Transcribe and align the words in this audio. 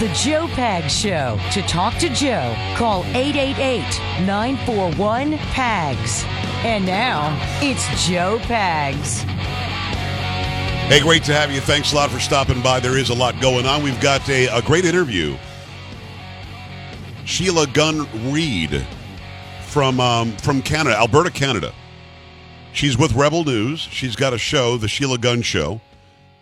the 0.00 0.08
Joe 0.08 0.46
Pag 0.48 0.90
Show. 0.90 1.38
To 1.52 1.62
talk 1.62 1.98
to 1.98 2.08
Joe, 2.08 2.54
call 2.76 3.04
888 3.14 3.82
941 4.26 5.38
PAGS. 5.38 6.24
And 6.64 6.84
now, 6.84 7.38
it's 7.62 7.86
Joe 8.06 8.38
Pags. 8.42 9.22
Hey, 10.88 11.00
great 11.00 11.24
to 11.24 11.32
have 11.32 11.50
you. 11.50 11.60
Thanks 11.60 11.92
a 11.92 11.96
lot 11.96 12.10
for 12.10 12.18
stopping 12.18 12.60
by. 12.62 12.80
There 12.80 12.98
is 12.98 13.10
a 13.10 13.14
lot 13.14 13.40
going 13.40 13.66
on. 13.66 13.82
We've 13.82 14.00
got 14.00 14.28
a, 14.28 14.46
a 14.48 14.62
great 14.62 14.84
interview. 14.84 15.36
Sheila 17.24 17.66
Gunn 17.68 18.06
Reid 18.32 18.86
from 19.66 19.98
um, 20.00 20.36
from 20.38 20.60
Canada, 20.60 20.96
Alberta, 20.96 21.30
Canada. 21.30 21.72
She's 22.72 22.98
with 22.98 23.12
Rebel 23.14 23.44
News. 23.44 23.80
She's 23.80 24.16
got 24.16 24.34
a 24.34 24.38
show, 24.38 24.76
the 24.76 24.88
Sheila 24.88 25.18
Gunn 25.18 25.42
Show, 25.42 25.80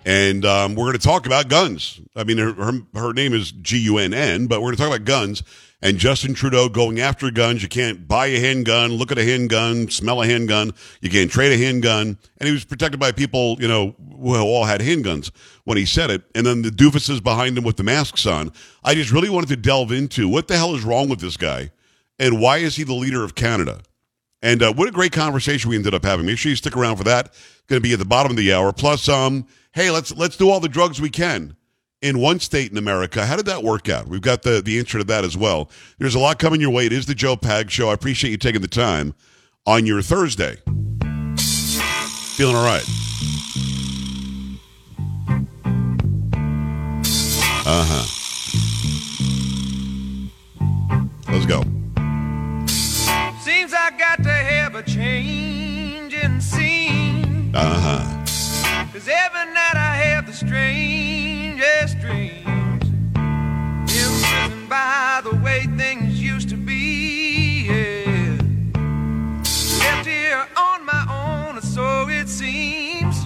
and 0.05 0.45
um, 0.45 0.75
we're 0.75 0.87
going 0.87 0.99
to 0.99 1.07
talk 1.07 1.27
about 1.27 1.49
guns. 1.49 2.01
I 2.17 2.25
mean, 2.25 2.39
her 2.39 2.53
her, 2.53 2.73
her 2.95 3.13
name 3.13 3.33
is 3.35 3.53
G 3.53 3.79
U 3.79 3.99
N 3.99 4.15
N, 4.15 4.47
but 4.47 4.61
we're 4.61 4.69
going 4.69 4.77
to 4.77 4.83
talk 4.83 4.95
about 4.95 5.05
guns 5.05 5.43
and 5.83 5.99
Justin 5.99 6.33
Trudeau 6.33 6.69
going 6.69 7.01
after 7.01 7.31
guns. 7.31 7.63
You 7.63 7.69
can't 7.69 8.07
buy 8.07 8.27
a 8.27 8.39
handgun, 8.39 8.93
look 8.93 9.11
at 9.11 9.19
a 9.19 9.25
handgun, 9.25 9.91
smell 9.91 10.23
a 10.23 10.27
handgun. 10.27 10.73
You 11.01 11.11
can't 11.11 11.31
trade 11.31 11.53
a 11.53 11.63
handgun. 11.63 12.17
And 12.39 12.47
he 12.47 12.53
was 12.53 12.65
protected 12.65 13.01
by 13.01 13.11
people, 13.11 13.57
you 13.61 13.67
know, 13.67 13.97
who 13.99 14.37
all 14.37 14.65
had 14.65 14.81
handguns 14.81 15.33
when 15.65 15.77
he 15.77 15.85
said 15.85 16.11
it. 16.11 16.23
And 16.35 16.47
then 16.47 16.63
the 16.63 16.71
doofuses 16.71 17.23
behind 17.23 17.59
him 17.59 17.65
with 17.65 17.77
the 17.77 17.83
masks 17.83 18.25
on. 18.27 18.53
I 18.85 18.95
just 18.95 19.11
really 19.11 19.29
wanted 19.29 19.49
to 19.49 19.57
delve 19.57 19.91
into 19.91 20.29
what 20.29 20.47
the 20.47 20.57
hell 20.57 20.75
is 20.77 20.85
wrong 20.85 21.09
with 21.09 21.21
this 21.21 21.37
guy 21.37 21.73
and 22.19 22.41
why 22.41 22.59
is 22.59 22.77
he 22.77 22.85
the 22.85 22.95
leader 22.95 23.25
of 23.25 23.35
Canada? 23.35 23.81
And 24.41 24.63
uh, 24.63 24.73
what 24.73 24.89
a 24.89 24.93
great 24.93 25.13
conversation 25.13 25.71
we 25.71 25.77
ended 25.77 25.95
up 25.95 26.05
having. 26.05 26.27
Make 26.27 26.39
sure 26.39 26.51
you 26.51 26.57
stick 26.57 26.77
around 26.77 26.97
for 26.97 27.05
that. 27.05 27.27
It's 27.27 27.63
going 27.69 27.81
to 27.81 27.89
be 27.89 27.93
at 27.93 27.99
the 27.99 28.05
bottom 28.05 28.31
of 28.31 28.37
the 28.37 28.53
hour. 28.53 28.73
Plus, 28.73 29.09
um, 29.09 29.47
hey, 29.73 29.91
let's 29.91 30.15
let's 30.17 30.37
do 30.37 30.51
all 30.51 30.61
the 30.61 30.69
drugs 30.69 31.01
we 31.01 31.11
can 31.11 31.57
in 32.01 32.19
one 32.19 32.41
state 32.41 32.71
in 32.71 32.79
America. 32.79 33.27
How 33.27 33.37
did 33.37 33.47
that 33.47 33.63
work 33.63 33.89
out? 33.89 34.09
We've 34.09 34.21
got 34.21 34.43
the, 34.43 34.61
the 34.61 34.79
answer 34.79 34.99
to 34.99 35.05
that 35.05 35.25
as 35.25 35.37
well. 35.37 35.71
There's 35.99 36.15
a 36.15 36.19
lot 36.19 36.39
coming 36.39 36.61
your 36.61 36.71
way. 36.71 36.87
It 36.87 36.93
is 36.93 37.07
the 37.07 37.15
Joe 37.15 37.37
Pag 37.37 37.71
Show. 37.71 37.89
I 37.91 37.95
appreciate 37.95 38.31
you 38.31 38.37
taking 38.37 38.61
the 38.61 38.69
time 38.69 39.15
on 39.67 39.87
your 39.87 40.03
Thursday. 40.03 40.57
Feeling 42.37 42.57
all 42.57 42.65
right. 42.65 42.85
Uh 47.65 47.87
huh. 47.87 48.19
Let's 51.29 51.47
go. 51.47 51.63
Seems 53.41 53.73
I 53.73 53.91
got 53.97 54.23
to 54.25 54.33
have 54.33 54.75
a 54.75 54.83
change 54.83 56.13
in 56.13 56.41
scene. 56.41 57.55
Uh 57.55 57.81
huh. 57.81 58.12
Cause 58.93 59.09
every 59.09 59.47
night 59.55 59.75
I 59.75 59.95
have 60.05 60.27
the 60.27 60.35
strangest 60.35 61.99
dreams. 61.99 62.85
Imprisoned 63.89 64.69
by 64.69 65.23
the 65.25 65.35
way 65.37 65.63
things 65.79 66.21
used 66.21 66.51
to 66.51 66.57
be. 66.59 67.63
Yeah. 67.71 68.37
Left 69.79 70.07
here 70.07 70.47
on 70.59 70.85
my 70.85 71.07
own, 71.09 71.57
or 71.57 71.63
so 71.63 72.07
it 72.11 72.29
seems. 72.29 73.17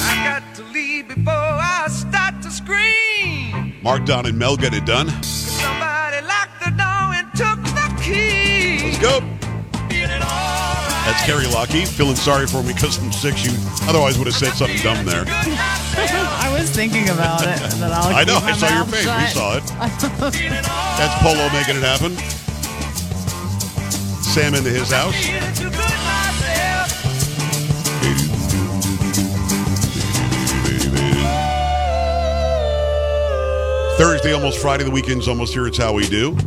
I 0.00 0.24
got 0.24 0.54
to 0.54 0.62
leave 0.72 1.08
before 1.08 1.34
I 1.34 1.88
start 1.90 2.40
to 2.44 2.50
scream. 2.50 3.74
Mark 3.82 4.06
Don 4.06 4.24
and 4.24 4.38
Mel 4.38 4.56
get 4.56 4.72
it 4.72 4.86
done. 4.86 5.10
Somebody 5.22 6.22
locked 6.26 6.58
the 6.64 6.70
door 6.70 7.12
and 7.18 7.28
took 7.36 7.62
the 7.74 8.02
key. 8.02 8.92
Let's 8.92 8.98
go. 8.98 9.31
That's 11.12 11.26
Carrie 11.26 11.46
Lockie. 11.46 11.84
Feeling 11.84 12.16
sorry 12.16 12.46
for 12.46 12.62
me 12.62 12.72
because 12.72 12.96
I'm 12.96 13.12
sick. 13.12 13.44
You 13.44 13.50
otherwise 13.82 14.16
would 14.16 14.26
have 14.28 14.34
said 14.34 14.54
something 14.54 14.78
dumb 14.78 15.04
there. 15.04 15.24
I 15.28 16.48
was 16.58 16.70
thinking 16.70 17.10
about 17.10 17.42
it. 17.42 17.60
then 17.76 17.92
I'll 17.92 18.04
I 18.16 18.24
know. 18.24 18.38
I 18.38 18.52
saw 18.52 18.74
your 18.74 18.86
face. 18.86 19.04
We 19.04 19.26
saw 19.26 19.58
it. 19.58 19.64
That's 20.96 21.22
Polo 21.22 21.50
making 21.52 21.76
it 21.76 21.82
happen. 21.82 22.16
Sam 24.22 24.54
into 24.54 24.70
his 24.70 24.90
house. 24.90 25.14
Feeling 25.14 25.52
too 25.52 25.68
good 25.68 25.76
myself. 25.76 26.88
Thursday, 33.98 34.32
almost 34.32 34.60
Friday. 34.60 34.84
The 34.84 34.90
weekend's 34.90 35.28
almost 35.28 35.52
here. 35.52 35.66
It's 35.66 35.76
how 35.76 35.92
we 35.92 36.08
do. 36.08 36.38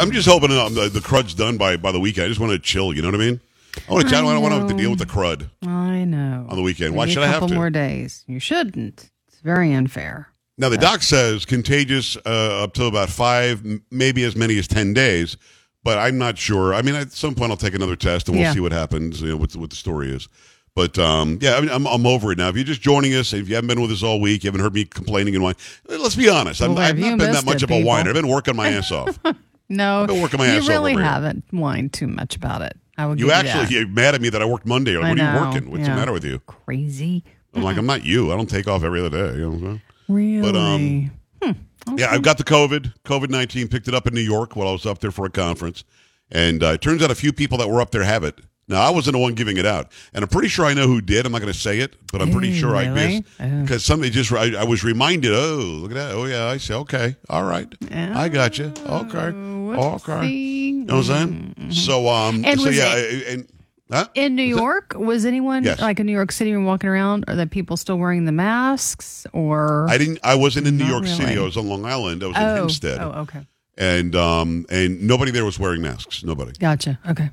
I'm, 0.00 0.10
just 0.12 0.28
hoping 0.28 0.50
um, 0.52 0.74
the, 0.74 0.88
the 0.88 1.00
crud's 1.00 1.34
done 1.34 1.56
by, 1.56 1.76
by 1.76 1.92
the 1.92 2.00
weekend. 2.00 2.24
I 2.26 2.28
just 2.28 2.40
want 2.40 2.52
to 2.52 2.58
chill. 2.58 2.92
You 2.94 3.02
know 3.02 3.08
what 3.08 3.14
I 3.14 3.18
mean? 3.18 3.40
I 3.88 3.92
want 3.92 4.08
to. 4.08 4.16
I, 4.16 4.20
don't 4.20 4.42
want 4.42 4.54
to 4.54 4.60
have 4.60 4.68
to 4.68 4.76
deal 4.76 4.90
with 4.90 4.98
the 4.98 5.06
crud 5.06 5.48
I 5.62 6.04
know. 6.04 6.46
on 6.48 6.56
the 6.56 6.62
weekend. 6.62 6.94
Why 6.94 7.04
Maybe 7.04 7.14
should 7.14 7.22
a 7.22 7.26
I 7.26 7.28
have 7.28 7.34
couple 7.36 7.48
to? 7.50 7.54
more 7.54 7.70
days. 7.70 8.24
You 8.26 8.40
shouldn't. 8.40 9.10
It's 9.28 9.40
very 9.42 9.72
unfair. 9.72 10.28
Now 10.58 10.68
the 10.68 10.76
doc 10.76 11.02
says 11.02 11.44
contagious 11.46 12.16
uh, 12.26 12.64
up 12.64 12.74
to 12.74 12.84
about 12.86 13.08
five, 13.08 13.64
m- 13.64 13.82
maybe 13.90 14.24
as 14.24 14.34
many 14.36 14.58
as 14.58 14.66
ten 14.68 14.92
days, 14.92 15.36
but 15.84 15.96
I'm 15.98 16.18
not 16.18 16.36
sure. 16.36 16.74
I 16.74 16.82
mean, 16.82 16.94
at 16.96 17.12
some 17.12 17.34
point 17.34 17.50
I'll 17.50 17.56
take 17.56 17.74
another 17.74 17.96
test 17.96 18.28
and 18.28 18.36
we'll 18.36 18.44
Yeah. 18.46 18.52
see 18.52 18.60
what 18.60 18.72
happens. 18.72 19.22
You 19.22 19.28
know, 19.28 19.36
what 19.36 19.50
the, 19.52 19.58
what 19.60 19.70
the 19.70 19.76
story 19.76 20.10
is. 20.10 20.28
But 20.74 20.98
um, 20.98 21.38
yeah, 21.40 21.54
I 21.56 21.60
mean, 21.60 21.70
I'm, 21.70 21.86
I'm 21.86 22.06
over 22.06 22.32
it 22.32 22.38
now. 22.38 22.48
If 22.48 22.56
you're 22.56 22.64
just 22.64 22.80
joining 22.82 23.14
us, 23.14 23.32
if 23.32 23.48
you 23.48 23.54
haven't 23.54 23.68
been 23.68 23.80
with 23.80 23.90
us 23.90 24.02
all 24.02 24.20
week, 24.20 24.44
you 24.44 24.48
haven't 24.48 24.60
heard 24.60 24.74
me 24.74 24.84
complaining 24.84 25.34
and 25.34 25.42
whining. 25.42 25.58
Let's 25.88 26.14
be 26.16 26.28
honest. 26.28 26.60
I'm, 26.60 26.74
Well, 26.74 26.78
I've 26.82 26.96
have 26.96 26.98
not 26.98 27.08
been 27.10 27.18
that 27.18 27.32
missed 27.32 27.46
much 27.46 27.56
it, 27.56 27.62
of 27.64 27.70
a 27.70 27.74
people? 27.74 27.88
whiner. 27.88 28.10
I've 28.10 28.14
been 28.16 28.28
working 28.28 28.54
my 28.56 28.68
ass 28.68 28.90
off. 28.92 29.18
No, 29.70 30.06
been 30.06 30.20
working 30.20 30.38
my 30.38 30.46
you 30.46 30.58
ass 30.58 30.64
off 30.64 30.68
really 30.68 30.92
over 30.92 31.02
haven't 31.02 31.44
whined 31.50 31.92
too 31.94 32.08
much 32.08 32.36
about 32.36 32.60
it. 32.60 32.76
I 32.98 33.06
would 33.06 33.18
You 33.18 33.30
actually, 33.30 33.64
that. 33.64 33.70
you're 33.70 33.88
mad 33.88 34.14
at 34.14 34.20
me 34.20 34.28
that 34.28 34.42
I 34.42 34.44
worked 34.44 34.66
Monday. 34.66 34.96
Like, 34.96 35.06
I 35.06 35.08
what 35.10 35.18
are 35.20 35.26
you 35.26 35.32
know, 35.32 35.50
working? 35.50 35.70
What's 35.70 35.84
the 35.86 35.94
matter 35.94 36.12
with 36.12 36.24
you? 36.24 36.40
crazy. 36.40 37.24
I'm 37.54 37.62
like, 37.62 37.78
I'm 37.78 37.86
not 37.86 38.04
you. 38.04 38.30
I 38.32 38.36
don't 38.36 38.48
take 38.50 38.68
off 38.68 38.84
every 38.84 39.00
other 39.00 39.10
day. 39.10 39.38
You 39.38 39.40
know 39.42 39.48
what 39.48 39.54
I'm 39.54 39.60
saying? 39.62 39.82
Really? 40.08 40.52
But, 40.52 40.56
um, 40.58 41.10
Hmm. 41.42 41.96
Yeah, 41.96 42.10
I've 42.10 42.22
got 42.22 42.36
the 42.36 42.44
COVID, 42.44 42.92
COVID 43.04 43.30
19, 43.30 43.68
picked 43.68 43.88
it 43.88 43.94
up 43.94 44.06
in 44.06 44.12
New 44.12 44.20
York 44.20 44.54
while 44.54 44.68
I 44.68 44.72
was 44.72 44.84
up 44.84 44.98
there 44.98 45.10
for 45.10 45.24
a 45.24 45.30
conference. 45.30 45.84
And 46.30 46.62
uh, 46.62 46.72
it 46.72 46.82
turns 46.82 47.02
out 47.02 47.10
a 47.10 47.14
few 47.14 47.32
people 47.32 47.56
that 47.58 47.68
were 47.68 47.80
up 47.80 47.90
there 47.90 48.02
have 48.04 48.22
it. 48.22 48.38
Now, 48.70 48.80
I 48.82 48.90
wasn't 48.90 49.14
the 49.14 49.18
one 49.18 49.34
giving 49.34 49.56
it 49.56 49.66
out. 49.66 49.90
And 50.14 50.22
I'm 50.22 50.28
pretty 50.28 50.48
sure 50.48 50.64
I 50.64 50.72
know 50.74 50.86
who 50.86 51.00
did. 51.00 51.26
I'm 51.26 51.32
not 51.32 51.40
going 51.40 51.52
to 51.52 51.58
say 51.58 51.80
it, 51.80 51.96
but 52.12 52.22
I'm 52.22 52.30
pretty 52.30 52.54
sure 52.56 52.76
I 52.76 52.86
really? 52.86 53.20
did. 53.20 53.24
Oh. 53.40 53.62
Because 53.62 53.84
somebody 53.84 54.10
just, 54.10 54.32
I, 54.32 54.54
I 54.60 54.64
was 54.64 54.84
reminded, 54.84 55.32
oh, 55.34 55.56
look 55.82 55.90
at 55.90 55.94
that. 55.94 56.14
Oh, 56.14 56.24
yeah. 56.24 56.46
I 56.46 56.56
say, 56.58 56.74
okay. 56.74 57.16
All 57.28 57.42
right. 57.44 57.66
I 57.90 58.28
got 58.28 58.58
you. 58.58 58.72
Okay. 58.86 59.18
Okay. 59.18 60.28
You 60.28 60.84
know 60.84 60.96
what 60.98 61.10
I'm 61.10 61.54
saying? 61.56 61.72
So, 61.72 62.08
um, 62.08 62.44
And 62.44 62.60
so 62.60 62.68
yeah. 62.70 62.94
it- 62.96 63.26
and, 63.34 63.48
huh? 63.90 64.06
In 64.14 64.34
New 64.36 64.42
York, 64.44 64.94
was 64.96 65.24
anyone 65.24 65.64
Yes. 65.64 65.80
like 65.80 65.98
in 66.00 66.06
New 66.06 66.12
York 66.12 66.30
City 66.32 66.52
and 66.52 66.64
walking 66.64 66.88
around? 66.88 67.24
Are 67.28 67.34
the 67.36 67.46
people 67.46 67.76
still 67.76 67.98
wearing 67.98 68.24
the 68.24 68.32
masks? 68.32 69.26
Or 69.32 69.86
I 69.90 69.98
didn't, 69.98 70.20
I 70.22 70.36
wasn't 70.36 70.66
in 70.68 70.76
New 70.76 70.86
York 70.86 71.06
City. 71.06 71.36
I 71.38 71.42
was 71.42 71.56
on 71.56 71.68
Long 71.68 71.84
Island. 71.84 72.22
I 72.22 72.26
was 72.28 72.36
in 72.36 72.42
oh, 72.42 72.54
Hempstead. 72.54 73.00
oh, 73.00 73.10
okay, 73.22 73.46
And, 73.78 74.14
um, 74.14 74.64
and 74.70 75.02
nobody 75.02 75.32
there 75.32 75.44
was 75.44 75.58
wearing 75.58 75.82
masks. 75.82 76.22
Nobody. 76.24 76.52
gotcha. 76.58 76.98
Okay, 77.08 77.30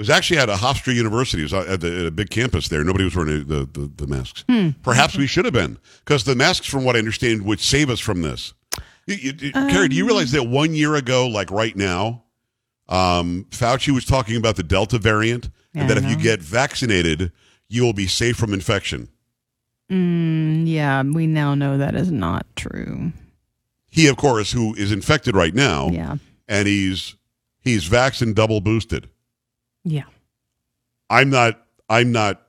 It 0.00 0.04
was 0.08 0.08
actually 0.10 0.38
at 0.38 0.48
a 0.48 0.54
Hofstra 0.54 0.94
University. 0.94 1.42
It 1.42 1.52
was 1.52 1.52
at, 1.52 1.82
the, 1.82 2.00
at 2.00 2.06
a 2.06 2.10
big 2.10 2.30
campus 2.30 2.68
there. 2.68 2.82
Nobody 2.82 3.04
was 3.04 3.14
wearing 3.14 3.44
the, 3.46 3.68
the, 3.70 3.90
the 3.98 4.06
masks. 4.06 4.44
Hmm. 4.48 4.70
Perhaps 4.82 5.14
we 5.14 5.26
should 5.26 5.44
have 5.44 5.52
been, 5.52 5.76
because 6.06 6.24
the 6.24 6.34
masks, 6.34 6.66
from 6.66 6.84
what 6.84 6.96
I 6.96 7.00
understand, 7.00 7.44
would 7.44 7.60
save 7.60 7.90
us 7.90 8.00
from 8.00 8.22
this. 8.22 8.54
You, 9.06 9.16
you, 9.16 9.32
you- 9.38 9.52
Carrie, 9.52 9.88
do 9.90 9.96
you 9.96 10.04
Um. 10.04 10.08
realize 10.08 10.32
that 10.32 10.44
one 10.44 10.74
year 10.74 10.94
ago, 10.94 11.26
like 11.28 11.50
right 11.50 11.76
now, 11.76 12.22
um, 12.88 13.44
Fauci 13.50 13.90
was 13.92 14.06
talking 14.06 14.36
about 14.36 14.56
the 14.56 14.62
Delta 14.62 14.96
variant, 14.96 15.50
Yeah, 15.74 15.82
and 15.82 15.90
that 15.90 15.98
if 15.98 16.04
you 16.08 16.16
get 16.16 16.40
vaccinated, 16.40 17.30
you 17.68 17.82
will 17.82 17.92
be 17.92 18.06
safe 18.06 18.38
from 18.38 18.54
infection. 18.54 19.10
mm, 19.92 20.66
yeah, 20.66 21.02
we 21.02 21.26
now 21.26 21.54
know 21.54 21.76
that 21.76 21.94
is 21.94 22.10
not 22.10 22.46
true. 22.56 23.12
He, 23.90 24.06
of 24.06 24.16
course, 24.16 24.50
who 24.52 24.74
is 24.76 24.92
infected 24.92 25.36
right 25.36 25.54
now, 25.54 25.90
Yeah, 25.90 26.16
and 26.48 26.66
he's 26.66 27.16
he's 27.60 27.92
and 27.92 28.34
double 28.34 28.62
boosted. 28.62 29.09
Yeah. 29.84 30.04
I'm 31.08 31.30
not 31.30 31.60
I'm 31.88 32.12
not 32.12 32.42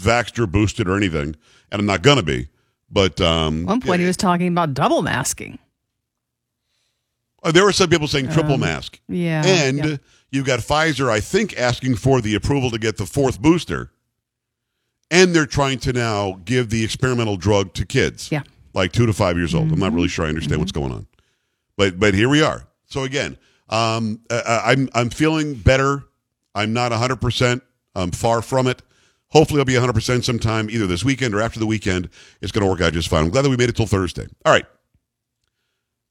vaxxed 0.00 0.38
or 0.38 0.46
boosted 0.46 0.88
or 0.88 0.96
anything, 0.96 1.36
and 1.70 1.80
I'm 1.80 1.86
not 1.86 2.02
gonna 2.02 2.22
be. 2.22 2.48
But 2.90 3.20
um, 3.20 3.62
At 3.62 3.66
one 3.66 3.80
point, 3.80 3.98
yeah, 4.00 4.04
he 4.04 4.06
was 4.06 4.16
talking 4.16 4.48
about 4.48 4.74
double 4.74 5.02
masking. 5.02 5.58
uh, 7.42 7.52
there 7.52 7.64
were 7.64 7.72
some 7.72 7.90
people 7.90 8.08
saying 8.08 8.30
triple 8.30 8.54
Um, 8.54 8.60
mask, 8.60 9.00
Yeah, 9.08 9.44
and 9.44 9.78
yeah. 9.78 9.96
you've 10.30 10.46
got 10.46 10.60
Pfizer, 10.60 11.08
I 11.10 11.20
think, 11.20 11.56
asking 11.58 11.96
for 11.96 12.20
the 12.20 12.34
approval 12.34 12.70
to 12.70 12.78
get 12.78 12.96
the 12.96 13.06
fourth 13.06 13.40
booster, 13.40 13.90
and 15.10 15.34
they're 15.34 15.46
trying 15.46 15.78
to 15.80 15.92
now 15.92 16.40
give 16.44 16.70
the 16.70 16.84
experimental 16.84 17.36
drug 17.36 17.74
to 17.74 17.84
kids, 17.84 18.30
Yeah. 18.32 18.42
like 18.74 18.92
two 18.92 19.06
to 19.06 19.12
five 19.12 19.36
years 19.36 19.54
old. 19.54 19.70
I'm 19.72 19.78
not 19.78 19.92
really 19.92 20.08
sure 20.08 20.24
I 20.24 20.28
understand 20.28 20.60
what's 20.60 20.72
going 20.72 20.92
on, 20.92 21.06
but 21.76 21.98
but 21.98 22.14
here 22.14 22.28
we 22.28 22.42
are. 22.42 22.66
So 22.86 23.02
again, 23.04 23.36
um, 23.68 24.20
uh, 24.30 24.62
I'm 24.64 24.88
I'm 24.94 25.10
feeling 25.10 25.54
better. 25.54 26.04
I'm 26.54 26.72
not 26.72 26.90
100. 26.90 27.16
percent 27.20 27.62
I'm 27.94 28.10
far 28.10 28.42
from 28.42 28.66
it. 28.66 28.82
Hopefully, 29.28 29.60
I'll 29.60 29.64
be 29.64 29.74
100 29.74 29.92
percent 29.92 30.24
sometime 30.24 30.70
either 30.70 30.86
this 30.86 31.04
weekend 31.04 31.34
or 31.34 31.40
after 31.40 31.58
the 31.58 31.66
weekend. 31.66 32.08
It's 32.40 32.52
going 32.52 32.64
to 32.64 32.70
work 32.70 32.80
out 32.80 32.92
just 32.92 33.08
fine. 33.08 33.24
I'm 33.24 33.30
glad 33.30 33.42
that 33.42 33.50
we 33.50 33.56
made 33.56 33.68
it 33.68 33.76
till 33.76 33.86
Thursday. 33.86 34.26
All 34.44 34.52
right. 34.52 34.66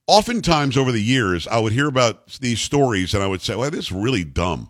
Oftentimes 0.05 0.75
over 0.75 0.91
the 0.91 1.01
years, 1.01 1.47
I 1.47 1.59
would 1.59 1.71
hear 1.71 1.87
about 1.87 2.27
these 2.41 2.59
stories 2.59 3.13
and 3.13 3.23
I 3.23 3.27
would 3.27 3.41
say, 3.41 3.55
"Well, 3.55 3.71
this 3.71 3.85
is 3.85 3.91
really 3.91 4.25
dumb," 4.25 4.69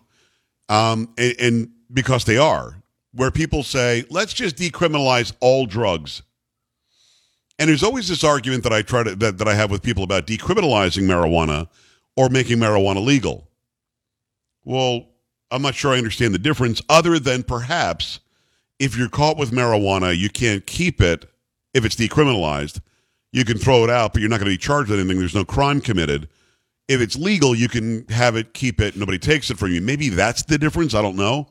um, 0.68 1.12
and, 1.18 1.34
and 1.40 1.70
because 1.92 2.24
they 2.24 2.36
are, 2.36 2.82
where 3.14 3.30
people 3.30 3.62
say, 3.62 4.04
let's 4.10 4.34
just 4.34 4.56
decriminalize 4.56 5.32
all 5.40 5.66
drugs. 5.66 6.22
And 7.58 7.70
there's 7.70 7.84
always 7.84 8.08
this 8.08 8.24
argument 8.24 8.64
that 8.64 8.72
I 8.72 8.82
try 8.82 9.04
to 9.04 9.14
that, 9.16 9.38
that 9.38 9.48
I 9.48 9.54
have 9.54 9.70
with 9.70 9.82
people 9.82 10.02
about 10.02 10.26
decriminalizing 10.26 11.04
marijuana 11.04 11.68
or 12.16 12.28
making 12.28 12.58
marijuana 12.58 13.04
legal. 13.04 13.48
Well, 14.64 15.06
I'm 15.54 15.62
not 15.62 15.76
sure 15.76 15.92
I 15.92 15.98
understand 15.98 16.34
the 16.34 16.38
difference, 16.38 16.82
other 16.88 17.18
than 17.20 17.44
perhaps 17.44 18.18
if 18.80 18.96
you're 18.96 19.08
caught 19.08 19.36
with 19.36 19.52
marijuana, 19.52 20.16
you 20.16 20.28
can't 20.28 20.66
keep 20.66 21.00
it 21.00 21.26
if 21.72 21.84
it's 21.84 21.94
decriminalized. 21.94 22.80
You 23.32 23.44
can 23.44 23.58
throw 23.58 23.84
it 23.84 23.90
out, 23.90 24.12
but 24.12 24.20
you're 24.20 24.28
not 24.28 24.40
going 24.40 24.50
to 24.50 24.54
be 24.54 24.58
charged 24.58 24.90
with 24.90 24.98
anything. 24.98 25.18
There's 25.18 25.34
no 25.34 25.44
crime 25.44 25.80
committed. 25.80 26.28
If 26.88 27.00
it's 27.00 27.16
legal, 27.16 27.54
you 27.54 27.68
can 27.68 28.06
have 28.08 28.34
it, 28.36 28.52
keep 28.52 28.80
it, 28.80 28.96
nobody 28.96 29.18
takes 29.18 29.48
it 29.50 29.58
from 29.58 29.70
you. 29.70 29.80
Maybe 29.80 30.08
that's 30.08 30.42
the 30.42 30.58
difference. 30.58 30.92
I 30.92 31.02
don't 31.02 31.16
know. 31.16 31.48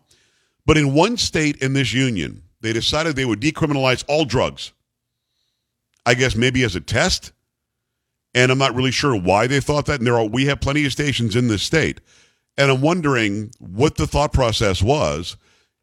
But 0.66 0.78
in 0.78 0.94
one 0.94 1.16
state 1.18 1.58
in 1.58 1.74
this 1.74 1.94
union, 1.94 2.44
they 2.60 2.74
decided 2.74 3.16
they 3.16 3.26
would 3.26 3.42
decriminalize 3.42 4.04
all 4.10 4.26
drugs. 4.26 4.74
I 6.06 6.14
guess 6.14 6.36
maybe 6.36 6.64
as 6.64 6.76
a 6.76 6.82
test. 6.82 7.32
And 8.34 8.52
I'm 8.52 8.58
not 8.58 8.76
really 8.76 8.92
sure 8.92 9.16
why 9.16 9.48
they 9.48 9.62
thought 9.62 9.86
that. 9.86 10.00
And 10.00 10.08
there 10.08 10.18
are, 10.18 10.26
we 10.26 10.46
have 10.48 10.60
plenty 10.60 10.86
of 10.86 10.92
stations 10.92 11.36
in 11.36 11.48
this 11.48 11.64
state. 11.64 12.02
And 12.58 12.72
I'm 12.72 12.82
wondering 12.82 13.52
what 13.60 13.96
the 13.96 14.08
thought 14.08 14.34
process 14.34 14.82
was 14.82 15.38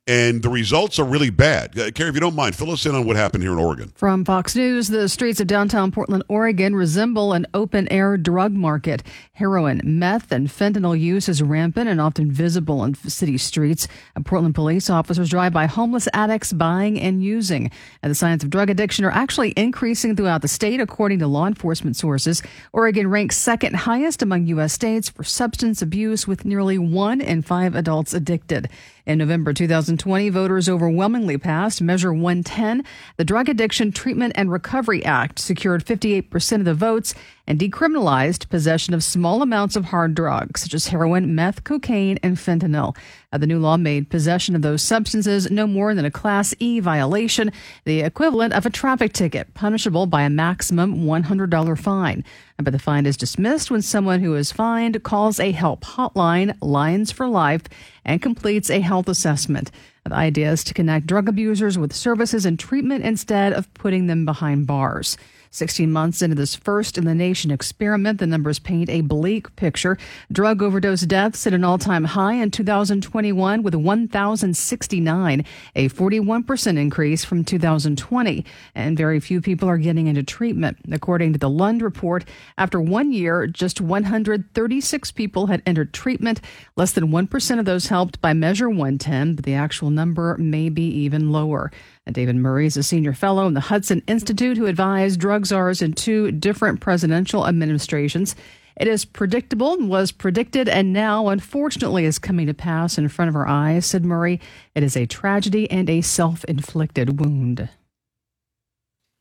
and 0.06 0.42
the 0.42 0.48
results 0.48 0.98
are 0.98 1.04
really 1.04 1.30
bad. 1.30 1.78
Uh, 1.78 1.90
Carrie, 1.90 2.08
if 2.08 2.14
you 2.14 2.20
don't 2.20 2.34
mind, 2.34 2.56
fill 2.56 2.70
us 2.70 2.84
in 2.86 2.94
on 2.94 3.06
what 3.06 3.16
happened 3.16 3.42
here 3.44 3.52
in 3.52 3.58
Oregon. 3.58 3.92
From 3.94 4.24
Fox 4.24 4.56
News, 4.56 4.88
the 4.88 5.08
streets 5.08 5.40
of 5.40 5.46
downtown 5.46 5.92
Portland, 5.92 6.24
Oregon 6.28 6.74
resemble 6.74 7.32
an 7.32 7.46
open 7.54 7.86
air 7.92 8.16
drug 8.16 8.52
market. 8.52 9.02
Heroin, 9.32 9.80
meth, 9.84 10.32
and 10.32 10.48
fentanyl 10.48 10.98
use 10.98 11.28
is 11.28 11.42
rampant 11.42 11.88
and 11.88 12.00
often 12.00 12.30
visible 12.30 12.80
on 12.80 12.94
city 12.94 13.38
streets. 13.38 13.86
Portland 14.24 14.54
police 14.54 14.90
officers 14.90 15.30
drive 15.30 15.52
by 15.52 15.66
homeless 15.66 16.08
addicts 16.12 16.52
buying 16.52 16.98
and 16.98 17.22
using. 17.22 17.70
And 18.02 18.10
the 18.10 18.14
signs 18.14 18.42
of 18.42 18.50
drug 18.50 18.70
addiction 18.70 19.04
are 19.04 19.12
actually 19.12 19.52
increasing 19.56 20.16
throughout 20.16 20.42
the 20.42 20.48
state, 20.48 20.80
according 20.80 21.20
to 21.20 21.26
law 21.26 21.46
enforcement 21.46 21.96
sources. 21.96 22.42
Oregon 22.72 23.08
ranks 23.08 23.36
second 23.36 23.74
highest 23.74 24.22
among 24.22 24.46
U.S. 24.48 24.72
states 24.72 25.08
for 25.08 25.24
substance 25.24 25.82
abuse, 25.82 26.26
with 26.26 26.44
nearly 26.44 26.78
one 26.78 27.20
in 27.20 27.42
five 27.42 27.74
adults 27.74 28.12
addicted. 28.12 28.68
In 29.06 29.18
November 29.18 29.52
2020, 29.96 30.30
voters 30.30 30.68
overwhelmingly 30.68 31.38
passed 31.38 31.82
Measure 31.82 32.12
110. 32.12 32.84
The 33.16 33.24
Drug 33.24 33.48
Addiction 33.48 33.92
Treatment 33.92 34.32
and 34.36 34.50
Recovery 34.50 35.04
Act 35.04 35.38
secured 35.38 35.84
58% 35.84 36.56
of 36.56 36.64
the 36.64 36.74
votes 36.74 37.14
and 37.50 37.58
decriminalized 37.58 38.48
possession 38.48 38.94
of 38.94 39.02
small 39.02 39.42
amounts 39.42 39.74
of 39.74 39.86
hard 39.86 40.14
drugs, 40.14 40.60
such 40.60 40.72
as 40.72 40.86
heroin, 40.86 41.34
meth, 41.34 41.64
cocaine, 41.64 42.16
and 42.22 42.36
fentanyl. 42.36 42.96
The 43.32 43.44
new 43.44 43.58
law 43.58 43.76
made 43.76 44.08
possession 44.08 44.54
of 44.54 44.62
those 44.62 44.82
substances 44.82 45.50
no 45.50 45.66
more 45.66 45.92
than 45.92 46.04
a 46.04 46.12
Class 46.12 46.54
E 46.60 46.78
violation, 46.78 47.50
the 47.84 48.02
equivalent 48.02 48.52
of 48.52 48.66
a 48.66 48.70
traffic 48.70 49.12
ticket, 49.12 49.52
punishable 49.52 50.06
by 50.06 50.22
a 50.22 50.30
maximum 50.30 51.04
$100 51.04 51.76
fine. 51.76 52.24
But 52.56 52.70
the 52.70 52.78
fine 52.78 53.04
is 53.04 53.16
dismissed 53.16 53.68
when 53.68 53.82
someone 53.82 54.20
who 54.20 54.36
is 54.36 54.52
fined 54.52 55.02
calls 55.02 55.40
a 55.40 55.50
help 55.50 55.80
hotline, 55.80 56.56
Lines 56.62 57.10
for 57.10 57.26
Life, 57.26 57.62
and 58.04 58.22
completes 58.22 58.70
a 58.70 58.78
health 58.78 59.08
assessment. 59.08 59.72
The 60.04 60.14
idea 60.14 60.52
is 60.52 60.62
to 60.64 60.74
connect 60.74 61.08
drug 61.08 61.28
abusers 61.28 61.76
with 61.76 61.92
services 61.92 62.46
and 62.46 62.60
treatment 62.60 63.04
instead 63.04 63.52
of 63.52 63.72
putting 63.74 64.06
them 64.06 64.24
behind 64.24 64.68
bars. 64.68 65.16
16 65.52 65.90
months 65.90 66.22
into 66.22 66.36
this 66.36 66.54
first 66.54 66.96
in 66.96 67.04
the 67.04 67.14
nation 67.14 67.50
experiment, 67.50 68.20
the 68.20 68.26
numbers 68.26 68.60
paint 68.60 68.88
a 68.88 69.00
bleak 69.00 69.54
picture. 69.56 69.98
Drug 70.30 70.62
overdose 70.62 71.00
deaths 71.00 71.44
at 71.44 71.52
an 71.52 71.64
all 71.64 71.76
time 71.76 72.04
high 72.04 72.34
in 72.34 72.52
2021 72.52 73.64
with 73.64 73.74
1,069, 73.74 75.44
a 75.74 75.88
41% 75.88 76.78
increase 76.78 77.24
from 77.24 77.44
2020. 77.44 78.44
And 78.76 78.96
very 78.96 79.18
few 79.18 79.40
people 79.40 79.68
are 79.68 79.78
getting 79.78 80.06
into 80.06 80.22
treatment. 80.22 80.78
According 80.92 81.32
to 81.32 81.38
the 81.40 81.50
Lund 81.50 81.82
report, 81.82 82.24
after 82.56 82.80
one 82.80 83.12
year, 83.12 83.48
just 83.48 83.80
136 83.80 85.10
people 85.12 85.48
had 85.48 85.62
entered 85.66 85.92
treatment. 85.92 86.40
Less 86.76 86.92
than 86.92 87.08
1% 87.08 87.58
of 87.58 87.64
those 87.64 87.88
helped 87.88 88.20
by 88.20 88.32
Measure 88.32 88.68
110, 88.68 89.34
but 89.34 89.44
the 89.44 89.54
actual 89.54 89.90
number 89.90 90.36
may 90.38 90.68
be 90.68 90.84
even 90.84 91.32
lower. 91.32 91.72
And 92.06 92.14
David 92.14 92.36
Murray 92.36 92.66
is 92.66 92.76
a 92.76 92.82
senior 92.82 93.12
fellow 93.12 93.46
in 93.46 93.54
the 93.54 93.60
Hudson 93.60 94.02
Institute 94.06 94.56
who 94.56 94.66
advised 94.66 95.20
drug 95.20 95.46
czars 95.46 95.82
in 95.82 95.92
two 95.92 96.32
different 96.32 96.80
presidential 96.80 97.46
administrations. 97.46 98.34
It 98.76 98.88
is 98.88 99.04
predictable, 99.04 99.76
was 99.78 100.10
predicted, 100.10 100.68
and 100.68 100.92
now, 100.92 101.28
unfortunately, 101.28 102.06
is 102.06 102.18
coming 102.18 102.46
to 102.46 102.54
pass 102.54 102.96
in 102.96 103.08
front 103.08 103.28
of 103.28 103.36
our 103.36 103.46
eyes, 103.46 103.84
said 103.84 104.04
Murray. 104.04 104.40
It 104.74 104.82
is 104.82 104.96
a 104.96 105.06
tragedy 105.06 105.70
and 105.70 105.90
a 105.90 106.00
self 106.00 106.44
inflicted 106.44 107.20
wound. 107.20 107.68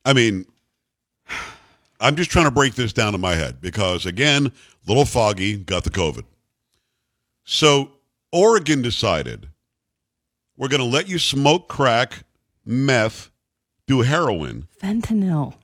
I 0.04 0.14
mean, 0.14 0.46
I'm 2.00 2.16
just 2.16 2.30
trying 2.30 2.46
to 2.46 2.50
break 2.50 2.74
this 2.74 2.94
down 2.94 3.14
in 3.14 3.20
my 3.20 3.34
head 3.34 3.60
because, 3.60 4.06
again, 4.06 4.52
little 4.86 5.04
foggy 5.04 5.58
got 5.58 5.84
the 5.84 5.90
COVID. 5.90 6.24
So, 7.44 7.90
Oregon 8.32 8.80
decided 8.80 9.48
we're 10.56 10.68
going 10.68 10.80
to 10.80 10.86
let 10.86 11.08
you 11.08 11.18
smoke 11.18 11.68
crack 11.68 12.24
meth, 12.64 13.30
do 13.86 14.00
heroin, 14.02 14.68
Fentanyl. 14.82 15.54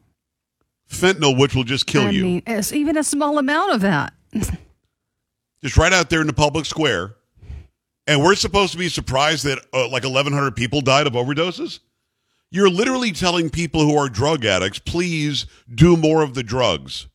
fentanyl, 0.91 1.39
which 1.39 1.55
will 1.55 1.65
just 1.65 1.87
kill 1.87 2.03
I 2.07 2.11
you. 2.11 2.23
mean, 2.25 2.43
even 2.73 2.97
a 2.97 3.05
small 3.05 3.39
amount 3.39 3.73
of 3.75 3.81
that. 3.83 4.13
just 5.63 5.77
right 5.77 5.93
out 5.93 6.11
there 6.11 6.21
in 6.21 6.27
the 6.27 6.33
public 6.33 6.67
square. 6.67 7.15
And 8.07 8.23
we're 8.23 8.37
supposed 8.37 8.73
to 8.73 8.79
be 8.79 8.89
surprised 8.89 9.45
that 9.45 9.59
uh, 9.73 9.89
like 9.89 10.05
1,100 10.05 10.55
people 10.55 10.81
died 10.81 11.07
of 11.07 11.15
overdoses? 11.15 11.81
You're 12.53 12.71
literally 12.71 13.11
telling 13.11 13.51
people 13.51 13.81
who 13.81 13.97
are 13.97 14.09
drug 14.09 14.45
addicts, 14.45 14.79
please 14.79 15.47
do 15.75 15.97
more 15.97 16.23
of 16.23 16.35
the 16.35 16.45
drugs. 16.45 17.09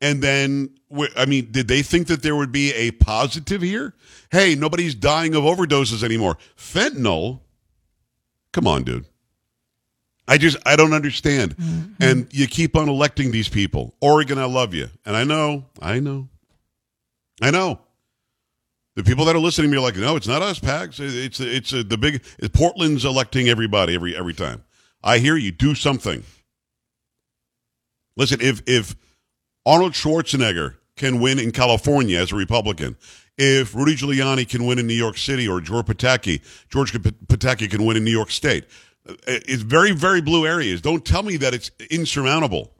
And 0.00 0.22
then, 0.22 0.70
I 1.16 1.26
mean, 1.26 1.50
did 1.50 1.66
they 1.68 1.82
think 1.82 2.06
that 2.08 2.22
there 2.22 2.36
would 2.36 2.52
be 2.52 2.72
a 2.74 2.92
positive 2.92 3.62
here? 3.62 3.94
Hey, 4.30 4.54
nobody's 4.54 4.94
dying 4.94 5.34
of 5.34 5.42
overdoses 5.42 6.02
anymore. 6.04 6.38
Fentanyl? 6.56 7.40
Come 8.52 8.66
on, 8.66 8.84
dude. 8.84 9.06
I 10.28 10.38
just, 10.38 10.56
I 10.64 10.76
don't 10.76 10.92
understand. 10.92 11.56
And 12.00 12.28
you 12.32 12.46
keep 12.46 12.76
on 12.76 12.88
electing 12.88 13.32
these 13.32 13.48
people. 13.48 13.94
Oregon, 14.00 14.38
I 14.38 14.44
love 14.44 14.72
you. 14.72 14.88
And 15.04 15.16
I 15.16 15.24
know, 15.24 15.66
I 15.80 15.98
know, 16.00 16.28
I 17.40 17.50
know. 17.50 17.80
The 18.94 19.02
people 19.02 19.24
that 19.24 19.34
are 19.34 19.40
listening 19.40 19.70
to 19.70 19.72
me 19.72 19.78
are 19.78 19.82
like, 19.82 19.96
no, 19.96 20.16
it's 20.16 20.28
not 20.28 20.42
us, 20.42 20.60
Pags. 20.60 21.00
It's 21.00 21.40
it's 21.40 21.72
uh, 21.72 21.82
the 21.86 21.96
big 21.96 22.22
Portland's 22.52 23.06
electing 23.06 23.48
everybody 23.48 23.94
every 23.94 24.14
every 24.14 24.34
time. 24.34 24.64
I 25.02 25.18
hear 25.18 25.36
you. 25.36 25.50
Do 25.50 25.74
something. 25.74 26.22
Listen, 28.16 28.40
if 28.42 28.62
if 28.66 28.94
Arnold 29.64 29.92
Schwarzenegger 29.92 30.76
can 30.96 31.20
win 31.20 31.38
in 31.38 31.52
California 31.52 32.18
as 32.18 32.32
a 32.32 32.36
Republican, 32.36 32.96
if 33.42 33.74
Rudy 33.74 33.96
Giuliani 33.96 34.48
can 34.48 34.66
win 34.66 34.78
in 34.78 34.86
New 34.86 34.94
York 34.94 35.18
City 35.18 35.48
or 35.48 35.60
George 35.60 35.86
Pataki, 35.86 36.40
George 36.68 36.92
Pataki 36.92 37.68
can 37.68 37.84
win 37.84 37.96
in 37.96 38.04
New 38.04 38.10
York 38.10 38.30
State, 38.30 38.64
uh, 39.08 39.14
it's 39.26 39.62
very 39.62 39.92
very 39.92 40.20
blue 40.20 40.46
areas. 40.46 40.80
Don't 40.80 41.04
tell 41.04 41.22
me 41.22 41.36
that 41.38 41.52
it's 41.52 41.70
insurmountable. 41.90 42.72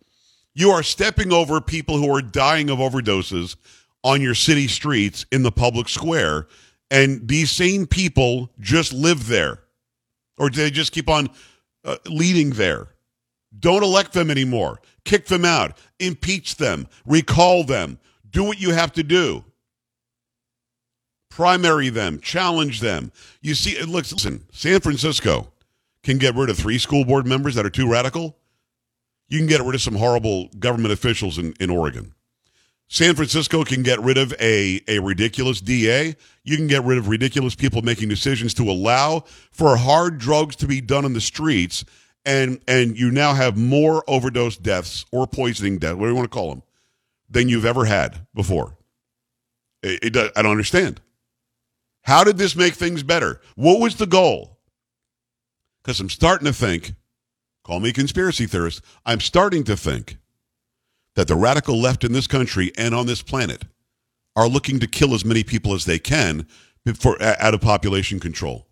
You 0.55 0.71
are 0.71 0.83
stepping 0.83 1.33
over 1.33 1.61
people 1.61 1.97
who 1.97 2.15
are 2.15 2.23
dying 2.23 2.71
of 2.71 2.79
overdoses 2.79 3.57
on 4.05 4.21
your 4.21 4.35
city 4.35 4.69
streets 4.69 5.27
in 5.33 5.43
the 5.43 5.53
public 5.53 5.89
square, 5.89 6.47
and 6.91 7.27
these 7.27 7.51
same 7.51 7.87
people 7.87 8.51
just 8.61 8.93
live 8.93 9.27
there, 9.27 9.61
or 10.39 10.51
they 10.51 10.71
just 10.71 10.93
keep 10.93 11.09
on 11.09 11.29
uh, 11.85 11.97
leading 12.07 12.51
there? 12.51 12.89
Don't 13.59 13.83
elect 13.83 14.13
them 14.13 14.31
anymore. 14.31 14.81
Kick 15.05 15.27
them 15.27 15.45
out. 15.45 15.77
Impeach 15.99 16.57
them. 16.57 16.87
Recall 17.05 17.65
them. 17.65 17.99
Do 18.31 18.45
what 18.45 18.61
you 18.61 18.73
have 18.73 18.93
to 18.93 19.03
do. 19.03 19.45
Primary 21.35 21.89
them. 21.89 22.21
Challenge 22.21 22.81
them. 22.81 23.11
You 23.41 23.55
see, 23.55 23.71
it 23.71 23.89
looks. 23.89 24.13
Listen, 24.13 24.45
San 24.53 24.81
Francisco 24.81 25.51
can 26.03 26.19
get 26.19 26.35
rid 26.35 26.51
of 26.51 26.59
three 26.59 26.77
school 26.79 27.07
board 27.07 27.27
members 27.27 27.55
that 27.55 27.65
are 27.65 27.71
too 27.71 27.91
radical. 27.91 28.37
You 29.29 29.39
can 29.39 29.47
get 29.47 29.63
rid 29.63 29.75
of 29.75 29.81
some 29.81 29.95
horrible 29.95 30.49
government 30.59 30.93
officials 30.93 31.39
in, 31.39 31.55
in 31.59 31.71
Oregon. 31.71 32.13
San 32.89 33.15
Francisco 33.15 33.65
can 33.65 33.83
get 33.83 33.99
rid 34.01 34.19
of 34.19 34.35
a, 34.39 34.83
a 34.87 34.99
ridiculous 34.99 35.63
DA. 35.63 36.15
You 36.45 36.57
can 36.59 36.67
get 36.67 36.85
rid 36.85 36.99
of 36.99 37.09
ridiculous 37.09 37.55
people 37.55 37.81
making 37.81 38.11
decisions 38.11 38.53
to 38.55 38.65
allow 38.71 39.21
for 39.53 39.79
hard 39.79 40.19
drugs 40.19 40.55
to 40.57 40.67
be 40.67 40.83
done 40.83 41.07
in 41.07 41.15
the 41.15 41.21
streets. 41.23 41.83
And, 42.27 42.61
and 42.69 42.99
you 42.99 43.11
now 43.11 43.33
have 43.33 43.57
more 43.57 44.05
overdose 44.07 44.59
deaths 44.59 45.07
or 45.11 45.27
poisoning 45.27 45.79
deaths, 45.79 45.95
whatever 45.95 46.11
you 46.11 46.17
want 46.17 46.31
to 46.31 46.35
call 46.37 46.51
them, 46.51 46.63
than 47.31 47.49
you've 47.49 47.65
ever 47.65 47.87
had 47.87 48.27
before. 48.35 48.77
It, 49.83 50.01
it, 50.05 50.13
does- 50.13 50.31
I 50.37 50.43
don't 50.43 50.51
understand. 50.53 51.01
How 52.03 52.25
did 52.25 52.37
this 52.37 52.57
make 52.57 52.75
things 52.75 53.03
better? 53.03 53.41
What 53.55 53.81
was 53.81 53.97
the 53.97 54.07
goal? 54.07 54.59
Because 55.83 56.01
I'm 56.01 56.11
starting 56.11 56.47
to 56.47 56.53
think, 56.53 56.95
call 57.65 57.81
me 57.81 57.91
a 57.91 57.93
conspiracy 57.93 58.47
theorist, 58.47 58.83
I'm 59.07 59.21
starting 59.21 59.65
to 59.65 59.77
think 59.77 60.19
that 61.15 61.29
the 61.29 61.37
radical 61.37 61.81
left 61.81 62.05
in 62.05 62.13
this 62.13 62.27
country 62.27 62.73
and 62.77 62.95
on 62.95 63.07
this 63.07 63.23
planet 63.23 63.65
are 64.35 64.49
looking 64.49 64.81
to 64.81 64.87
kill 64.87 65.15
as 65.15 65.25
many 65.25 65.45
people 65.45 65.75
as 65.75 65.85
they 65.85 65.99
can 65.99 66.47
for 66.95 67.21
out 67.23 67.55
of 67.55 67.61
population 67.61 68.19
control. 68.19 68.67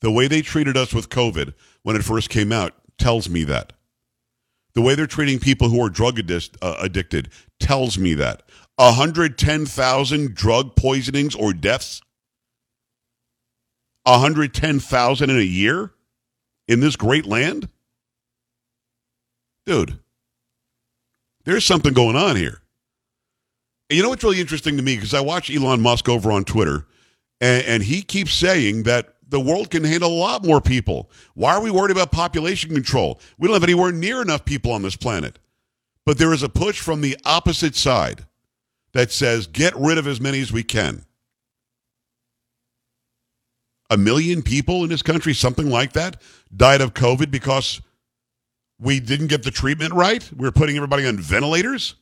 The 0.00 0.10
way 0.10 0.28
they 0.28 0.42
treated 0.42 0.76
us 0.76 0.92
with 0.92 1.08
COVID 1.08 1.54
when 1.82 1.96
it 1.96 2.04
first 2.04 2.28
came 2.28 2.52
out 2.52 2.74
tells 2.98 3.28
me 3.28 3.44
that. 3.44 3.72
The 4.74 4.82
way 4.82 4.94
they're 4.94 5.06
treating 5.06 5.38
people 5.38 5.68
who 5.68 5.82
are 5.82 5.88
drug 5.88 6.18
uh, 6.28 6.76
addicted 6.80 7.30
tells 7.60 7.96
me 7.96 8.14
that. 8.14 8.42
110,000 8.76 10.34
drug 10.34 10.74
poisonings 10.74 11.34
or 11.34 11.52
deaths? 11.52 12.02
110,000 14.04 15.30
in 15.30 15.36
a 15.36 15.40
year 15.40 15.92
in 16.68 16.80
this 16.80 16.96
great 16.96 17.26
land? 17.26 17.68
Dude, 19.66 19.98
there's 21.44 21.64
something 21.64 21.92
going 21.92 22.16
on 22.16 22.36
here. 22.36 22.60
And 23.90 23.96
you 23.96 24.02
know 24.02 24.10
what's 24.10 24.24
really 24.24 24.40
interesting 24.40 24.76
to 24.76 24.82
me? 24.82 24.96
Because 24.96 25.14
I 25.14 25.20
watch 25.20 25.50
Elon 25.50 25.80
Musk 25.80 26.08
over 26.08 26.32
on 26.32 26.44
Twitter, 26.44 26.86
and, 27.40 27.64
and 27.64 27.82
he 27.82 28.02
keeps 28.02 28.32
saying 28.32 28.84
that 28.84 29.14
the 29.28 29.40
world 29.40 29.70
can 29.70 29.84
handle 29.84 30.10
a 30.10 30.14
lot 30.14 30.44
more 30.44 30.60
people. 30.60 31.10
Why 31.34 31.54
are 31.54 31.62
we 31.62 31.70
worried 31.70 31.90
about 31.90 32.12
population 32.12 32.72
control? 32.72 33.20
We 33.38 33.48
don't 33.48 33.54
have 33.54 33.64
anywhere 33.64 33.92
near 33.92 34.22
enough 34.22 34.44
people 34.44 34.72
on 34.72 34.82
this 34.82 34.96
planet. 34.96 35.38
But 36.06 36.18
there 36.18 36.32
is 36.32 36.42
a 36.42 36.48
push 36.48 36.80
from 36.80 37.00
the 37.00 37.16
opposite 37.24 37.74
side 37.74 38.26
that 38.92 39.10
says 39.10 39.46
get 39.46 39.74
rid 39.76 39.98
of 39.98 40.06
as 40.06 40.20
many 40.20 40.40
as 40.40 40.52
we 40.52 40.62
can. 40.62 41.04
A 43.90 43.96
million 43.96 44.42
people 44.42 44.82
in 44.82 44.88
this 44.88 45.02
country, 45.02 45.34
something 45.34 45.68
like 45.70 45.92
that, 45.92 46.20
died 46.54 46.80
of 46.80 46.94
COVID 46.94 47.30
because 47.30 47.80
we 48.80 49.00
didn't 49.00 49.28
get 49.28 49.42
the 49.42 49.50
treatment 49.50 49.92
right. 49.92 50.28
We 50.32 50.38
we're 50.38 50.52
putting 50.52 50.76
everybody 50.76 51.06
on 51.06 51.18
ventilators. 51.18 51.94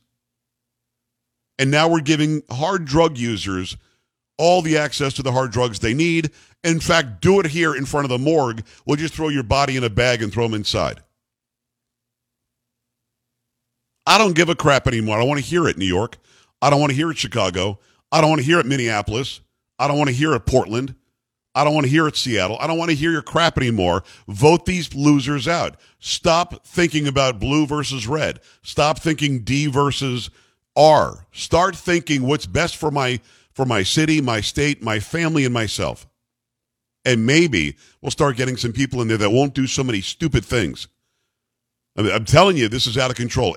And 1.59 1.69
now 1.69 1.87
we're 1.87 2.01
giving 2.01 2.41
hard 2.49 2.85
drug 2.85 3.17
users 3.17 3.77
all 4.37 4.61
the 4.61 4.77
access 4.77 5.13
to 5.13 5.23
the 5.23 5.31
hard 5.31 5.51
drugs 5.51 5.79
they 5.79 5.93
need. 5.93 6.31
In 6.63 6.79
fact, 6.79 7.21
do 7.21 7.39
it 7.39 7.47
here 7.47 7.75
in 7.75 7.85
front 7.85 8.05
of 8.05 8.09
the 8.09 8.17
morgue. 8.17 8.63
We'll 8.85 8.97
just 8.97 9.13
throw 9.13 9.29
your 9.29 9.43
body 9.43 9.77
in 9.77 9.83
a 9.83 9.89
bag 9.89 10.21
and 10.21 10.33
throw 10.33 10.45
them 10.45 10.55
inside. 10.55 11.01
I 14.05 14.17
don't 14.17 14.35
give 14.35 14.49
a 14.49 14.55
crap 14.55 14.87
anymore. 14.87 15.15
I 15.15 15.19
don't 15.19 15.29
want 15.29 15.41
to 15.41 15.45
hear 15.45 15.67
it, 15.67 15.77
New 15.77 15.85
York. 15.85 16.17
I 16.61 16.69
don't 16.69 16.79
want 16.79 16.91
to 16.91 16.95
hear 16.95 17.11
it, 17.11 17.17
Chicago. 17.17 17.79
I 18.11 18.21
don't 18.21 18.29
want 18.29 18.41
to 18.41 18.45
hear 18.45 18.59
it, 18.59 18.65
Minneapolis. 18.65 19.41
I 19.79 19.87
don't 19.87 19.97
want 19.97 20.09
to 20.09 20.15
hear 20.15 20.33
it, 20.33 20.45
Portland. 20.45 20.95
I 21.55 21.63
don't 21.63 21.73
want 21.73 21.85
to 21.85 21.91
hear 21.91 22.07
it, 22.07 22.17
Seattle. 22.17 22.57
I 22.59 22.67
don't 22.67 22.77
want 22.77 22.89
to 22.89 22.95
hear 22.95 23.11
your 23.11 23.21
crap 23.21 23.57
anymore. 23.57 24.03
Vote 24.27 24.65
these 24.65 24.95
losers 24.95 25.47
out. 25.47 25.75
Stop 25.99 26.65
thinking 26.65 27.07
about 27.07 27.39
blue 27.39 27.67
versus 27.67 28.07
red. 28.07 28.39
Stop 28.63 28.99
thinking 28.99 29.39
D 29.39 29.67
versus 29.67 30.29
R. 30.75 31.27
Start 31.31 31.75
thinking 31.75 32.23
what's 32.23 32.45
best 32.47 32.77
for 32.77 32.89
my 32.91 33.19
for 33.51 33.65
my 33.65 33.83
city, 33.83 34.19
my 34.19 34.41
state, 34.41 34.81
my 34.81 34.99
family, 34.99 35.45
and 35.45 35.53
myself. 35.53 36.07
And 37.05 37.25
maybe 37.25 37.75
we'll 38.01 38.11
start 38.11 38.35
getting 38.35 38.57
some 38.57 38.73
people 38.73 39.01
in 39.01 39.07
there 39.07 39.17
that 39.17 39.29
won't 39.29 39.53
do 39.53 39.67
so 39.67 39.83
many 39.83 40.01
stupid 40.01 40.43
things. 40.43 40.87
I 41.95 42.09
I'm 42.09 42.25
telling 42.25 42.57
you, 42.57 42.67
this 42.67 42.87
is 42.87 42.97
out 42.97 43.11
of 43.11 43.17
control. 43.17 43.55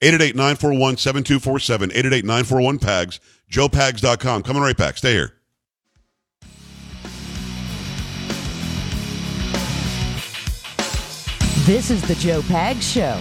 888-941-7247. 0.00 1.92
888-941-PAGS. 1.92 3.20
JoePags.com. 3.50 4.42
Coming 4.42 4.62
right 4.62 4.76
back. 4.76 4.96
Stay 4.96 5.12
here. 5.12 5.34
This 11.66 11.90
is 11.90 12.02
the 12.08 12.14
Joe 12.16 12.40
Pags 12.42 12.82
Show. 12.82 13.20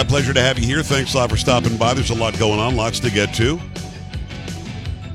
My 0.00 0.04
pleasure 0.04 0.32
to 0.32 0.40
have 0.40 0.58
you 0.58 0.64
here. 0.64 0.82
Thanks 0.82 1.12
a 1.12 1.18
lot 1.18 1.28
for 1.28 1.36
stopping 1.36 1.76
by. 1.76 1.92
There's 1.92 2.08
a 2.08 2.14
lot 2.14 2.38
going 2.38 2.58
on, 2.58 2.74
lots 2.74 3.00
to 3.00 3.10
get 3.10 3.34
to. 3.34 3.60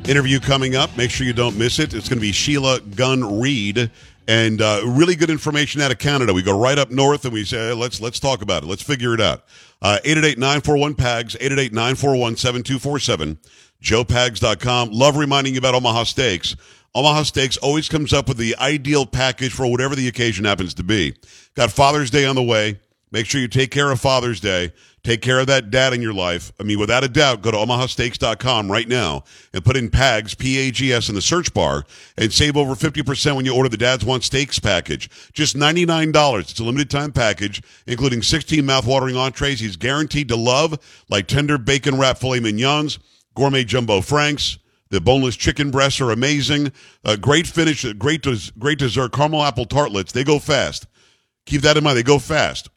Interview 0.07 0.39
coming 0.39 0.75
up. 0.75 0.95
Make 0.95 1.09
sure 1.09 1.25
you 1.25 1.33
don't 1.33 1.57
miss 1.57 1.79
it. 1.79 1.95
It's 1.95 2.07
going 2.07 2.19
to 2.19 2.21
be 2.21 2.31
Sheila 2.31 2.81
Gunn 2.81 3.39
Reid, 3.39 3.89
and 4.27 4.61
uh, 4.61 4.81
really 4.85 5.15
good 5.15 5.31
information 5.31 5.81
out 5.81 5.91
of 5.91 5.97
Canada. 5.97 6.35
We 6.35 6.43
go 6.43 6.55
right 6.55 6.77
up 6.77 6.91
north 6.91 7.25
and 7.25 7.33
we 7.33 7.45
say, 7.45 7.73
let's 7.73 7.99
let's 7.99 8.19
talk 8.19 8.43
about 8.43 8.61
it. 8.61 8.67
Let's 8.67 8.83
figure 8.83 9.15
it 9.15 9.21
out. 9.21 9.45
Uh, 9.81 9.97
888-941-PAGS, 10.05 11.35
888-941-7247, 11.37 13.37
joepags.com. 13.81 14.91
Love 14.91 15.17
reminding 15.17 15.53
you 15.53 15.57
about 15.57 15.73
Omaha 15.73 16.03
Steaks. 16.03 16.55
Omaha 16.93 17.23
Steaks 17.23 17.57
always 17.57 17.89
comes 17.89 18.13
up 18.13 18.27
with 18.27 18.37
the 18.37 18.55
ideal 18.57 19.07
package 19.07 19.51
for 19.51 19.65
whatever 19.65 19.95
the 19.95 20.07
occasion 20.07 20.45
happens 20.45 20.75
to 20.75 20.83
be. 20.83 21.15
Got 21.55 21.71
Father's 21.71 22.11
Day 22.11 22.27
on 22.27 22.35
the 22.35 22.43
way. 22.43 22.77
Make 23.15 23.27
sure 23.27 23.39
you 23.39 23.47
take 23.47 23.71
care 23.71 23.91
of 23.91 24.01
Father's 24.01 24.41
Day. 24.41 24.73
Take 25.01 25.21
care 25.21 25.39
of 25.39 25.47
that 25.47 25.71
dad 25.71 25.93
in 25.93 26.01
your 26.01 26.13
life. 26.13 26.51
I 26.59 26.63
mean, 26.63 26.77
without 26.79 27.05
a 27.05 27.07
doubt, 27.07 27.41
go 27.41 27.49
to 27.49 27.55
omahasteaks.com 27.55 28.69
right 28.69 28.89
now 28.89 29.23
and 29.53 29.63
put 29.63 29.77
in 29.77 29.89
PAGS, 29.89 30.35
P-A-G-S 30.35 31.07
in 31.07 31.15
the 31.15 31.21
search 31.21 31.53
bar 31.53 31.85
and 32.17 32.33
save 32.33 32.57
over 32.57 32.75
50% 32.75 33.37
when 33.37 33.45
you 33.45 33.55
order 33.55 33.69
the 33.69 33.77
Dads 33.77 34.03
Want 34.03 34.25
Steaks 34.25 34.59
package. 34.59 35.09
Just 35.31 35.55
$99. 35.55 36.41
It's 36.41 36.59
a 36.59 36.63
limited 36.65 36.89
time 36.89 37.13
package, 37.13 37.61
including 37.87 38.21
16 38.21 38.65
mouth-watering 38.65 39.15
entrees 39.15 39.61
he's 39.61 39.77
guaranteed 39.77 40.27
to 40.27 40.35
love, 40.35 40.77
like 41.07 41.27
tender 41.27 41.57
bacon 41.57 41.97
wrap 41.97 42.17
filet 42.17 42.41
mignons, 42.41 42.99
gourmet 43.33 43.63
jumbo 43.63 44.01
franks, 44.01 44.57
the 44.89 44.99
boneless 44.99 45.37
chicken 45.37 45.71
breasts 45.71 46.01
are 46.01 46.11
amazing. 46.11 46.73
Great 47.21 47.47
finish, 47.47 47.85
great, 47.93 48.23
des- 48.23 48.51
great 48.59 48.79
dessert, 48.79 49.13
caramel 49.13 49.41
apple 49.41 49.67
tartlets. 49.67 50.11
They 50.11 50.25
go 50.25 50.37
fast. 50.37 50.85
Keep 51.45 51.61
that 51.61 51.77
in 51.77 51.83
mind. 51.85 51.97
They 51.97 52.03
go 52.03 52.19
fast. 52.19 52.69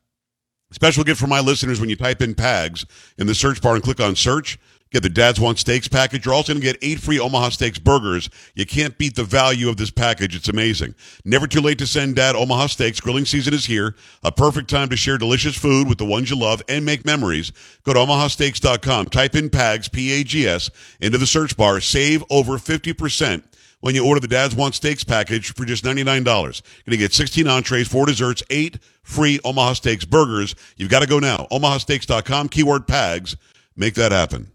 Special 0.70 1.02
gift 1.02 1.20
for 1.20 1.26
my 1.26 1.40
listeners 1.40 1.80
when 1.80 1.88
you 1.88 1.96
type 1.96 2.20
in 2.20 2.34
PAGS 2.34 2.84
in 3.16 3.26
the 3.26 3.34
search 3.34 3.62
bar 3.62 3.74
and 3.74 3.82
click 3.82 4.00
on 4.00 4.14
search. 4.14 4.58
Get 4.90 5.02
the 5.02 5.10
Dads 5.10 5.38
Want 5.38 5.58
Steaks 5.58 5.86
package. 5.86 6.24
You're 6.24 6.34
also 6.34 6.54
going 6.54 6.62
to 6.62 6.66
get 6.66 6.78
eight 6.80 6.98
free 6.98 7.18
Omaha 7.18 7.50
Steaks 7.50 7.78
burgers. 7.78 8.30
You 8.54 8.64
can't 8.64 8.96
beat 8.96 9.16
the 9.16 9.24
value 9.24 9.68
of 9.68 9.76
this 9.76 9.90
package. 9.90 10.34
It's 10.34 10.48
amazing. 10.48 10.94
Never 11.26 11.46
too 11.46 11.60
late 11.60 11.78
to 11.78 11.86
send 11.86 12.16
Dad 12.16 12.34
Omaha 12.34 12.68
Steaks. 12.68 13.00
Grilling 13.00 13.26
season 13.26 13.52
is 13.52 13.66
here. 13.66 13.94
A 14.22 14.32
perfect 14.32 14.70
time 14.70 14.88
to 14.88 14.96
share 14.96 15.18
delicious 15.18 15.56
food 15.56 15.88
with 15.88 15.98
the 15.98 16.06
ones 16.06 16.30
you 16.30 16.38
love 16.38 16.62
and 16.68 16.86
make 16.86 17.04
memories. 17.04 17.52
Go 17.84 17.92
to 17.92 18.00
omahasteaks.com. 18.00 19.06
Type 19.06 19.34
in 19.34 19.50
PAGS, 19.50 19.88
P-A-G-S, 19.88 20.70
into 21.00 21.18
the 21.18 21.26
search 21.26 21.54
bar. 21.54 21.80
Save 21.80 22.24
over 22.30 22.52
50% 22.52 23.42
when 23.80 23.94
you 23.94 24.06
order 24.06 24.20
the 24.20 24.28
Dads 24.28 24.54
Want 24.54 24.74
Steaks 24.74 25.04
package 25.04 25.52
for 25.52 25.66
just 25.66 25.84
$99. 25.84 26.06
You're 26.06 26.24
going 26.24 26.52
to 26.86 26.96
get 26.96 27.12
16 27.12 27.46
entrees, 27.46 27.88
four 27.88 28.06
desserts, 28.06 28.42
eight 28.48 28.78
free 29.08 29.40
Omaha 29.44 29.72
Steaks 29.72 30.04
burgers. 30.04 30.54
You've 30.76 30.90
got 30.90 31.00
to 31.00 31.06
go 31.06 31.18
now. 31.18 31.46
omahasteaks.com, 31.50 32.50
keyword 32.50 32.86
PAGS. 32.86 33.36
Make 33.74 33.94
that 33.94 34.12
happen. 34.12 34.50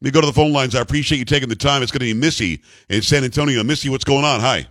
Let 0.00 0.04
me 0.04 0.10
go 0.10 0.20
to 0.20 0.26
the 0.26 0.32
phone 0.32 0.52
lines. 0.52 0.74
I 0.74 0.80
appreciate 0.80 1.18
you 1.18 1.24
taking 1.24 1.48
the 1.48 1.56
time. 1.56 1.82
It's 1.82 1.92
going 1.92 2.00
to 2.00 2.06
be 2.06 2.14
Missy 2.14 2.62
in 2.88 3.02
San 3.02 3.24
Antonio. 3.24 3.62
Missy, 3.62 3.88
what's 3.88 4.04
going 4.04 4.24
on? 4.24 4.40
Hi. 4.40 4.66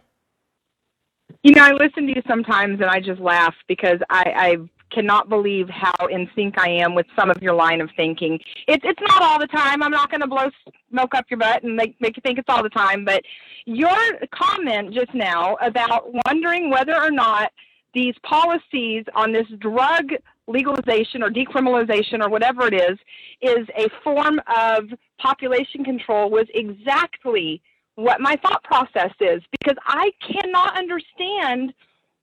You 1.43 1.51
know, 1.51 1.63
I 1.63 1.73
listen 1.73 2.07
to 2.07 2.15
you 2.15 2.21
sometimes 2.27 2.79
and 2.81 2.89
I 2.89 2.99
just 2.99 3.19
laugh 3.19 3.53
because 3.67 3.99
I, 4.09 4.23
I 4.35 4.57
cannot 4.91 5.29
believe 5.29 5.69
how 5.69 6.07
in 6.07 6.29
sync 6.33 6.57
I 6.57 6.69
am 6.69 6.95
with 6.95 7.05
some 7.19 7.29
of 7.29 7.41
your 7.41 7.53
line 7.53 7.81
of 7.81 7.89
thinking. 7.95 8.39
It's 8.67 8.83
it's 8.85 9.01
not 9.01 9.21
all 9.21 9.37
the 9.37 9.47
time. 9.47 9.83
I'm 9.83 9.91
not 9.91 10.09
going 10.09 10.21
to 10.21 10.27
blow 10.27 10.49
smoke 10.89 11.13
up 11.13 11.25
your 11.29 11.37
butt 11.37 11.63
and 11.63 11.75
make 11.75 11.99
make 11.99 12.15
you 12.15 12.21
think 12.21 12.39
it's 12.39 12.47
all 12.47 12.63
the 12.63 12.69
time. 12.69 13.03
But 13.03 13.23
your 13.65 13.97
comment 14.31 14.93
just 14.93 15.13
now 15.13 15.57
about 15.61 16.09
wondering 16.25 16.69
whether 16.69 16.95
or 16.95 17.11
not 17.11 17.51
these 17.93 18.15
policies 18.23 19.05
on 19.15 19.31
this 19.31 19.47
drug 19.59 20.11
legalization 20.47 21.23
or 21.23 21.29
decriminalization 21.29 22.23
or 22.23 22.29
whatever 22.29 22.67
it 22.67 22.73
is 22.73 22.97
is 23.41 23.67
a 23.77 23.89
form 24.03 24.39
of 24.55 24.85
population 25.19 25.83
control 25.83 26.29
was 26.29 26.45
exactly 26.53 27.61
what 27.95 28.21
my 28.21 28.35
thought 28.37 28.63
process 28.63 29.11
is 29.19 29.41
because 29.59 29.77
I 29.85 30.11
cannot 30.21 30.77
understand 30.77 31.73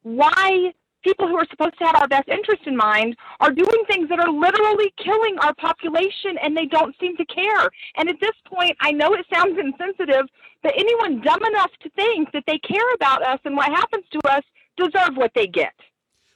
why 0.03 0.73
people 1.03 1.29
who 1.29 1.37
are 1.37 1.47
supposed 1.51 1.77
to 1.79 1.85
have 1.85 1.97
our 1.97 2.09
best 2.09 2.29
interest 2.29 2.63
in 2.67 2.77
mind 2.77 3.15
are 3.41 3.51
doing 3.51 3.85
things 3.87 4.09
that 4.09 4.19
are 4.19 4.31
literally 4.31 4.93
killing 4.97 5.37
our 5.41 5.55
population 5.55 6.39
and 6.43 6.57
they 6.57 6.65
don't 6.65 6.95
seem 6.99 7.17
to 7.17 7.25
care. 7.27 7.69
And 7.97 8.09
at 8.09 8.17
this 8.21 8.35
point, 8.47 8.77
I 8.81 8.91
know 8.91 9.13
it 9.13 9.27
sounds 9.33 9.59
insensitive, 9.59 10.27
but 10.63 10.73
anyone 10.77 11.21
dumb 11.21 11.45
enough 11.45 11.71
to 11.83 11.91
think 11.91 12.33
that 12.33 12.45
they 12.47 12.59
care 12.59 12.95
about 12.95 13.23
us 13.23 13.39
and 13.45 13.55
what 13.55 13.71
happens 13.71 14.05
to 14.13 14.21
us 14.31 14.43
deserve 14.77 15.17
what 15.17 15.33
they 15.35 15.47
get. 15.47 15.73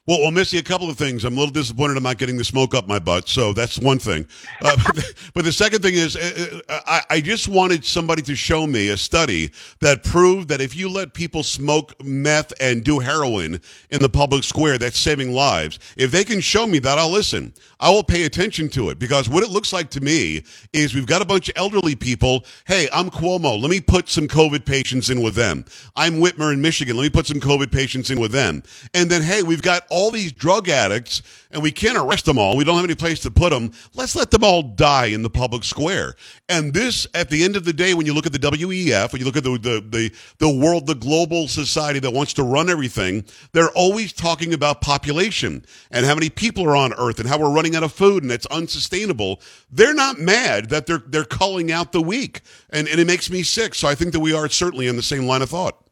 Well, 0.09 0.23
well, 0.23 0.31
Missy, 0.31 0.57
a 0.57 0.63
couple 0.63 0.89
of 0.89 0.97
things. 0.97 1.27
I'm 1.27 1.35
a 1.35 1.37
little 1.37 1.53
disappointed 1.53 1.99
I'm 1.99 2.03
not 2.03 2.17
getting 2.17 2.39
the 2.39 2.45
smoke 2.45 2.75
up 2.75 2.89
my 2.89 2.99
butt, 2.99 3.29
so 3.29 3.53
that's 3.53 3.79
one 3.79 3.99
thing. 3.99 4.27
Uh, 4.63 4.75
but, 5.35 5.45
the, 5.45 5.53
second 5.53 5.83
thing 5.83 5.97
is, 5.97 6.17
uh, 6.17 6.61
uh, 6.67 6.81
I, 6.87 7.03
I 7.11 7.21
just 7.21 7.47
wanted 7.47 7.85
somebody 7.85 8.23
to 8.23 8.35
show 8.35 8.67
me 8.67 8.89
a 8.89 8.97
study 8.97 9.51
that 9.81 10.05
proved 10.05 10.49
that 10.49 10.63
if 10.63 10.75
you 10.75 10.89
let 10.89 11.13
people 11.13 11.43
smoke 11.43 11.93
meth 12.03 12.55
and 12.59 12.83
do 12.83 13.01
heroin 13.01 13.61
in 13.91 14.01
the 14.01 14.09
public 14.09 14.45
square, 14.45 14.79
that's 14.79 14.99
saving 14.99 15.33
lives. 15.33 15.79
If 15.99 16.11
they 16.11 16.25
can 16.25 16.41
show 16.41 16.67
me 16.67 16.79
that, 16.79 16.97
I'll 16.97 17.11
listen. 17.11 17.53
I 17.79 17.91
will 17.91 18.03
pay 18.03 18.25
attention 18.25 18.71
to 18.71 18.89
it 18.89 18.99
because 18.99 19.29
what 19.29 19.43
it 19.43 19.51
looks 19.51 19.75
like 19.75 19.91
to 19.91 20.01
me 20.01 20.43
is 20.73 20.95
we've 20.95 21.07
got 21.07 21.21
a 21.21 21.27
bunch 21.27 21.51
of 21.51 21.55
elderly 21.59 21.95
people. 21.95 22.47
Hey, 22.67 22.89
I'm 22.95 23.11
Cuomo. 23.11 23.61
Let 23.61 23.71
me 23.71 23.83
put 23.83 24.09
some 24.09 24.27
COVID 24.27 24.65
patients 24.65 25.11
in 25.11 25.21
with 25.21 25.35
them. 25.35 25.67
I'm 25.95 26.15
Whitmer 26.15 26.51
in 26.51 26.63
Michigan. 26.63 26.97
Let 26.97 27.03
me 27.03 27.11
put 27.11 27.27
some 27.27 27.41
COVID 27.41 27.71
patients 27.71 28.11
in 28.11 28.19
with 28.19 28.33
them. 28.33 28.63
And 28.95 29.11
then, 29.11 29.21
hey, 29.21 29.43
we've 29.43 29.61
got 29.61 29.83
these 30.11 30.33
drug 30.33 30.69
addicts 30.69 31.23
and 31.51 31.63
we 31.63 31.71
can't 31.71 31.97
arrest 31.97 32.25
them 32.25 32.39
all. 32.39 32.57
We 32.57 32.65
don't 32.65 32.77
have 32.77 32.85
any 32.85 32.95
place 32.95 33.21
to 33.21 33.31
put 33.31 33.51
them. 33.51 33.73
Let's 33.95 34.15
let 34.15 34.31
them 34.31 34.45
all 34.45 34.63
die 34.63 35.07
in 35.07 35.23
the 35.23 35.31
public 35.31 35.65
square. 35.65 36.15
And 36.49 36.75
this, 36.75 37.07
at 37.15 37.31
the 37.31 37.43
end 37.43 37.57
of 37.57 37.65
the 37.65 37.73
day, 37.73 37.95
when 37.95 38.07
you 38.07 38.15
look 38.15 38.27
at 38.27 38.33
the 38.33 38.39
WEF, 38.39 39.13
when 39.13 39.21
you 39.21 39.27
look 39.27 39.37
at 39.37 39.45
the, 39.45 39.59
the, 39.59 39.85
the, 39.89 40.15
the 40.39 40.49
world, 40.49 40.87
the 40.87 40.95
global 40.95 41.49
society 41.49 41.99
that 42.01 42.13
wants 42.13 42.35
to 42.35 42.43
run 42.43 42.69
everything, 42.69 43.25
they're 43.53 43.71
always 43.71 44.13
talking 44.13 44.53
about 44.53 44.81
population 44.81 45.65
and 45.91 46.05
how 46.05 46.15
many 46.15 46.31
people 46.31 46.65
are 46.65 46.77
on 46.77 46.93
earth 46.95 47.19
and 47.19 47.29
how 47.29 47.39
we're 47.39 47.53
running 47.53 47.75
out 47.75 47.83
of 47.83 47.93
food 47.93 48.23
and 48.23 48.31
it's 48.31 48.47
unsustainable. 48.47 49.41
They're 49.71 49.95
not 49.95 50.19
mad 50.19 50.69
that 50.71 50.87
they're, 50.87 51.03
they're 51.07 51.25
calling 51.25 51.73
out 51.73 51.93
the 51.93 52.03
weak. 52.03 52.43
And, 52.71 52.87
and 52.89 53.01
it 53.01 53.07
makes 53.07 53.31
me 53.31 53.43
sick. 53.43 53.75
So 53.75 53.89
I 53.89 53.95
think 53.95 54.13
that 54.13 54.21
we 54.21 54.35
are 54.35 54.49
certainly 54.49 54.87
in 54.87 54.97
the 54.97 55.03
same 55.03 55.27
line 55.27 55.43
of 55.43 55.51
thought. 55.51 55.85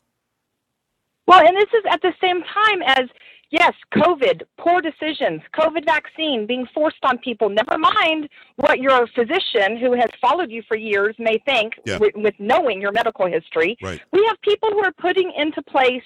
Well, 1.26 1.44
and 1.44 1.56
this 1.56 1.68
is 1.74 1.84
at 1.90 2.02
the 2.02 2.12
same 2.20 2.42
time 2.42 2.82
as 2.86 3.08
yes, 3.50 3.72
COVID, 3.94 4.42
poor 4.58 4.80
decisions, 4.80 5.42
COVID 5.54 5.84
vaccine 5.84 6.46
being 6.46 6.66
forced 6.74 7.04
on 7.04 7.18
people. 7.18 7.48
Never 7.48 7.78
mind 7.78 8.28
what 8.56 8.78
your 8.80 9.06
physician 9.08 9.76
who 9.78 9.92
has 9.94 10.10
followed 10.20 10.50
you 10.50 10.62
for 10.68 10.76
years 10.76 11.14
may 11.18 11.38
think 11.46 11.74
Yeah. 11.84 11.98
with, 11.98 12.14
with 12.16 12.34
knowing 12.38 12.80
your 12.80 12.92
medical 12.92 13.26
history. 13.26 13.76
Right. 13.80 14.00
We 14.12 14.24
have 14.28 14.40
people 14.42 14.70
who 14.70 14.80
are 14.80 14.92
putting 14.92 15.32
into 15.36 15.62
place 15.62 16.02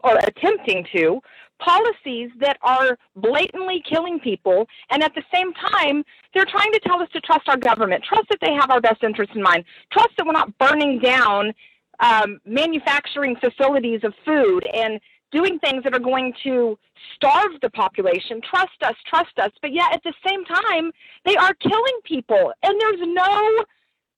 or 0.00 0.16
attempting 0.18 0.86
to 0.94 1.20
policies 1.60 2.30
that 2.40 2.58
are 2.62 2.98
blatantly 3.16 3.82
killing 3.88 4.18
people 4.20 4.66
and 4.90 5.02
at 5.02 5.14
the 5.14 5.22
same 5.32 5.52
time 5.54 6.04
they're 6.34 6.44
trying 6.44 6.72
to 6.72 6.80
tell 6.80 7.00
us 7.00 7.08
to 7.12 7.20
trust 7.20 7.48
our 7.48 7.56
government 7.56 8.02
trust 8.02 8.24
that 8.28 8.38
they 8.40 8.52
have 8.52 8.70
our 8.70 8.80
best 8.80 9.02
interests 9.04 9.34
in 9.36 9.42
mind 9.42 9.64
trust 9.92 10.10
that 10.16 10.26
we're 10.26 10.32
not 10.32 10.56
burning 10.58 10.98
down 10.98 11.54
um, 12.00 12.40
manufacturing 12.44 13.36
facilities 13.36 14.00
of 14.02 14.12
food 14.24 14.66
and 14.74 15.00
doing 15.34 15.58
things 15.58 15.82
that 15.84 15.94
are 15.94 16.06
going 16.12 16.32
to 16.44 16.78
starve 17.16 17.52
the 17.60 17.70
population. 17.70 18.40
Trust 18.48 18.78
us, 18.82 18.94
trust 19.06 19.36
us. 19.38 19.50
But 19.60 19.72
yet 19.72 19.92
at 19.92 20.02
the 20.04 20.14
same 20.26 20.44
time, 20.44 20.92
they 21.26 21.36
are 21.36 21.52
killing 21.54 21.98
people, 22.04 22.52
and 22.62 22.80
there's 22.80 23.00
no 23.02 23.64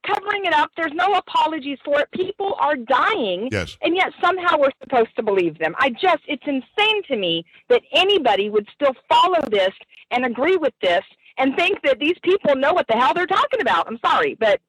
covering 0.06 0.44
it 0.44 0.52
up. 0.52 0.70
There's 0.76 0.92
no 0.94 1.14
apologies 1.14 1.78
for 1.84 1.98
it. 2.00 2.08
People 2.12 2.54
are 2.60 2.76
dying, 2.76 3.48
Yes. 3.50 3.76
and 3.82 3.96
yet 3.96 4.12
somehow 4.22 4.56
we're 4.58 4.70
supposed 4.80 5.14
to 5.16 5.22
believe 5.22 5.58
them. 5.58 5.74
I 5.78 5.90
just, 5.90 6.22
it's 6.28 6.44
insane 6.46 7.02
to 7.08 7.16
me 7.16 7.44
that 7.68 7.82
anybody 7.92 8.48
would 8.48 8.68
still 8.72 8.92
follow 9.08 9.40
this 9.50 9.72
and 10.12 10.24
agree 10.24 10.56
with 10.56 10.74
this 10.80 11.02
and 11.38 11.56
think 11.56 11.82
that 11.82 11.98
these 11.98 12.16
people 12.22 12.54
know 12.54 12.72
what 12.72 12.86
the 12.88 12.94
hell 12.94 13.14
they're 13.14 13.26
talking 13.26 13.60
about. 13.60 13.88
I'm 13.88 13.98
sorry, 14.04 14.36
but 14.38 14.60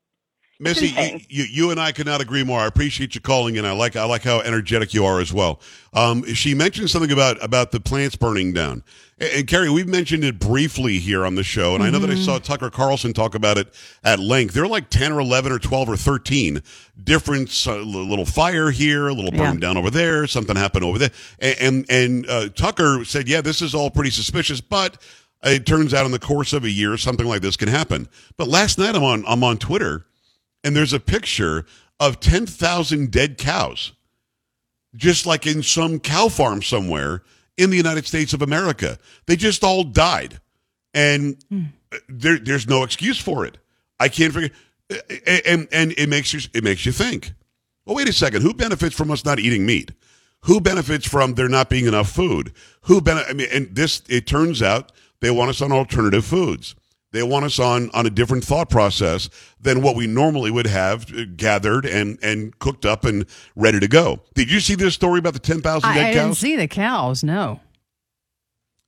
Missy, 0.60 0.88
you, 0.88 1.20
you, 1.30 1.44
you 1.44 1.72
and 1.72 1.80
I 1.80 1.92
cannot 1.92 2.20
agree 2.20 2.44
more. 2.44 2.60
I 2.60 2.66
appreciate 2.66 3.14
you 3.14 3.22
calling 3.22 3.58
in. 3.58 3.66
I 3.66 3.74
like 3.74 3.96
I 3.96 4.06
like 4.06 4.24
how 4.24 4.40
energetic 4.40 4.92
you 4.94 5.06
are 5.06 5.20
as 5.20 5.32
well. 5.32 5.62
Um, 5.94 6.24
she 6.34 6.56
mentioned 6.56 6.90
something 6.90 7.12
about 7.12 7.44
about 7.44 7.72
the 7.72 7.80
plants 7.80 8.16
burning 8.16 8.54
down. 8.54 8.84
And, 9.20 9.32
and 9.34 9.48
Carrie, 9.48 9.70
we've 9.70 9.88
mentioned 9.88 10.24
it 10.24 10.40
briefly 10.40 10.98
here 10.98 11.26
on 11.28 11.36
the 11.36 11.44
show, 11.44 11.76
and 11.76 11.84
I 11.84 11.92
know 11.92 12.00
that 12.00 12.10
I 12.10 12.16
saw 12.16 12.40
Tucker 12.40 12.72
Carlson 12.72 13.14
talk 13.14 13.36
about 13.36 13.60
it 13.60 13.72
at 14.04 14.20
length. 14.20 14.56
There 14.56 14.64
are 14.64 14.68
like 14.68 14.90
ten 14.90 15.12
or 15.12 15.20
eleven 15.20 15.52
or 15.52 15.60
twelve 15.60 15.90
or 15.90 15.96
thirteen 15.98 16.64
different 17.04 17.52
uh, 17.68 17.76
little 17.78 18.26
fire 18.26 18.72
here, 18.72 19.08
a 19.08 19.14
little 19.14 19.32
burn 19.32 19.56
Yeah. 19.56 19.60
down 19.60 19.78
over 19.78 19.92
there, 19.92 20.26
something 20.26 20.56
happened 20.56 20.86
over 20.86 20.98
there, 20.98 21.12
and 21.38 21.56
and, 21.60 21.86
and 21.92 22.30
uh, 22.30 22.50
Tucker 22.50 23.06
said, 23.06 23.28
"Yeah, 23.28 23.42
this 23.42 23.62
is 23.62 23.76
all 23.76 23.90
pretty 23.92 24.12
suspicious," 24.12 24.60
but. 24.62 25.00
It 25.44 25.68
turns 25.68 25.94
out 25.94 26.08
in 26.08 26.12
the 26.12 26.18
course 26.18 26.52
of 26.52 26.64
a 26.64 26.70
year, 26.70 26.98
something 26.98 27.28
like 27.28 27.42
this 27.42 27.56
can 27.56 27.68
happen. 27.68 28.10
But 28.38 28.48
last 28.48 28.80
night, 28.80 28.96
I'm 28.96 29.04
on 29.04 29.24
I'm 29.28 29.44
on 29.44 29.60
Twitter, 29.60 30.08
and 30.68 30.76
there's 30.76 30.92
a 30.92 31.00
picture 31.00 31.66
of 31.98 32.20
10,000 32.20 33.10
dead 33.10 33.38
cows, 33.38 33.94
just 34.94 35.26
like 35.26 35.48
in 35.48 35.64
some 35.64 35.98
cow 35.98 36.28
farm 36.28 36.62
somewhere 36.62 37.24
in 37.56 37.70
the 37.70 37.78
United 37.78 38.06
States 38.06 38.34
of 38.34 38.42
America. 38.42 39.00
They 39.28 39.38
just 39.38 39.64
all 39.64 39.86
died. 39.86 40.42
And 40.94 41.42
hmm. 41.50 41.64
there, 42.10 42.38
there's 42.38 42.68
no 42.68 42.84
excuse 42.84 43.18
for 43.18 43.46
it. 43.46 43.58
I 43.98 44.10
can't 44.10 44.34
figure 44.34 44.52
and 45.26 45.70
and 45.72 45.94
it 45.98 46.10
makes 46.10 46.34
you 46.34 46.42
it 46.54 46.66
makes 46.66 46.86
you 46.86 46.92
think. 46.92 47.32
Well, 47.86 47.96
wait 47.96 48.10
a 48.10 48.14
second. 48.14 48.42
Who 48.42 48.54
benefits 48.54 48.96
from 48.96 49.10
us 49.10 49.24
not 49.24 49.40
eating 49.40 49.66
meat? 49.66 49.94
Who 50.42 50.60
benefits 50.60 51.08
from 51.08 51.36
there 51.36 51.48
not 51.48 51.70
being 51.70 51.88
enough 51.88 52.10
food? 52.10 52.52
Who 52.82 53.00
ben- 53.00 53.24
I 53.26 53.34
mean, 53.34 53.48
and 53.54 53.74
this 53.74 54.02
it 54.10 54.28
turns 54.28 54.62
out 54.62 54.92
they 55.22 55.32
want 55.32 55.50
us 55.50 55.62
on 55.62 55.72
alternative 55.72 56.26
foods. 56.26 56.76
They 57.12 57.24
want 57.24 57.46
us 57.46 57.58
on 57.60 57.90
on 57.94 58.06
a 58.06 58.10
different 58.10 58.44
thought 58.44 58.70
process 58.70 59.30
than 59.60 59.82
what 59.82 59.96
we 59.96 60.08
normally 60.08 60.52
would 60.52 60.68
have 60.68 61.12
uh, 61.14 61.24
gathered 61.36 61.86
and 61.86 62.20
and 62.22 62.58
cooked 62.60 62.86
up 62.86 63.06
and 63.06 63.26
ready 63.56 63.80
to 63.80 63.88
go. 63.88 64.22
Did 64.36 64.52
you 64.52 64.60
see 64.60 64.76
this 64.76 64.94
story 64.94 65.20
about 65.20 65.34
the 65.34 65.40
ten 65.40 65.62
thousand 65.62 65.90
I, 65.90 65.96
dead 65.96 66.06
I 66.06 66.14
didn't 66.14 66.36
see 66.36 66.56
the 66.56 66.68
cows. 66.68 67.24
No. 67.24 67.62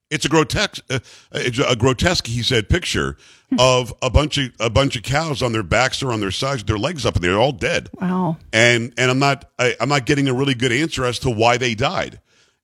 It's 0.09 0.25
a 0.25 0.29
grotesque, 0.29 0.79
uh, 0.89 0.99
it's 1.31 1.59
a 1.59 1.75
grotesque, 1.75 2.25
he 2.25 2.41
said, 2.41 2.67
picture 2.67 3.15
of 3.59 3.93
a 4.01 4.09
bunch 4.09 4.39
of 4.39 4.51
a 4.59 4.69
bunch 4.69 4.95
of 4.95 5.03
cows 5.03 5.43
on 5.43 5.51
their 5.51 5.63
backs 5.63 6.01
or 6.01 6.11
on 6.11 6.19
their 6.19 6.31
sides, 6.31 6.63
their 6.63 6.79
legs 6.79 7.05
up, 7.05 7.15
and 7.15 7.23
they're 7.23 7.39
all 7.39 7.51
dead. 7.51 7.89
Wow. 8.01 8.37
And 8.51 8.91
and 8.97 9.11
I'm 9.11 9.19
not 9.19 9.45
I, 9.59 9.75
I'm 9.79 9.89
not 9.89 10.05
getting 10.05 10.27
a 10.27 10.33
really 10.33 10.55
good 10.55 10.71
answer 10.71 11.05
as 11.05 11.19
to 11.19 11.29
why 11.29 11.57
they 11.57 11.75
died. 11.75 12.19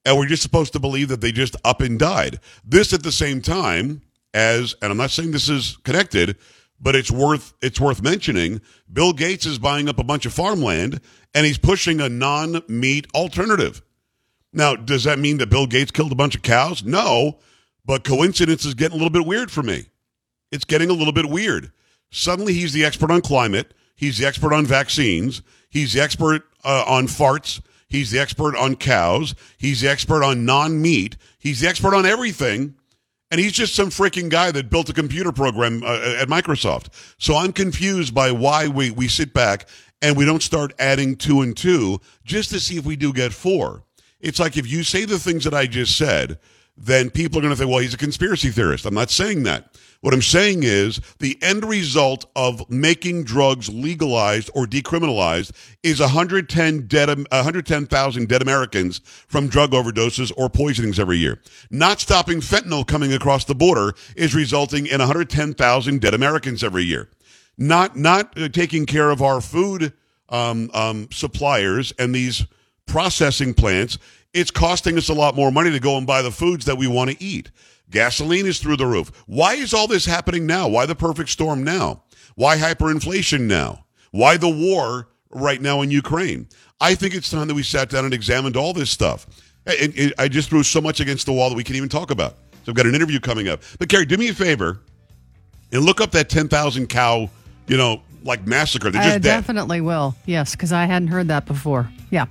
And 0.06 0.18
we're 0.18 0.28
just 0.28 0.44
supposed 0.44 0.74
to 0.74 0.80
believe 0.80 1.08
that 1.10 1.22
they 1.22 1.32
just 1.32 1.56
up 1.64 1.82
and 1.82 1.98
died. 1.98 2.40
This 2.64 2.94
at 2.94 3.04
the 3.04 3.12
same 3.12 3.42
time 3.42 4.02
as, 4.36 4.76
and 4.82 4.92
I'm 4.92 4.98
not 4.98 5.10
saying 5.10 5.32
this 5.32 5.50
is 5.50 5.78
connected, 5.84 6.38
but 6.80 6.96
it's 6.96 7.10
worth 7.10 7.54
it's 7.62 7.80
worth 7.80 8.04
mentioning. 8.04 8.62
Bill 8.92 9.14
Gates 9.14 9.46
is 9.46 9.58
buying 9.58 9.90
up 9.90 9.98
a 9.98 10.04
bunch 10.04 10.26
of 10.26 10.34
farmland, 10.34 11.00
and 11.34 11.46
he's 11.46 11.58
pushing 11.58 12.02
a 12.02 12.10
non-meat 12.10 13.08
alternative. 13.16 13.82
Now, 14.54 14.76
does 14.76 15.06
that 15.06 15.20
mean 15.20 15.38
that 15.38 15.50
Bill 15.50 15.68
Gates 15.68 15.92
killed 15.92 16.12
a 16.12 16.16
bunch 16.16 16.36
of 16.36 16.42
cows? 16.42 16.84
No, 16.84 17.40
but 17.86 18.04
coincidence 18.04 18.66
is 18.66 18.74
getting 18.74 18.96
a 18.96 19.02
little 19.02 19.10
bit 19.10 19.26
weird 19.26 19.52
for 19.52 19.64
me. 19.64 19.88
It's 20.52 20.66
getting 20.66 20.90
a 20.90 20.94
little 20.94 21.14
bit 21.14 21.30
weird. 21.30 21.72
Suddenly, 22.12 22.54
he's 22.54 22.74
the 22.74 22.86
expert 22.86 23.12
on 23.12 23.22
climate. 23.22 23.74
He's 23.96 24.18
the 24.18 24.26
expert 24.26 24.54
on 24.54 24.66
vaccines. 24.66 25.42
He's 25.70 25.94
the 25.94 26.02
expert 26.02 26.44
uh, 26.64 26.84
on 26.86 27.08
farts. 27.08 27.62
He's 27.88 28.12
the 28.12 28.20
expert 28.20 28.56
on 28.56 28.76
cows. 28.76 29.36
He's 29.58 29.82
the 29.82 29.90
expert 29.90 30.24
on 30.24 30.46
non 30.46 30.82
meat. 30.82 31.18
He's 31.40 31.62
the 31.62 31.68
expert 31.68 31.94
on 31.94 32.06
everything. 32.06 32.76
And 33.32 33.40
he's 33.40 33.54
just 33.54 33.76
some 33.76 33.90
freaking 33.90 34.30
guy 34.30 34.52
that 34.52 34.70
built 34.70 34.90
a 34.90 34.94
computer 34.94 35.32
program 35.32 35.84
uh, 35.84 36.16
at 36.20 36.28
Microsoft. 36.28 36.88
So 37.18 37.36
I'm 37.36 37.54
confused 37.54 38.14
by 38.14 38.32
why 38.32 38.68
we, 38.68 38.92
we 38.92 39.08
sit 39.08 39.34
back 39.34 39.68
and 40.02 40.16
we 40.16 40.26
don't 40.26 40.44
start 40.44 40.74
adding 40.78 41.16
two 41.16 41.42
and 41.42 41.58
two 41.58 42.00
just 42.24 42.52
to 42.52 42.60
see 42.60 42.78
if 42.78 42.86
we 42.86 42.96
do 42.96 43.12
get 43.12 43.34
four. 43.34 43.84
It's 44.20 44.40
like 44.40 44.58
if 44.58 44.68
you 44.68 44.84
say 44.84 45.06
the 45.06 45.20
things 45.20 45.44
that 45.44 45.54
I 45.54 45.66
just 45.66 45.98
said, 45.98 46.40
then 46.78 47.10
people 47.10 47.40
are 47.40 47.42
going 47.42 47.54
to 47.54 47.58
think, 47.58 47.70
well, 47.70 47.80
he's 47.80 47.94
a 47.94 47.98
conspiracy 47.98 48.50
theorist. 48.50 48.86
I'm 48.86 48.94
not 48.94 49.10
saying 49.10 49.44
that. 49.44 49.72
What 50.02 50.14
I'm 50.14 50.22
saying 50.22 50.60
is 50.62 51.02
the 51.18 51.36
end 51.42 51.66
result 51.66 52.26
of 52.36 52.70
making 52.70 53.24
drugs 53.24 53.70
legalized 53.70 54.52
or 54.54 54.68
decriminalized 54.68 55.52
is 55.82 56.00
110 56.00 56.88
dead, 56.88 57.08
110,000 57.08 58.28
dead 58.28 58.42
Americans 58.42 59.00
from 59.28 59.48
drug 59.48 59.72
overdoses 59.72 60.32
or 60.38 60.48
poisonings 60.48 61.00
every 61.00 61.18
year. 61.18 61.42
Not 61.72 62.00
stopping 62.02 62.40
fentanyl 62.40 62.86
coming 62.86 63.14
across 63.14 63.46
the 63.46 63.56
border 63.56 63.96
is 64.16 64.36
resulting 64.36 64.86
in 64.86 65.00
110,000 65.00 66.02
dead 66.02 66.14
Americans 66.14 66.64
every 66.64 66.84
year. 66.84 67.10
Not 67.58 67.96
not 67.96 68.38
uh, 68.38 68.50
taking 68.50 68.86
care 68.86 69.10
of 69.10 69.24
our 69.24 69.42
food 69.42 69.94
um, 70.30 70.70
um, 70.74 71.08
suppliers 71.12 71.94
and 71.98 72.14
these 72.14 72.46
processing 72.86 73.54
plants, 73.54 73.98
it's 74.36 74.52
costing 74.52 74.98
us 74.98 75.08
a 75.10 75.14
lot 75.14 75.36
more 75.36 75.50
money 75.50 75.72
to 75.72 75.80
go 75.80 75.98
and 75.98 76.06
buy 76.06 76.22
the 76.22 76.32
foods 76.32 76.66
that 76.66 76.78
we 76.78 76.88
want 76.88 77.10
to 77.10 77.24
eat. 77.24 77.52
Gasoline 77.90 78.46
is 78.46 78.60
through 78.60 78.78
the 78.78 78.86
roof. 78.86 79.12
Why 79.28 79.54
is 79.54 79.74
all 79.74 79.88
this 79.88 80.06
happening 80.06 80.46
now? 80.46 80.68
Why 80.68 80.86
the 80.86 80.96
perfect 80.96 81.30
storm 81.30 81.64
now? 81.64 82.04
Why 82.36 82.58
hyperinflation 82.58 83.42
now? 83.42 83.86
Why 84.12 84.36
the 84.38 84.50
war 84.50 85.08
right 85.30 85.62
now 85.62 85.82
in 85.82 85.90
Ukraine? 85.90 86.50
I 86.82 86.96
think 86.96 87.14
it's 87.14 87.32
time 87.32 87.48
that 87.48 87.54
we 87.54 87.64
sat 87.64 87.90
down 87.90 88.04
and 88.04 88.14
examined 88.14 88.58
all 88.58 88.74
this 88.74 88.90
stuff. 88.90 89.26
And, 89.66 89.98
and 89.98 90.14
I 90.20 90.28
just 90.28 90.50
threw 90.50 90.64
so 90.64 90.82
much 90.82 91.00
against 91.00 91.26
the 91.26 91.34
wall 91.34 91.50
that 91.50 91.56
we 91.56 91.64
can't 91.64 91.78
even 91.78 91.90
talk 91.90 92.12
about. 92.12 92.36
So 92.66 92.72
I've 92.72 92.76
got 92.76 92.88
an 92.88 92.96
interview 92.96 93.20
coming 93.22 93.48
up. 93.48 93.62
But 93.80 93.88
Carrie, 93.88 94.06
do 94.06 94.18
me 94.18 94.28
a 94.30 94.34
favor 94.34 94.82
and 95.72 95.84
look 95.84 96.02
up 96.02 96.12
that 96.12 96.30
10,000 96.30 96.88
cow, 96.88 97.30
you 97.68 97.78
know, 97.78 98.02
like 98.24 98.46
massacre. 98.46 98.92
They're 98.92 99.02
I 99.02 99.06
just 99.06 99.22
dead. 99.22 99.24
definitely 99.24 99.80
will. 99.80 100.16
Yes, 100.26 100.52
because 100.52 100.74
I 100.74 100.86
hadn't 100.86 101.08
heard 101.08 101.30
that 101.30 101.46
before. 101.46 101.90
Yeah. 102.10 102.26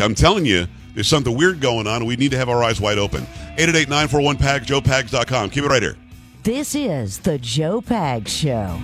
I'm 0.00 0.14
telling 0.14 0.46
you, 0.46 0.66
there's 0.94 1.08
something 1.08 1.36
weird 1.36 1.60
going 1.60 1.86
on, 1.86 1.96
and 1.96 2.06
we 2.06 2.16
need 2.16 2.30
to 2.32 2.38
have 2.38 2.48
our 2.48 2.62
eyes 2.62 2.80
wide 2.80 2.98
open. 2.98 3.26
888-941-PAGS, 3.58 4.66
joepags.com. 4.66 5.50
Keep 5.50 5.64
it 5.64 5.68
right 5.68 5.82
here. 5.82 5.96
This 6.42 6.74
is 6.74 7.20
the 7.20 7.38
Joe 7.38 7.80
Pag 7.80 8.28
Show. 8.28 8.78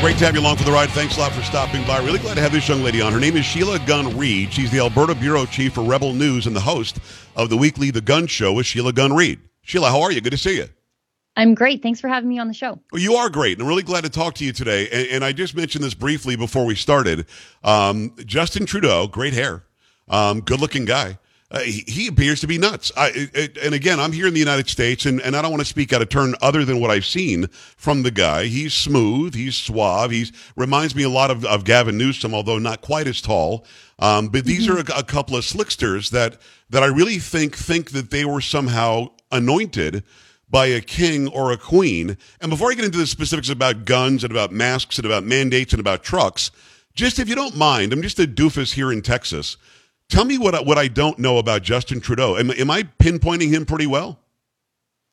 Great 0.00 0.16
to 0.16 0.24
have 0.24 0.34
you 0.34 0.40
along 0.40 0.56
for 0.56 0.64
the 0.64 0.72
ride. 0.72 0.88
Thanks 0.88 1.18
a 1.18 1.20
lot 1.20 1.30
for 1.30 1.42
stopping 1.42 1.86
by. 1.86 1.98
Really 1.98 2.18
glad 2.18 2.34
to 2.36 2.40
have 2.40 2.52
this 2.52 2.66
young 2.66 2.82
lady 2.82 3.02
on. 3.02 3.12
Her 3.12 3.20
name 3.20 3.36
is 3.36 3.44
Sheila 3.44 3.78
Gunn 3.80 4.16
Reid. 4.16 4.50
She's 4.50 4.70
the 4.70 4.78
Alberta 4.78 5.14
Bureau 5.14 5.44
Chief 5.44 5.74
for 5.74 5.84
Rebel 5.84 6.14
News 6.14 6.46
and 6.46 6.56
the 6.56 6.60
host 6.60 7.00
of 7.36 7.50
the 7.50 7.56
weekly 7.58 7.90
The 7.90 8.00
Gunn 8.00 8.26
Show 8.26 8.54
with 8.54 8.64
Sheila 8.64 8.94
Gunn 8.94 9.12
Reid. 9.12 9.40
Sheila, 9.60 9.90
how 9.90 10.00
are 10.00 10.10
you? 10.10 10.22
Good 10.22 10.30
to 10.30 10.38
see 10.38 10.56
you. 10.56 10.68
I'm 11.36 11.54
great. 11.54 11.82
Thanks 11.82 12.00
for 12.00 12.08
having 12.08 12.30
me 12.30 12.38
on 12.38 12.48
the 12.48 12.54
show. 12.54 12.80
Well, 12.90 13.02
you 13.02 13.16
are 13.16 13.28
great, 13.28 13.58
and 13.58 13.62
I'm 13.62 13.68
really 13.68 13.82
glad 13.82 14.04
to 14.04 14.10
talk 14.10 14.36
to 14.36 14.44
you 14.44 14.54
today. 14.54 14.88
And, 14.88 15.08
and 15.08 15.24
I 15.24 15.32
just 15.32 15.54
mentioned 15.54 15.84
this 15.84 15.92
briefly 15.92 16.34
before 16.34 16.64
we 16.64 16.76
started. 16.76 17.26
Um, 17.62 18.14
Justin 18.24 18.64
Trudeau, 18.64 19.06
great 19.06 19.34
hair, 19.34 19.64
um, 20.08 20.40
good 20.40 20.60
looking 20.60 20.86
guy. 20.86 21.18
Uh, 21.52 21.60
he, 21.60 21.82
he 21.88 22.06
appears 22.06 22.40
to 22.40 22.46
be 22.46 22.58
nuts. 22.58 22.92
I, 22.96 23.10
it, 23.14 23.58
and 23.58 23.74
again, 23.74 23.98
I'm 23.98 24.12
here 24.12 24.28
in 24.28 24.34
the 24.34 24.40
United 24.40 24.68
States, 24.68 25.04
and, 25.04 25.20
and 25.20 25.34
I 25.34 25.42
don't 25.42 25.50
want 25.50 25.62
to 25.62 25.66
speak 25.68 25.92
out 25.92 26.00
of 26.00 26.08
turn 26.08 26.36
other 26.40 26.64
than 26.64 26.80
what 26.80 26.90
I've 26.90 27.04
seen 27.04 27.48
from 27.76 28.04
the 28.04 28.12
guy. 28.12 28.44
He's 28.44 28.72
smooth, 28.72 29.34
he's 29.34 29.56
suave, 29.56 30.12
he's 30.12 30.30
reminds 30.54 30.94
me 30.94 31.02
a 31.02 31.08
lot 31.08 31.30
of, 31.30 31.44
of 31.44 31.64
Gavin 31.64 31.98
Newsom, 31.98 32.34
although 32.34 32.58
not 32.58 32.82
quite 32.82 33.08
as 33.08 33.20
tall. 33.20 33.66
Um, 33.98 34.28
but 34.28 34.44
these 34.44 34.68
are 34.68 34.78
a, 34.78 34.84
a 34.98 35.02
couple 35.02 35.36
of 35.36 35.44
slicksters 35.44 36.10
that 36.10 36.40
that 36.70 36.84
I 36.84 36.86
really 36.86 37.18
think 37.18 37.56
think 37.56 37.90
that 37.90 38.10
they 38.10 38.24
were 38.24 38.40
somehow 38.40 39.08
anointed 39.32 40.04
by 40.48 40.66
a 40.66 40.80
king 40.80 41.28
or 41.28 41.52
a 41.52 41.56
queen. 41.56 42.16
And 42.40 42.50
before 42.50 42.70
I 42.70 42.74
get 42.74 42.84
into 42.84 42.98
the 42.98 43.06
specifics 43.06 43.48
about 43.48 43.84
guns 43.84 44.24
and 44.24 44.32
about 44.32 44.52
masks 44.52 44.98
and 44.98 45.06
about 45.06 45.24
mandates 45.24 45.72
and 45.72 45.80
about 45.80 46.02
trucks, 46.02 46.50
just 46.94 47.18
if 47.18 47.28
you 47.28 47.34
don't 47.34 47.56
mind, 47.56 47.92
I'm 47.92 48.02
just 48.02 48.18
a 48.18 48.26
doofus 48.26 48.74
here 48.74 48.92
in 48.92 49.02
Texas. 49.02 49.56
Tell 50.10 50.24
me 50.24 50.38
what 50.38 50.54
I, 50.54 50.60
what 50.60 50.76
I 50.76 50.88
don't 50.88 51.18
know 51.18 51.38
about 51.38 51.62
Justin 51.62 52.00
Trudeau. 52.00 52.36
Am, 52.36 52.50
am 52.50 52.70
I 52.70 52.82
pinpointing 52.82 53.48
him 53.48 53.64
pretty 53.64 53.86
well? 53.86 54.18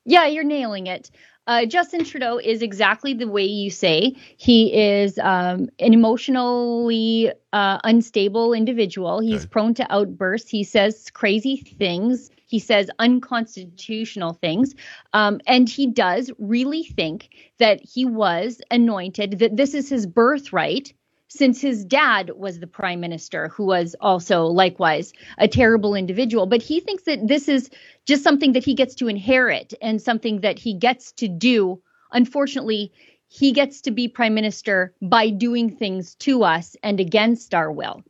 Yeah, 0.05 0.25
you're 0.25 0.43
nailing 0.43 0.87
it. 0.87 1.11
Uh, 1.45 1.65
Justin 1.65 2.03
Trudeau 2.03 2.39
is 2.39 2.61
exactly 2.61 3.13
the 3.13 3.27
way 3.27 3.45
you 3.45 3.69
say. 3.69 4.15
He 4.35 4.73
is 4.73 5.17
um, 5.19 5.69
an 5.79 5.93
emotionally 5.93 7.31
uh, 7.53 7.79
unstable 7.83 8.53
individual. 8.53 9.21
He's 9.21 9.43
Okay. 9.43 9.49
prone 9.49 9.73
to 9.75 9.93
outbursts. 9.93 10.49
He 10.49 10.63
says 10.65 11.09
crazy 11.13 11.57
things. 11.57 12.29
He 12.47 12.59
says 12.59 12.89
unconstitutional 12.99 14.33
things. 14.33 14.75
Um, 15.13 15.39
and 15.47 15.69
he 15.69 15.87
does 15.87 16.31
really 16.39 16.83
think 16.83 17.29
that 17.59 17.79
he 17.81 18.05
was 18.05 18.61
anointed, 18.71 19.39
that 19.39 19.55
this 19.55 19.73
is 19.73 19.89
his 19.89 20.05
birthright. 20.05 20.93
Since 21.29 21.59
his 21.61 21.83
dad 21.83 22.31
was 22.37 22.59
the 22.59 22.67
prime 22.67 23.01
minister, 23.01 23.49
who 23.49 23.65
was 23.65 23.95
also 23.99 24.45
likewise 24.45 25.11
a 25.37 25.47
terrible 25.47 25.93
individual, 25.93 26.45
but 26.45 26.61
he 26.61 26.79
thinks 26.79 27.03
that 27.03 27.27
this 27.27 27.49
is 27.49 27.69
just 28.05 28.23
something 28.23 28.53
that 28.53 28.63
he 28.63 28.73
gets 28.73 28.95
to 28.95 29.07
inherit 29.09 29.73
and 29.81 30.01
something 30.01 30.41
that 30.41 30.57
he 30.57 30.73
gets 30.73 31.11
to 31.13 31.27
do. 31.27 31.81
Unfortunately, 32.13 32.93
he 33.27 33.51
gets 33.51 33.81
to 33.81 33.91
be 33.91 34.07
prime 34.07 34.33
minister 34.33 34.93
by 35.01 35.29
doing 35.29 35.75
things 35.75 36.15
to 36.15 36.43
us 36.43 36.77
and 36.81 36.99
against 36.99 37.53
our 37.53 37.71
will. 37.71 38.03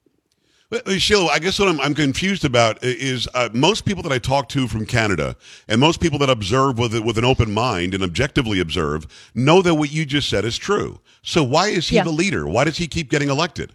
Uh, 0.70 0.98
Sheila, 0.98 1.28
I 1.28 1.40
guess 1.40 1.60
what 1.60 1.70
I'm, 1.70 1.80
I'm 1.80 1.94
confused 1.94 2.44
about 2.44 2.84
is 2.84 3.28
uh, 3.34 3.50
most 3.54 3.86
people 3.86 4.04
that 4.04 4.12
I 4.12 4.20
talk 4.20 4.50
to 4.50 4.68
from 4.68 4.86
Canada 4.86 5.38
and 5.70 5.80
most 5.80 6.02
people 6.02 6.20
that 6.20 6.30
observe 6.30 6.78
with 6.78 6.98
with 7.00 7.18
an 7.18 7.24
open 7.24 7.54
mind 7.54 7.94
and 7.94 8.04
objectively 8.04 8.60
observe 8.60 9.08
know 9.34 9.62
that 9.62 9.76
what 9.76 9.92
you 9.94 10.06
just 10.06 10.30
said 10.30 10.44
is 10.44 10.58
true. 10.58 11.00
So 11.22 11.42
why 11.42 11.70
is 11.70 11.88
he 11.88 11.96
Yeah. 11.96 12.04
the 12.04 12.12
leader? 12.12 12.48
Why 12.48 12.66
does 12.66 12.78
he 12.78 12.88
keep 12.88 13.10
getting 13.10 13.30
elected? 13.30 13.74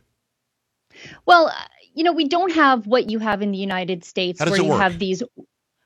Well, 1.24 1.46
uh, 1.46 1.52
you 1.94 2.04
know, 2.04 2.12
we 2.12 2.28
don't 2.28 2.52
have 2.52 2.86
what 2.86 3.08
you 3.08 3.18
have 3.18 3.40
in 3.40 3.52
the 3.52 3.58
United 3.58 4.04
States 4.04 4.40
where 4.40 4.56
you 4.56 4.64
work? 4.64 4.80
have 4.80 4.98
these 4.98 5.22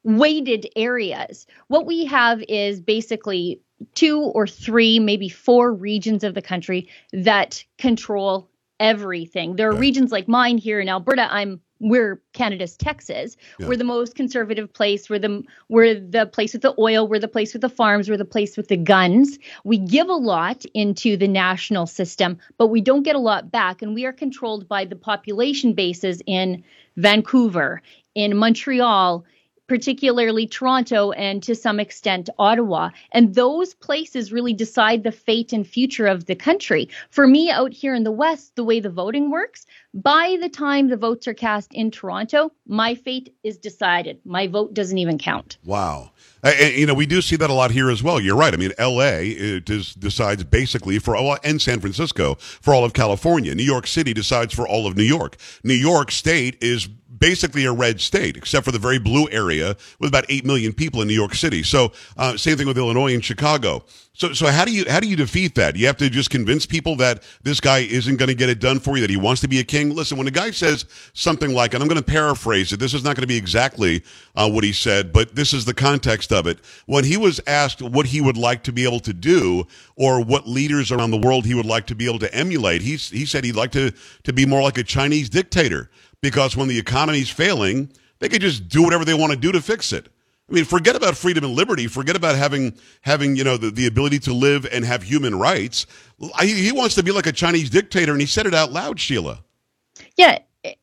weighted 0.03 0.69
areas. 0.75 1.47
What 1.69 1.87
we 1.87 2.05
have 2.07 2.42
is 2.49 2.81
basically 2.81 3.61
two 3.95 4.21
or 4.21 4.47
three, 4.47 4.99
maybe 4.99 5.29
four 5.29 5.73
regions 5.73 6.25
of 6.25 6.35
the 6.35 6.42
country 6.42 6.88
that 7.12 7.64
control 7.79 8.49
everything. 8.81 9.57
There 9.57 9.69
are 9.69 9.73
Right. 9.73 9.81
regions 9.81 10.12
like 10.12 10.29
mine 10.29 10.59
here 10.59 10.81
in 10.81 10.89
Alberta. 10.89 11.33
I'm 11.33 11.61
we're 11.79 12.23
Canada's 12.33 12.75
Texas. 12.75 13.37
Yeah. 13.61 13.69
We're 13.69 13.77
the 13.77 13.85
most 13.85 14.15
conservative 14.15 14.73
place. 14.73 15.11
We're 15.11 15.19
the 15.19 15.43
we're 15.69 16.01
the 16.01 16.25
place 16.25 16.55
with 16.55 16.62
the 16.62 16.75
oil. 16.79 17.07
We're 17.07 17.19
the 17.19 17.29
place 17.29 17.53
with 17.53 17.61
the 17.61 17.69
farms. 17.69 18.09
We're 18.09 18.17
the 18.17 18.25
place 18.25 18.57
with 18.57 18.69
the 18.69 18.79
guns. 18.79 19.39
We 19.62 19.77
give 19.77 20.09
a 20.09 20.15
lot 20.15 20.65
into 20.73 21.19
the 21.19 21.29
national 21.29 21.87
system, 21.87 22.39
but 22.57 22.69
we 22.69 22.81
don't 22.81 23.03
get 23.03 23.15
a 23.15 23.19
lot 23.19 23.51
back. 23.51 23.83
And 23.83 23.95
we 23.95 24.07
are 24.07 24.12
controlled 24.12 24.67
by 24.67 24.87
the 24.87 24.97
population 24.97 25.75
bases 25.75 26.23
in 26.27 26.65
Vancouver, 26.97 27.83
in 28.15 28.37
Montreal, 28.39 29.25
particularly 29.66 30.46
Toronto, 30.46 31.12
and 31.12 31.42
to 31.42 31.55
some 31.55 31.81
extent 31.81 32.31
Ottawa. 32.38 32.90
And 33.12 33.35
those 33.35 33.74
places 33.74 34.33
really 34.33 34.52
decide 34.52 35.02
the 35.02 35.12
fate 35.12 35.52
and 35.52 35.66
future 35.66 36.07
of 36.07 36.26
the 36.26 36.35
country. 36.37 36.88
For 37.11 37.26
me, 37.26 37.50
out 37.50 37.72
here 37.72 37.94
in 37.94 38.05
the 38.05 38.12
West, 38.12 38.57
the 38.57 38.64
way 38.64 38.81
the 38.81 38.90
voting 38.90 39.31
works, 39.31 39.66
by 39.94 40.37
the 40.40 40.48
time 40.48 40.88
the 40.88 40.96
votes 40.96 41.26
are 41.26 41.35
cast 41.35 41.72
in 41.72 41.90
Toronto, 41.90 42.52
my 42.66 42.94
fate 42.94 43.35
is 43.42 43.57
decided. 43.57 44.20
My 44.24 44.46
vote 44.46 44.74
doesn't 44.74 44.98
even 44.98 45.18
count. 45.18 45.57
Wow. 45.64 46.11
And, 46.42 46.74
you 46.74 46.87
know, 46.87 46.94
we 46.94 47.07
do 47.07 47.22
see 47.22 47.37
that 47.37 47.50
a 47.50 47.52
lot 47.52 47.70
here 47.70 47.90
as 47.90 48.02
well. 48.02 48.20
You're 48.20 48.37
right. 48.37 48.52
I 48.52 48.57
mean, 48.57 48.72
L.A. 48.79 49.31
is, 49.31 49.94
decides 49.94 50.44
basically 50.44 50.98
for 50.98 51.16
all, 51.16 51.38
and 51.42 51.61
San 51.61 51.81
Francisco 51.81 52.35
for 52.37 52.74
all 52.74 52.85
of 52.85 52.92
California. 52.92 53.55
New 53.55 53.64
York 53.64 53.87
City 53.87 54.12
decides 54.12 54.55
for 54.55 54.68
all 54.68 54.87
of 54.87 54.96
New 54.96 55.02
York. 55.02 55.37
New 55.64 55.74
York 55.74 56.11
State 56.11 56.57
is 56.61 56.88
basically 57.18 57.64
a 57.64 57.72
red 57.72 58.00
state, 58.00 58.37
except 58.37 58.64
for 58.64 58.72
the 58.72 58.79
very 58.79 58.98
blue 58.98 59.29
area 59.31 59.76
with 59.98 60.09
about 60.09 60.24
eight 60.29 60.44
million 60.44 60.72
people 60.72 61.02
in 61.02 61.09
New 61.09 61.14
York 61.14 61.35
City. 61.35 61.62
So, 61.62 61.92
uh, 62.16 62.37
same 62.37 62.57
thing 62.57 62.66
with 62.66 62.79
Illinois 62.79 63.14
and 63.14 63.24
Chicago. 63.24 63.85
So, 64.16 64.33
so 64.33 64.46
how 64.46 64.64
do 64.64 64.72
you 64.72 64.87
how 64.88 64.98
do 65.00 65.09
you 65.09 65.16
defeat 65.16 65.55
that? 65.57 65.76
You 65.76 65.87
have 65.88 65.98
to 65.98 66.09
just 66.09 66.31
convince 66.31 66.64
people 66.64 66.96
that 66.96 67.22
this 67.42 67.61
guy 67.61 67.81
isn't 67.81 68.16
going 68.16 68.31
to 68.31 68.35
get 68.35 68.48
it 68.48 68.61
done 68.61 68.81
for 68.81 68.96
you, 68.96 69.02
that 69.02 69.11
he 69.11 69.18
wants 69.18 69.42
to 69.42 69.48
be 69.48 69.59
a 69.59 69.64
king. 69.64 69.94
Listen, 69.94 70.16
when 70.16 70.26
a 70.26 70.31
guy 70.31 70.52
says 70.52 70.87
something 71.12 71.52
like, 71.52 71.74
and 71.74 71.83
I'm 71.83 71.88
going 71.88 72.00
to 72.00 72.05
paraphrase 72.05 72.72
it, 72.72 72.81
this 72.81 72.94
is 72.94 73.05
not 73.05 73.14
going 73.14 73.24
to 73.24 73.26
be 73.26 73.37
exactly 73.37 74.02
uh, 74.35 74.48
what 74.48 74.64
he 74.64 74.72
said, 74.72 75.12
but 75.12 75.37
this 75.37 75.52
is 75.52 75.66
the 75.66 75.74
context 75.74 76.33
of 76.33 76.46
it. 76.46 76.61
When 76.87 77.05
he 77.05 77.18
was 77.18 77.42
asked 77.46 77.83
what 77.83 78.07
he 78.07 78.22
would 78.22 78.38
like 78.38 78.62
to 78.62 78.72
be 78.72 78.85
able 78.85 79.00
to 79.00 79.12
do, 79.12 79.66
or 79.96 80.24
what 80.24 80.48
leaders 80.48 80.90
around 80.90 81.11
the 81.11 81.18
world 81.18 81.44
he 81.44 81.55
would 81.55 81.66
like 81.66 81.87
to 81.88 81.94
be 81.94 82.09
able 82.09 82.20
to 82.20 82.35
emulate, 82.35 82.81
he 82.81 82.96
he 82.96 83.26
said 83.26 83.44
he'd 83.44 83.55
like 83.55 83.72
to 83.72 83.92
to 84.22 84.33
be 84.33 84.46
more 84.46 84.62
like 84.62 84.79
a 84.79 84.85
Chinese 84.85 85.29
dictator 85.29 85.90
because 86.27 86.57
when 86.57 86.67
the 86.67 86.77
economy's 86.77 87.31
failing, 87.31 87.89
they 88.19 88.29
could 88.29 88.41
just 88.41 88.69
do 88.69 88.83
whatever 88.83 89.05
they 89.05 89.15
want 89.15 89.33
to 89.33 89.39
do 89.39 89.53
to 89.53 89.61
fix 89.61 89.93
it. 89.93 90.09
I 90.51 90.53
mean, 90.53 90.65
forget 90.65 90.97
about 90.97 91.17
freedom 91.17 91.45
and 91.45 91.55
liberty. 91.55 91.87
Forget 91.87 92.17
about 92.17 92.35
having 92.35 92.75
having 93.03 93.37
you 93.37 93.45
know 93.45 93.57
the, 93.57 93.71
the 93.71 93.87
ability 93.87 94.19
to 94.21 94.33
live 94.33 94.67
and 94.73 94.85
have 94.85 95.05
human 95.05 95.39
rights. 95.39 95.87
I, 96.35 96.47
he 96.47 96.73
wants 96.73 96.97
to 96.97 97.05
be 97.05 97.12
like 97.12 97.27
a 97.27 97.33
Chinese 97.33 97.71
dictator, 97.71 98.11
and 98.11 98.21
he 98.21 98.27
said 98.27 98.47
it 98.47 98.55
out 98.55 98.73
loud, 98.73 98.99
Sheila. 98.99 99.45
Yeah, 100.17 100.41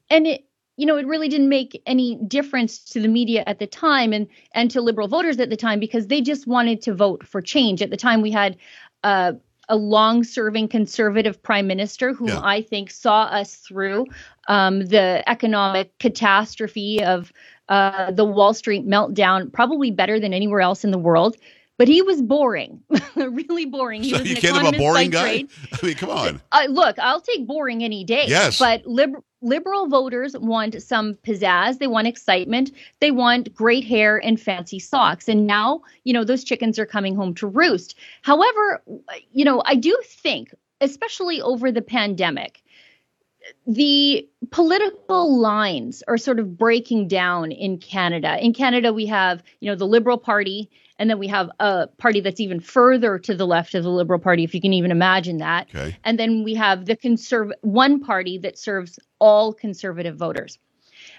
and 0.09 0.27
it 0.27 0.45
you 0.77 0.85
know 0.85 0.95
it 0.95 1.05
really 1.05 1.27
didn't 1.27 1.49
make 1.49 1.81
any 1.85 2.15
difference 2.25 2.79
to 2.91 3.01
the 3.01 3.09
media 3.09 3.43
at 3.45 3.59
the 3.59 3.67
time 3.67 4.13
and 4.13 4.27
and 4.53 4.71
to 4.71 4.81
liberal 4.81 5.09
voters 5.09 5.39
at 5.41 5.49
the 5.49 5.57
time 5.57 5.79
because 5.81 6.07
they 6.07 6.21
just 6.21 6.47
wanted 6.47 6.81
to 6.83 6.93
vote 6.93 7.27
for 7.27 7.41
change. 7.41 7.81
At 7.81 7.89
the 7.89 7.97
time, 7.97 8.21
we 8.21 8.31
had 8.31 8.55
uh, 9.03 9.33
a 9.69 9.75
long-serving 9.75 10.67
conservative 10.67 11.41
prime 11.41 11.67
minister 11.67 12.13
whom 12.13 12.27
Yeah. 12.29 12.41
I 12.43 12.61
think 12.61 12.91
saw 12.91 13.23
us 13.23 13.55
through 13.55 14.05
um, 14.47 14.85
the 14.85 15.23
economic 15.27 15.97
catastrophe 15.99 17.03
of 17.03 17.31
uh, 17.69 18.11
the 18.11 18.25
Wall 18.25 18.53
Street 18.53 18.85
meltdown 18.85 19.51
probably 19.51 19.89
better 19.91 20.19
than 20.19 20.33
anywhere 20.33 20.61
else 20.61 20.83
in 20.83 20.91
the 20.91 20.97
world. 20.97 21.37
But 21.79 21.87
he 21.87 22.01
was 22.03 22.21
boring, 22.21 22.81
really 23.15 23.65
boring. 23.65 24.03
He 24.03 24.11
So 24.11 24.19
was 24.19 24.29
you 24.29 24.35
an 24.35 24.41
can't 24.41 24.57
have 24.63 24.73
a 24.75 24.77
boring 24.77 25.09
guy. 25.09 25.21
trade. 25.21 25.49
I 25.81 25.85
mean, 25.85 25.95
come 25.95 26.09
on. 26.11 26.41
Uh, 26.51 26.65
look, 26.69 26.99
I'll 26.99 27.19
take 27.21 27.47
boring 27.47 27.83
any 27.83 28.03
day. 28.03 28.25
Yes. 28.27 28.59
But 28.59 28.85
lib- 28.85 29.23
liberal 29.43 29.87
voters 29.87 30.35
want 30.37 30.81
some 30.81 31.15
pizzazz. 31.15 31.77
They 31.77 31.87
want 31.87 32.07
excitement. 32.07 32.71
They 32.99 33.11
want 33.11 33.53
great 33.53 33.83
hair 33.83 34.17
and 34.17 34.39
fancy 34.39 34.79
socks. 34.79 35.27
And 35.27 35.45
now, 35.45 35.81
you 36.03 36.13
know, 36.13 36.23
those 36.23 36.43
chickens 36.43 36.79
are 36.79 36.85
coming 36.85 37.15
home 37.15 37.35
to 37.35 37.47
roost. 37.47 37.95
However, 38.21 38.81
you 39.31 39.45
know, 39.45 39.61
I 39.65 39.75
do 39.75 39.99
think, 40.05 40.55
especially 40.81 41.41
over 41.41 41.71
the 41.71 41.81
pandemic, 41.81 42.63
the 43.67 44.27
political 44.51 45.37
lines 45.37 46.01
are 46.07 46.17
sort 46.17 46.39
of 46.39 46.57
breaking 46.57 47.09
down 47.09 47.51
in 47.51 47.77
Canada. 47.77 48.37
In 48.43 48.53
Canada, 48.53 48.93
we 48.93 49.05
have, 49.07 49.43
you 49.59 49.69
know, 49.69 49.75
the 49.75 49.85
Liberal 49.85 50.17
Party 50.17 50.69
and 51.03 51.09
then 51.09 51.19
we 51.19 51.27
have 51.27 51.49
a 51.59 51.87
party 51.97 52.21
that's 52.21 52.39
even 52.39 52.61
further 52.61 53.19
to 53.19 53.35
the 53.35 53.45
left 53.45 53.75
of 53.75 53.83
the 53.83 53.89
Liberal 53.89 54.21
Party, 54.21 54.45
if 54.45 54.55
you 54.55 54.61
can 54.61 54.71
even 54.71 54.89
imagine 54.89 55.39
that. 55.39 55.67
Okay. 55.75 55.97
And 56.05 56.17
then 56.17 56.45
we 56.45 56.53
have 56.53 56.85
the 56.85 56.95
conserv 56.95 57.51
one 57.59 57.99
party 57.99 58.37
that 58.37 58.57
serves 58.57 58.97
all 59.19 59.51
conservative 59.51 60.15
voters. 60.15 60.57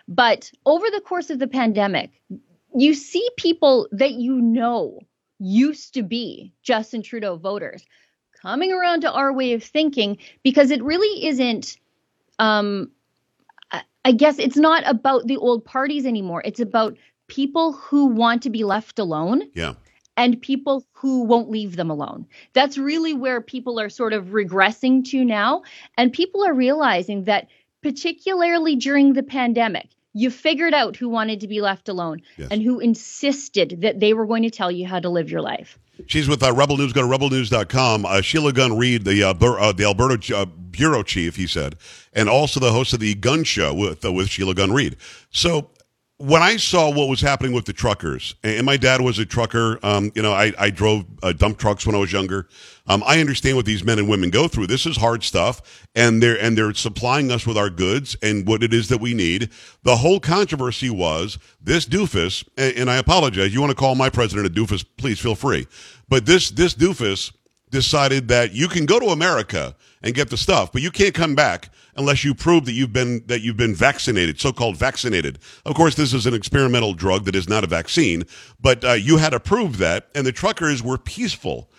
But 0.09 0.51
over 0.65 0.87
the 0.91 1.03
course 1.03 1.29
of 1.29 1.39
the 1.39 1.47
pandemic, 1.47 2.13
you 2.75 2.95
see 2.95 3.29
people 3.37 3.87
that 3.93 4.13
you 4.13 4.41
know 4.41 5.01
used 5.39 5.93
to 5.93 6.03
be 6.03 6.55
Justin 6.63 7.03
Trudeau 7.03 7.37
voters 7.37 7.85
coming 8.41 8.73
around 8.73 9.03
to 9.03 9.13
our 9.13 9.35
way 9.35 9.53
of 9.53 9.63
thinking 9.63 10.17
because 10.43 10.71
it 10.71 10.83
really 10.83 11.27
isn't 11.27 11.77
um 12.39 12.91
I- 13.71 13.83
I 14.07 14.13
guess 14.13 14.39
it's 14.39 14.57
not 14.57 14.83
about 14.87 15.27
the 15.27 15.37
old 15.37 15.67
parties 15.67 16.07
anymore. 16.07 16.41
It's 16.43 16.61
about 16.61 16.97
people 17.29 17.73
who 17.73 18.07
want 18.07 18.43
to 18.43 18.51
be 18.51 18.65
left 18.65 18.99
alone 18.99 19.43
Yeah. 19.55 19.75
and 20.17 20.41
people 20.41 20.85
who 20.93 21.25
won't 21.25 21.51
leave 21.51 21.77
them 21.77 21.91
alone. 21.91 22.27
That's 22.53 22.79
really 22.79 23.15
where 23.15 23.41
people 23.41 23.81
are 23.81 23.89
sort 23.91 24.13
of 24.13 24.27
regressing 24.27 25.05
to 25.11 25.25
now. 25.25 25.63
And 25.97 26.13
people 26.13 26.45
are 26.45 26.55
realizing 26.55 27.25
that, 27.25 27.49
particularly 27.83 28.77
during 28.77 29.13
the 29.13 29.23
pandemic, 29.23 29.89
you 30.13 30.31
figured 30.31 30.75
out 30.75 30.97
who 30.97 31.09
wanted 31.09 31.41
to 31.41 31.49
be 31.49 31.61
left 31.61 31.89
alone 31.89 32.23
Yes. 32.37 32.49
and 32.51 32.63
who 32.63 32.79
insisted 32.81 33.79
that 33.83 33.99
they 34.01 34.13
were 34.15 34.27
going 34.27 34.43
to 34.45 34.51
tell 34.51 34.71
you 34.71 34.87
how 34.87 35.01
to 35.01 35.09
live 35.09 35.31
your 35.31 35.43
life. 35.43 35.79
She's 36.07 36.29
with 36.29 36.43
uh, 36.43 36.53
Rebel 36.53 36.77
News. 36.77 36.93
Go 36.93 37.03
to 37.03 37.09
rebelnews.com. 37.09 38.05
Uh, 38.07 38.21
Sheila 38.21 38.53
Gunn 38.53 38.77
Reid, 38.77 39.05
the 39.05 39.23
uh, 39.23 39.35
Bur- 39.35 39.59
uh, 39.61 39.73
the 39.73 39.85
Alberta 39.85 40.37
uh, 40.37 40.45
bureau 40.47 41.03
chief, 41.05 41.37
he 41.37 41.47
said, 41.47 41.77
and 42.13 42.29
also 42.29 42.59
the 42.59 42.73
host 42.73 42.93
of 42.95 42.99
the 43.01 43.15
Gunn 43.15 43.45
Show 43.45 43.73
with 43.75 44.05
uh, 44.05 44.13
with 44.13 44.29
Sheila 44.29 44.55
Gunn 44.55 44.73
Reid. 44.73 44.97
So 45.31 45.71
when 46.19 46.43
I 46.43 46.57
saw 46.59 46.93
what 46.93 47.09
was 47.09 47.21
happening 47.21 47.53
with 47.53 47.65
the 47.65 47.73
truckers, 47.73 48.37
and 48.45 48.65
my 48.65 48.77
dad 48.77 49.01
was 49.01 49.19
a 49.19 49.27
trucker, 49.27 49.81
um, 49.83 50.13
you 50.15 50.23
know, 50.23 50.33
I, 50.33 50.53
I 50.59 50.71
drove 50.71 51.05
uh, 51.25 51.33
dump 51.33 51.59
trucks 51.59 51.87
when 51.87 51.97
I 51.97 51.99
was 51.99 52.13
younger. 52.13 52.49
Um, 52.87 53.03
I 53.05 53.19
understand 53.19 53.57
what 53.57 53.67
these 53.67 53.83
men 53.83 53.99
and 53.99 54.09
women 54.09 54.31
go 54.31 54.47
through. 54.47 54.69
This 54.69 54.87
is 54.87 54.97
hard 54.97 55.25
stuff, 55.25 55.89
and 55.97 56.23
they're 56.23 56.41
and 56.41 56.57
they're 56.57 56.73
supplying 56.75 57.33
us 57.33 57.47
with 57.47 57.59
our 57.59 57.69
goods 57.69 58.17
and 58.23 58.47
what 58.47 58.63
it 58.63 58.73
is 58.73 58.89
that 58.91 59.01
we 59.01 59.13
need. 59.13 59.51
The 59.83 59.97
whole 59.97 60.21
controversy 60.21 60.89
was 60.89 61.39
this 61.61 61.85
doofus, 61.85 62.47
and, 62.57 62.77
and 62.77 62.91
I 62.91 62.97
apologize. 62.97 63.53
You 63.53 63.61
want 63.61 63.71
to 63.71 63.77
call 63.77 63.97
my 63.97 64.09
president 64.09 64.47
a 64.47 64.51
doofus? 64.51 64.85
Please 64.97 65.19
feel 65.19 65.35
free. 65.35 65.67
But 66.09 66.27
this 66.27 66.51
this 66.51 66.75
doofus 66.75 67.33
decided 67.71 68.29
that 68.29 68.53
you 68.53 68.69
can 68.69 68.87
go 68.87 69.01
to 69.01 69.07
America 69.07 69.75
and 70.03 70.15
get 70.15 70.31
the 70.31 70.37
stuff, 70.37 70.71
but 70.71 70.81
you 70.81 70.93
can't 70.93 71.15
come 71.15 71.35
back 71.35 71.71
unless 71.97 72.25
you 72.25 72.35
prove 72.35 72.65
that 72.67 72.73
you've 72.73 72.93
been 72.93 73.25
that 73.27 73.41
you've 73.41 73.57
been 73.57 73.75
vaccinated, 73.75 74.41
so-called 74.41 74.77
vaccinated. 74.77 75.39
Of 75.65 75.75
course, 75.75 75.95
this 75.95 76.13
is 76.13 76.27
an 76.27 76.35
experimental 76.35 76.95
drug 76.95 77.25
that 77.25 77.35
is 77.35 77.49
not 77.49 77.65
a 77.65 77.67
vaccine, 77.67 78.25
but 78.61 78.85
uh, 78.85 78.93
you 78.93 79.17
had 79.19 79.31
to 79.31 79.41
prove 79.41 79.79
that, 79.79 80.09
and 80.15 80.27
the 80.27 80.33
truckers 80.33 80.83
were 80.83 80.99
peaceful 80.99 81.71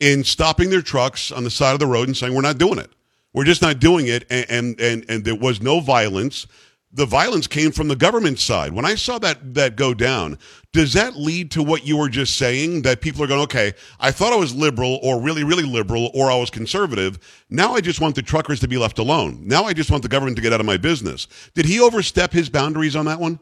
in 0.00 0.24
stopping 0.24 0.70
their 0.70 0.82
trucks 0.82 1.30
on 1.32 1.44
the 1.44 1.50
side 1.50 1.72
of 1.72 1.80
the 1.80 1.86
road 1.86 2.08
and 2.08 2.16
saying, 2.16 2.34
"We're 2.34 2.42
not 2.42 2.58
doing 2.58 2.78
it. 2.78 2.90
We're 3.32 3.44
just 3.44 3.62
not 3.62 3.78
doing 3.78 4.06
it," 4.06 4.24
and 4.30 4.46
and 4.48 4.80
and, 4.80 5.04
and 5.08 5.24
there 5.24 5.34
was 5.34 5.60
no 5.62 5.80
violence. 5.80 6.46
The 6.96 7.06
violence 7.06 7.48
came 7.48 7.72
from 7.72 7.88
the 7.88 7.96
government 7.96 8.38
side. 8.38 8.72
When 8.72 8.84
I 8.84 8.94
saw 8.94 9.18
that 9.18 9.54
that 9.54 9.74
go 9.74 9.94
down, 9.94 10.38
does 10.72 10.92
that 10.92 11.16
lead 11.16 11.50
to 11.50 11.62
what 11.62 11.84
you 11.84 11.96
were 11.96 12.08
just 12.08 12.36
saying? 12.36 12.82
That 12.82 13.00
people 13.00 13.22
are 13.22 13.26
going, 13.26 13.42
okay, 13.42 13.72
I 13.98 14.12
thought 14.12 14.32
I 14.32 14.36
was 14.36 14.54
liberal 14.54 15.00
or 15.02 15.20
really, 15.20 15.42
really 15.42 15.64
liberal 15.64 16.10
or 16.14 16.30
I 16.30 16.36
was 16.38 16.50
conservative. 16.50 17.18
Now 17.50 17.74
I 17.74 17.80
just 17.80 18.00
want 18.00 18.14
the 18.14 18.22
truckers 18.22 18.60
to 18.60 18.68
be 18.68 18.78
left 18.78 19.00
alone. 19.00 19.40
Now 19.44 19.64
I 19.64 19.72
just 19.72 19.90
want 19.90 20.04
the 20.04 20.08
government 20.08 20.36
to 20.36 20.42
get 20.42 20.52
out 20.52 20.60
of 20.60 20.66
my 20.66 20.76
business. 20.76 21.26
Did 21.54 21.66
he 21.66 21.80
overstep 21.80 22.32
his 22.32 22.48
boundaries 22.48 22.94
on 22.94 23.06
that 23.06 23.18
one? 23.18 23.40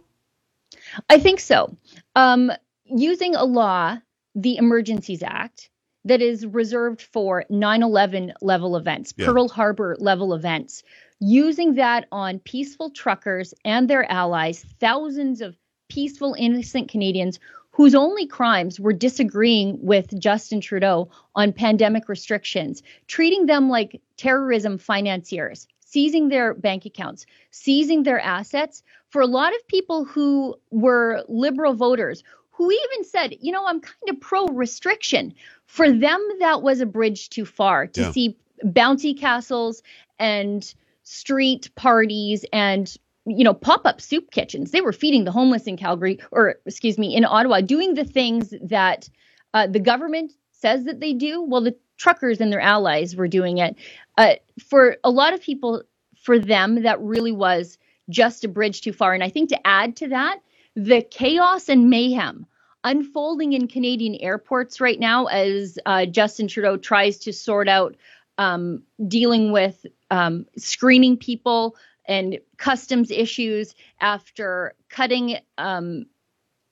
I 1.10 1.18
think 1.18 1.38
so. 1.38 1.76
Um, 2.16 2.52
using 2.86 3.34
a 3.34 3.44
law, 3.44 3.98
the 4.34 4.56
Emergencies 4.56 5.22
Act, 5.22 5.68
that 6.04 6.20
is 6.20 6.44
reserved 6.46 7.02
for 7.02 7.44
9 7.48 7.82
11 7.82 8.32
level 8.40 8.76
events, 8.76 9.14
Yeah. 9.16 9.26
Pearl 9.26 9.48
Harbor 9.48 9.96
level 9.98 10.34
events, 10.34 10.82
using 11.22 11.74
that 11.74 12.06
on 12.11 12.40
peaceful 12.40 12.90
truckers 12.90 13.54
and 13.64 13.88
their 13.88 14.11
allies, 14.11 14.66
thousands 14.80 15.40
of 15.40 15.56
peaceful, 15.88 16.35
innocent 16.37 16.88
Canadians 16.90 17.38
whose 17.70 17.94
only 17.94 18.26
crimes 18.26 18.80
were 18.80 18.92
disagreeing 18.92 19.78
with 19.80 20.18
Justin 20.18 20.61
Trudeau 20.61 21.08
on 21.37 21.52
pandemic 21.52 22.08
restrictions, 22.08 22.82
treating 23.06 23.46
them 23.46 23.70
like 23.70 24.00
terrorism 24.16 24.76
financiers, 24.78 25.68
seizing 25.80 26.28
their 26.28 26.54
bank 26.54 26.85
accounts, 26.85 27.24
seizing 27.50 28.02
their 28.02 28.20
assets. 28.20 28.82
For 29.11 29.22
a 29.22 29.26
lot 29.26 29.54
of 29.54 29.66
people 29.68 30.04
who 30.04 30.56
were 30.70 31.24
liberal 31.28 31.74
voters, 31.74 32.24
who 32.50 32.70
even 32.70 33.04
said, 33.04 33.37
you 33.40 33.52
know, 33.52 33.64
I'm 33.66 33.80
kind 33.80 34.08
of 34.11 34.20
pro 34.20 34.46
restriction, 34.48 35.32
for 35.66 35.90
them, 35.90 36.20
that 36.40 36.62
was 36.62 36.80
a 36.80 36.87
bridge 36.87 37.30
too 37.30 37.46
far 37.46 37.87
to 37.87 38.00
Yeah. 38.02 38.12
see 38.12 38.37
bounty 38.64 39.14
castles 39.14 39.82
and 40.18 40.74
street 41.12 41.68
parties 41.75 42.42
and 42.55 42.96
you 43.27 43.44
know 43.44 43.53
pop-up 43.53 44.01
soup 44.01 44.31
kitchens. 44.31 44.70
They 44.70 44.81
were 44.81 44.92
feeding 44.92 45.25
the 45.25 45.31
homeless 45.31 45.64
in 45.64 45.77
calgary 45.77 46.18
or 46.31 46.57
excuse 46.64 46.96
me 46.96 47.14
in 47.14 47.25
ottawa 47.25 47.61
doing 47.61 47.94
the 47.94 48.05
things 48.05 48.55
that 48.62 49.11
uh, 49.53 49.66
the 49.66 49.79
government 49.79 50.33
says 50.53 50.85
that 50.85 51.01
they 51.01 51.12
do. 51.12 51.42
Well 51.42 51.61
the 51.61 51.77
truckers 51.98 52.40
and 52.40 52.51
their 52.51 52.61
allies 52.61 53.14
were 53.14 53.29
doing 53.29 53.59
it. 53.59 53.77
Uh, 54.16 54.35
for 54.68 54.96
a 55.05 55.11
lot 55.11 55.35
of 55.35 55.42
people 55.42 55.83
for 56.22 56.38
them 56.38 56.83
that 56.83 57.01
really 57.01 57.33
was 57.33 57.79
just 58.09 58.44
a 58.44 58.48
bridge 58.48 58.81
too 58.81 58.92
far. 58.92 59.12
And 59.12 59.22
i 59.22 59.29
think 59.29 59.51
to 59.51 59.66
add 59.66 59.96
to 59.96 60.09
that 60.09 60.38
the 60.75 61.03
chaos 61.03 61.68
and 61.68 61.90
mayhem 61.90 62.46
unfolding 62.85 63.53
in 63.53 63.68
canadian 63.68 64.14
airports 64.16 64.81
right 64.81 64.98
now 64.98 65.27
as 65.27 65.79
uh, 65.85 66.07
justin 66.07 66.48
trudeau 66.48 66.77
tries 66.79 67.18
to 67.18 67.33
sort 67.33 67.68
out 67.68 67.94
um, 68.38 68.83
dealing 69.07 69.53
with 69.53 69.85
um, 70.12 70.46
screening 70.59 71.16
people 71.16 71.75
and 72.05 72.38
customs 72.59 73.11
issues 73.11 73.75
after 73.98 74.75
cutting 74.90 75.38
um, 75.57 76.05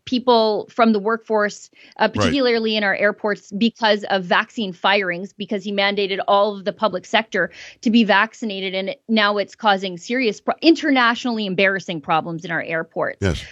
people 0.05 0.69
from 0.71 0.93
the 0.93 0.99
workforce, 0.99 1.71
uh, 1.97 2.09
particularly 2.09 2.77
in 2.77 2.85
our 2.85 2.95
airports, 2.95 3.51
because 3.53 4.05
of 4.11 4.25
vaccine 4.25 4.75
firings, 4.75 5.33
because 5.33 5.65
he 5.65 5.73
mandated 5.73 6.19
all 6.29 6.55
of 6.55 6.65
the 6.67 6.73
public 6.73 7.07
sector 7.07 7.51
to 7.81 7.91
be 7.91 8.05
vaccinated. 8.05 8.75
And 8.75 8.91
it, 8.91 9.03
now 9.09 9.39
it's 9.39 9.55
causing 9.55 9.97
serious, 9.97 10.41
pro- 10.41 10.57
internationally 10.61 11.47
embarrassing 11.47 12.03
problems 12.03 12.45
in 12.45 12.51
our 12.51 12.63
airports 12.63 13.19
Yes. 13.23 13.43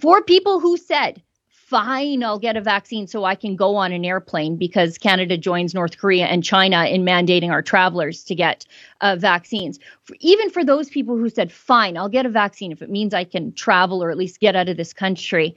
for 0.00 0.22
people 0.22 0.58
who 0.58 0.76
said, 0.76 1.22
fine, 1.70 2.24
I'll 2.24 2.40
get 2.40 2.56
a 2.56 2.60
vaccine 2.60 3.06
so 3.06 3.24
I 3.24 3.36
can 3.36 3.54
go 3.54 3.76
on 3.76 3.92
an 3.92 4.04
airplane 4.04 4.56
because 4.56 4.98
Canada 4.98 5.38
joins 5.38 5.72
North 5.72 5.98
Korea 5.98 6.26
and 6.26 6.42
China 6.42 6.84
in 6.86 7.04
mandating 7.04 7.52
our 7.52 7.62
travelers 7.62 8.24
to 8.24 8.34
get 8.34 8.66
uh, 9.00 9.14
vaccines. 9.14 9.78
For, 10.02 10.16
even 10.18 10.50
for 10.50 10.64
those 10.64 10.90
people 10.90 11.16
who 11.16 11.30
said, 11.30 11.52
fine, 11.52 11.96
I'll 11.96 12.08
get 12.08 12.26
a 12.26 12.28
vaccine 12.28 12.72
if 12.72 12.82
it 12.82 12.90
means 12.90 13.14
I 13.14 13.22
can 13.22 13.52
travel 13.52 14.02
or 14.02 14.10
at 14.10 14.18
least 14.18 14.40
get 14.40 14.56
out 14.56 14.68
of 14.68 14.76
this 14.76 14.92
country. 14.92 15.54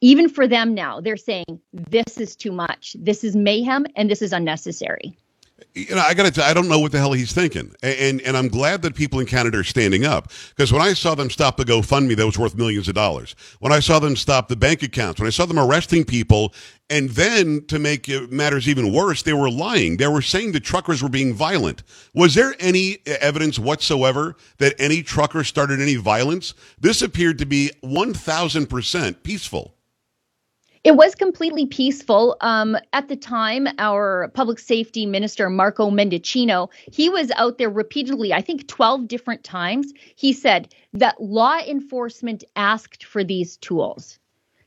Even 0.00 0.28
for 0.28 0.48
them 0.48 0.74
now, 0.74 1.00
they're 1.00 1.16
saying 1.16 1.60
this 1.72 2.18
is 2.18 2.34
too 2.34 2.50
much. 2.50 2.96
This 2.98 3.22
is 3.22 3.36
mayhem 3.36 3.86
and 3.94 4.10
this 4.10 4.20
is 4.20 4.32
unnecessary. 4.32 5.16
You 5.74 5.94
know, 5.94 6.00
I 6.00 6.14
got 6.14 6.32
to. 6.34 6.44
I 6.44 6.54
don't 6.54 6.68
know 6.68 6.78
what 6.78 6.92
the 6.92 6.98
hell 6.98 7.12
he's 7.12 7.32
thinking, 7.32 7.72
and 7.82 7.98
and, 7.98 8.20
and 8.22 8.36
I'm 8.36 8.48
glad 8.48 8.82
that 8.82 8.94
people 8.94 9.20
in 9.20 9.26
Canada 9.26 9.58
are 9.58 9.64
standing 9.64 10.04
up 10.04 10.30
because 10.50 10.72
when 10.72 10.82
I 10.82 10.92
saw 10.92 11.14
them 11.14 11.30
stop 11.30 11.56
the 11.56 11.64
GoFundMe 11.64 12.16
that 12.16 12.26
was 12.26 12.38
worth 12.38 12.54
millions 12.54 12.88
of 12.88 12.94
dollars, 12.94 13.34
when 13.60 13.72
I 13.72 13.80
saw 13.80 13.98
them 13.98 14.16
stop 14.16 14.48
the 14.48 14.56
bank 14.56 14.82
accounts, 14.82 15.20
when 15.20 15.26
I 15.26 15.30
saw 15.30 15.46
them 15.46 15.58
arresting 15.58 16.04
people, 16.04 16.54
and 16.90 17.10
then 17.10 17.64
to 17.66 17.78
make 17.78 18.08
matters 18.30 18.68
even 18.68 18.92
worse, 18.92 19.22
they 19.22 19.32
were 19.32 19.50
lying. 19.50 19.96
They 19.96 20.06
were 20.06 20.22
saying 20.22 20.52
the 20.52 20.60
truckers 20.60 21.02
were 21.02 21.08
being 21.08 21.34
violent. 21.34 21.82
Was 22.14 22.34
there 22.34 22.54
any 22.60 22.98
uh, 23.06 23.14
evidence 23.20 23.58
whatsoever 23.58 24.36
that 24.58 24.74
any 24.78 25.02
trucker 25.02 25.44
started 25.44 25.80
any 25.80 25.96
violence? 25.96 26.54
This 26.78 27.02
appeared 27.02 27.38
to 27.38 27.46
be 27.46 27.70
1,000 27.80 28.66
percent 28.66 29.22
peaceful. 29.22 29.74
It 30.84 30.96
was 30.96 31.14
completely 31.14 31.66
peaceful. 31.66 32.36
Um, 32.40 32.76
at 32.92 33.08
the 33.08 33.16
time, 33.16 33.68
our 33.78 34.28
public 34.34 34.58
safety 34.58 35.06
minister, 35.06 35.48
Marco 35.48 35.90
Mendicino, 35.90 36.70
he 36.92 37.08
was 37.08 37.30
out 37.36 37.58
there 37.58 37.70
repeatedly, 37.70 38.32
I 38.32 38.40
think 38.40 38.66
12 38.66 39.06
different 39.06 39.44
times. 39.44 39.92
He 40.16 40.32
said 40.32 40.74
that 40.92 41.22
law 41.22 41.58
enforcement 41.58 42.42
asked 42.56 43.04
for 43.04 43.22
these 43.22 43.56
tools 43.58 44.18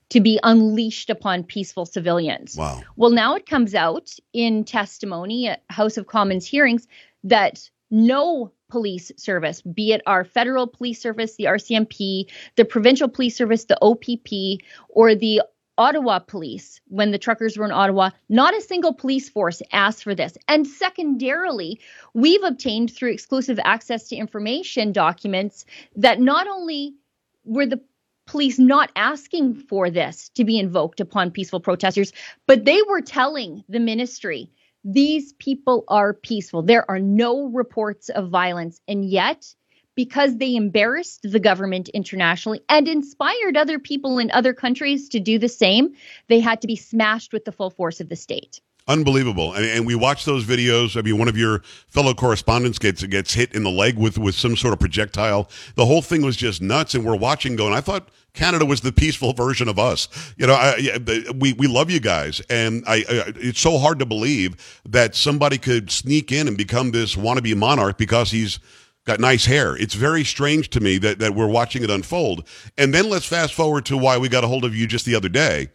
to 0.10 0.22
be 0.22 0.40
unleashed 0.44 1.10
upon 1.10 1.44
peaceful 1.44 1.86
civilians. 1.86 2.56
Wow. 2.56 2.82
Well, 2.96 3.10
now 3.10 3.36
it 3.36 3.46
comes 3.46 3.76
out 3.76 4.14
in 4.32 4.64
testimony 4.64 5.48
at 5.48 5.64
House 5.70 5.98
of 5.98 6.08
Commons 6.08 6.46
hearings 6.46 6.88
that 7.26 7.70
no 7.92 8.52
police 8.70 9.12
service, 9.18 9.62
be 9.62 9.92
it 9.92 10.02
our 10.06 10.24
federal 10.24 10.68
police 10.68 11.02
service, 11.02 11.36
the 11.36 11.46
RCMP, 11.46 12.30
the 12.56 12.66
provincial 12.66 13.08
police 13.08 13.36
service, 13.36 13.66
the 13.66 13.78
OPP, 13.82 14.64
or 14.90 15.16
the 15.16 15.42
Ottawa 15.78 16.20
police, 16.20 16.80
when 16.88 17.12
the 17.12 17.18
truckers 17.18 17.58
were 17.58 17.66
in 17.66 17.72
Ottawa, 17.72 18.12
not 18.30 18.56
a 18.56 18.62
single 18.62 18.94
police 18.94 19.30
force 19.30 19.62
asked 19.72 20.04
for 20.04 20.16
this. 20.16 20.38
And 20.48 20.66
secondarily, 20.66 21.80
we've 22.14 22.44
obtained 22.44 22.94
through 22.94 23.12
exclusive 23.12 23.60
access 23.64 24.08
to 24.10 24.16
information 24.16 24.92
documents 24.92 25.66
that 25.96 26.20
not 26.20 26.48
only 26.48 26.96
were 27.44 27.66
the 27.66 27.82
police 28.26 28.58
not 28.58 28.92
asking 28.96 29.56
for 29.56 29.90
this 29.90 30.30
to 30.30 30.44
be 30.44 30.58
invoked 30.58 31.00
upon 31.00 31.32
peaceful 31.32 31.60
protesters, 31.60 32.12
but 32.48 32.66
they 32.66 32.82
were 32.90 33.02
telling 33.02 33.64
the 33.70 33.80
ministry 33.80 34.50
these 34.84 35.34
people 35.34 35.84
are 35.88 36.14
peaceful. 36.14 36.62
There 36.62 36.90
are 36.90 37.00
no 37.00 37.48
reports 37.48 38.10
of 38.10 38.30
violence. 38.30 38.80
And 38.88 39.04
yet, 39.04 39.54
because 39.96 40.38
they 40.38 40.56
embarrassed 40.56 41.22
the 41.24 41.40
government 41.40 41.90
internationally 41.90 42.62
and 42.70 42.88
inspired 42.88 43.58
other 43.58 43.80
people 43.80 44.20
in 44.20 44.30
other 44.32 44.54
countries 44.54 45.10
to 45.10 45.20
do 45.20 45.40
the 45.40 45.50
same, 45.50 45.94
they 46.28 46.40
had 46.40 46.62
to 46.62 46.68
be 46.68 46.76
smashed 46.76 47.34
with 47.34 47.46
the 47.46 47.52
full 47.52 47.70
force 47.70 48.00
of 48.00 48.10
the 48.10 48.16
state. 48.16 48.62
Unbelievable, 48.88 49.54
and, 49.54 49.66
and 49.66 49.88
we 49.88 49.96
watch 49.96 50.26
those 50.26 50.46
videos. 50.46 50.96
I 50.96 51.02
mean, 51.02 51.18
one 51.18 51.28
of 51.28 51.36
your 51.36 51.64
fellow 51.88 52.14
correspondents 52.14 52.78
gets 52.78 53.04
gets 53.04 53.34
hit 53.34 53.56
in 53.56 53.64
the 53.64 53.72
leg 53.72 53.98
with 53.98 54.20
with 54.20 54.36
some 54.36 54.56
sort 54.56 54.74
of 54.74 54.80
projectile. 54.80 55.50
The 55.74 55.88
whole 55.88 56.04
thing 56.04 56.22
was 56.22 56.38
just 56.38 56.62
nuts, 56.62 56.94
and 56.94 57.04
we're 57.04 57.16
watching, 57.16 57.56
going. 57.56 57.74
I 57.74 57.82
thought 57.82 58.10
Canada 58.36 58.64
was 58.64 58.82
the 58.82 58.92
peaceful 58.92 59.34
version 59.34 59.68
of 59.68 59.80
us. 59.80 60.08
You 60.38 60.46
know, 60.46 60.54
I, 60.54 61.00
we 61.36 61.54
we 61.54 61.66
love 61.66 61.90
you 61.90 62.00
guys, 62.00 62.44
and 62.48 62.84
I, 62.86 62.98
I, 62.98 63.34
it's 63.38 63.60
so 63.60 63.80
hard 63.80 63.98
to 63.98 64.06
believe 64.06 64.82
that 64.88 65.16
somebody 65.16 65.58
could 65.58 65.90
sneak 65.90 66.32
in 66.32 66.48
and 66.48 66.56
become 66.56 66.92
this 66.92 67.16
wannabe 67.16 67.56
monarch 67.56 67.98
because 67.98 68.30
he's 68.30 68.60
got 69.06 69.20
nice 69.20 69.46
hair. 69.46 69.76
It's 69.78 69.94
very 69.94 70.24
strange 70.24 70.70
to 70.72 70.80
me 70.80 70.98
that 71.00 71.20
that 71.20 71.36
we're 71.36 71.48
watching 71.48 71.84
it 71.84 71.90
unfold. 71.90 72.48
And 72.78 72.94
then 72.94 73.10
let's 73.10 73.26
fast 73.26 73.54
forward 73.54 73.86
to 73.86 73.98
why 73.98 74.18
we 74.18 74.30
got 74.30 74.44
a 74.44 74.48
hold 74.48 74.66
of 74.66 74.76
you 74.76 74.88
just 74.88 75.06
the 75.06 75.16
other 75.16 75.30
day, 75.30 75.70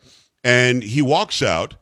and 0.44 0.82
he 0.82 1.02
walks 1.02 1.42
out 1.42 1.76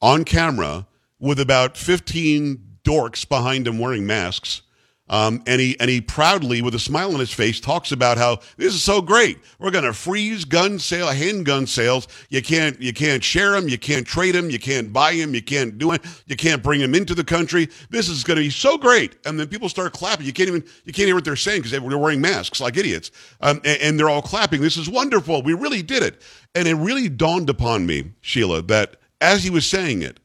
on 0.00 0.24
camera 0.24 0.86
with 1.18 1.38
about 1.38 1.76
15 1.76 2.78
dorks 2.84 3.28
behind 3.28 3.66
him 3.66 3.78
wearing 3.78 4.06
masks. 4.06 4.62
Um, 5.10 5.42
and 5.44 5.60
he 5.60 5.78
and 5.80 5.90
he 5.90 6.00
proudly, 6.00 6.62
with 6.62 6.72
a 6.76 6.78
smile 6.78 7.12
on 7.12 7.18
his 7.18 7.32
face, 7.32 7.58
talks 7.58 7.90
about 7.90 8.16
how 8.16 8.38
this 8.56 8.72
is 8.72 8.82
so 8.82 9.02
great. 9.02 9.38
We're 9.58 9.72
going 9.72 9.84
to 9.84 9.92
freeze 9.92 10.44
gun 10.44 10.78
sale, 10.78 11.08
handgun 11.08 11.66
sales. 11.66 12.06
You 12.28 12.40
can't 12.40 12.80
you 12.80 12.92
can't 12.92 13.22
share 13.22 13.50
them, 13.50 13.68
you 13.68 13.76
can't 13.76 14.06
trade 14.06 14.36
them, 14.36 14.50
you 14.50 14.60
can't 14.60 14.92
buy 14.92 15.16
them, 15.16 15.34
you 15.34 15.42
can't 15.42 15.76
do 15.78 15.90
it, 15.90 16.02
you 16.26 16.36
can't 16.36 16.62
bring 16.62 16.80
them 16.80 16.94
into 16.94 17.16
the 17.16 17.24
country. 17.24 17.68
This 17.90 18.08
is 18.08 18.22
going 18.22 18.36
to 18.36 18.42
be 18.42 18.50
so 18.50 18.78
great. 18.78 19.16
And 19.26 19.38
then 19.38 19.48
people 19.48 19.68
start 19.68 19.92
clapping. 19.92 20.26
You 20.26 20.32
can't 20.32 20.48
even 20.48 20.64
you 20.84 20.92
can't 20.92 21.06
hear 21.06 21.16
what 21.16 21.24
they're 21.24 21.34
saying 21.34 21.62
because 21.62 21.72
they're 21.72 21.98
wearing 21.98 22.20
masks 22.20 22.60
like 22.60 22.76
idiots. 22.76 23.10
Um, 23.40 23.60
and, 23.64 23.82
and 23.82 23.98
they're 23.98 24.08
all 24.08 24.22
clapping. 24.22 24.60
This 24.60 24.76
is 24.76 24.88
wonderful. 24.88 25.42
We 25.42 25.54
really 25.54 25.82
did 25.82 26.04
it. 26.04 26.22
And 26.54 26.68
it 26.68 26.74
really 26.74 27.08
dawned 27.08 27.50
upon 27.50 27.84
me, 27.84 28.12
Sheila, 28.20 28.62
that 28.62 28.94
as 29.20 29.42
he 29.42 29.50
was 29.50 29.66
saying 29.66 30.02
it, 30.02 30.20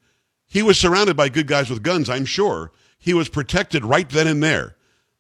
he 0.46 0.62
was 0.62 0.78
surrounded 0.78 1.18
by 1.18 1.30
good 1.30 1.48
guys 1.48 1.72
with 1.72 1.82
guns, 1.82 2.08
I'm 2.08 2.26
sure. 2.26 2.72
He 3.06 3.14
was 3.14 3.30
protected 3.30 3.86
right 3.86 4.10
then 4.10 4.26
and 4.26 4.42
there 4.42 4.78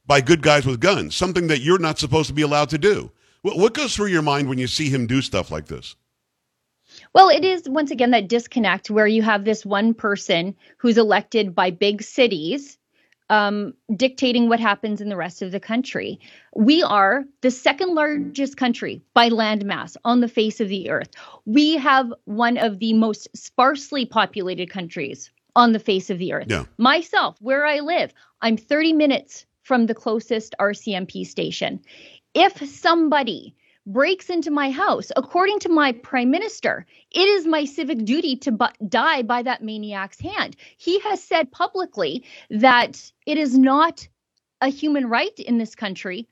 by 0.07 0.19
good 0.19 0.41
guys 0.41 0.65
with 0.65 0.79
guns, 0.79 1.15
something 1.15 1.45
that 1.47 1.61
you're 1.61 1.77
not 1.77 1.99
supposed 1.99 2.27
to 2.29 2.33
be 2.33 2.41
allowed 2.41 2.69
to 2.69 2.79
do. 2.79 3.11
What 3.43 3.75
goes 3.75 3.95
through 3.95 4.07
your 4.07 4.23
mind 4.23 4.49
when 4.49 4.57
you 4.57 4.65
see 4.65 4.89
him 4.89 5.05
do 5.05 5.21
stuff 5.21 5.51
like 5.51 5.67
this? 5.67 5.95
Well, 7.13 7.29
it 7.29 7.45
is 7.45 7.69
once 7.69 7.91
again 7.91 8.09
that 8.09 8.27
disconnect 8.27 8.89
where 8.89 9.05
you 9.05 9.21
have 9.21 9.45
this 9.45 9.63
one 9.63 9.93
person 9.93 10.55
who's 10.77 10.97
elected 10.97 11.53
by 11.53 11.69
big 11.69 12.01
cities 12.01 12.79
um, 13.29 13.75
dictating 13.95 14.49
what 14.49 14.59
happens 14.59 14.99
in 14.99 15.09
the 15.09 15.15
rest 15.15 15.43
of 15.43 15.51
the 15.51 15.59
country. 15.59 16.19
We 16.55 16.81
are 16.81 17.23
the 17.41 17.51
second 17.51 17.93
largest 17.93 18.57
country 18.57 19.03
by 19.13 19.27
land 19.29 19.63
mass 19.63 19.95
on 20.03 20.21
the 20.21 20.27
face 20.27 20.59
of 20.59 20.69
the 20.69 20.89
earth. 20.89 21.09
We 21.45 21.77
have 21.77 22.11
one 22.25 22.57
of 22.57 22.79
the 22.79 22.93
most 22.93 23.27
sparsely 23.35 24.07
populated 24.07 24.71
countries 24.71 25.29
on 25.55 25.71
the 25.71 25.79
face 25.79 26.09
of 26.09 26.19
the 26.19 26.33
earth. 26.33 26.47
Yeah. 26.49 26.65
Myself, 26.77 27.37
where 27.39 27.65
I 27.65 27.79
live, 27.79 28.13
I'm 28.41 28.57
30 28.57 28.93
minutes 28.93 29.45
from 29.63 29.85
the 29.85 29.95
closest 29.95 30.55
RCMP 30.59 31.25
station. 31.25 31.79
If 32.33 32.57
somebody 32.69 33.55
breaks 33.85 34.29
into 34.29 34.51
my 34.51 34.71
house. 34.71 35.11
According 35.15 35.59
to 35.59 35.69
my 35.69 35.91
prime 35.91 36.31
minister, 36.31 36.85
it 37.11 37.27
is 37.27 37.45
my 37.45 37.65
civic 37.65 38.03
duty 38.03 38.35
to 38.37 38.51
bu- 38.51 38.87
die 38.87 39.21
by 39.21 39.43
that 39.43 39.63
maniac's 39.63 40.19
hand. 40.19 40.55
He 40.77 40.99
has 41.01 41.21
said 41.21 41.51
publicly 41.51 42.23
that 42.49 43.11
it 43.25 43.37
is 43.37 43.57
not 43.57 44.07
a 44.61 44.69
human 44.69 45.07
right 45.07 45.37
in 45.39 45.57
this 45.57 45.75
country 45.75 46.27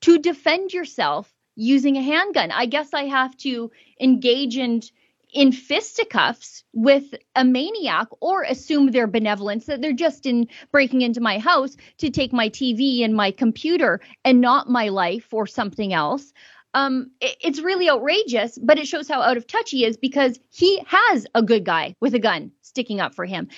to 0.00 0.18
defend 0.18 0.72
yourself 0.72 1.32
using 1.54 1.96
a 1.96 2.02
handgun. 2.02 2.50
I 2.50 2.66
guess 2.66 2.92
I 2.92 3.04
have 3.04 3.36
to 3.38 3.70
engage 4.00 4.56
in 4.56 4.82
in 5.32 5.52
fisticuffs 5.52 6.64
with 6.72 7.14
a 7.36 7.44
maniac 7.44 8.08
or 8.20 8.42
assume 8.42 8.90
their 8.90 9.06
benevolence 9.06 9.66
that 9.66 9.80
they're 9.80 9.92
just 9.92 10.26
in 10.26 10.48
breaking 10.72 11.02
into 11.02 11.20
my 11.20 11.38
house 11.38 11.76
to 11.98 12.10
take 12.10 12.32
my 12.32 12.48
TV 12.48 13.04
and 13.04 13.14
my 13.14 13.30
computer 13.30 14.00
and 14.24 14.40
not 14.40 14.68
my 14.68 14.88
life 14.88 15.32
or 15.32 15.46
something 15.46 15.92
else 15.92 16.32
um, 16.74 17.10
it, 17.20 17.36
it's 17.40 17.60
really 17.60 17.88
outrageous, 17.88 18.58
but 18.58 18.78
it 18.78 18.86
shows 18.86 19.08
how 19.08 19.22
out 19.22 19.36
of 19.36 19.46
touch 19.46 19.70
he 19.70 19.84
is 19.84 19.96
because 19.96 20.38
he 20.50 20.82
has 20.86 21.26
a 21.34 21.42
good 21.42 21.64
guy 21.64 21.94
with 22.00 22.14
a 22.14 22.18
gun 22.18 22.52
sticking 22.62 23.00
up 23.00 23.14
for 23.14 23.24
him. 23.24 23.48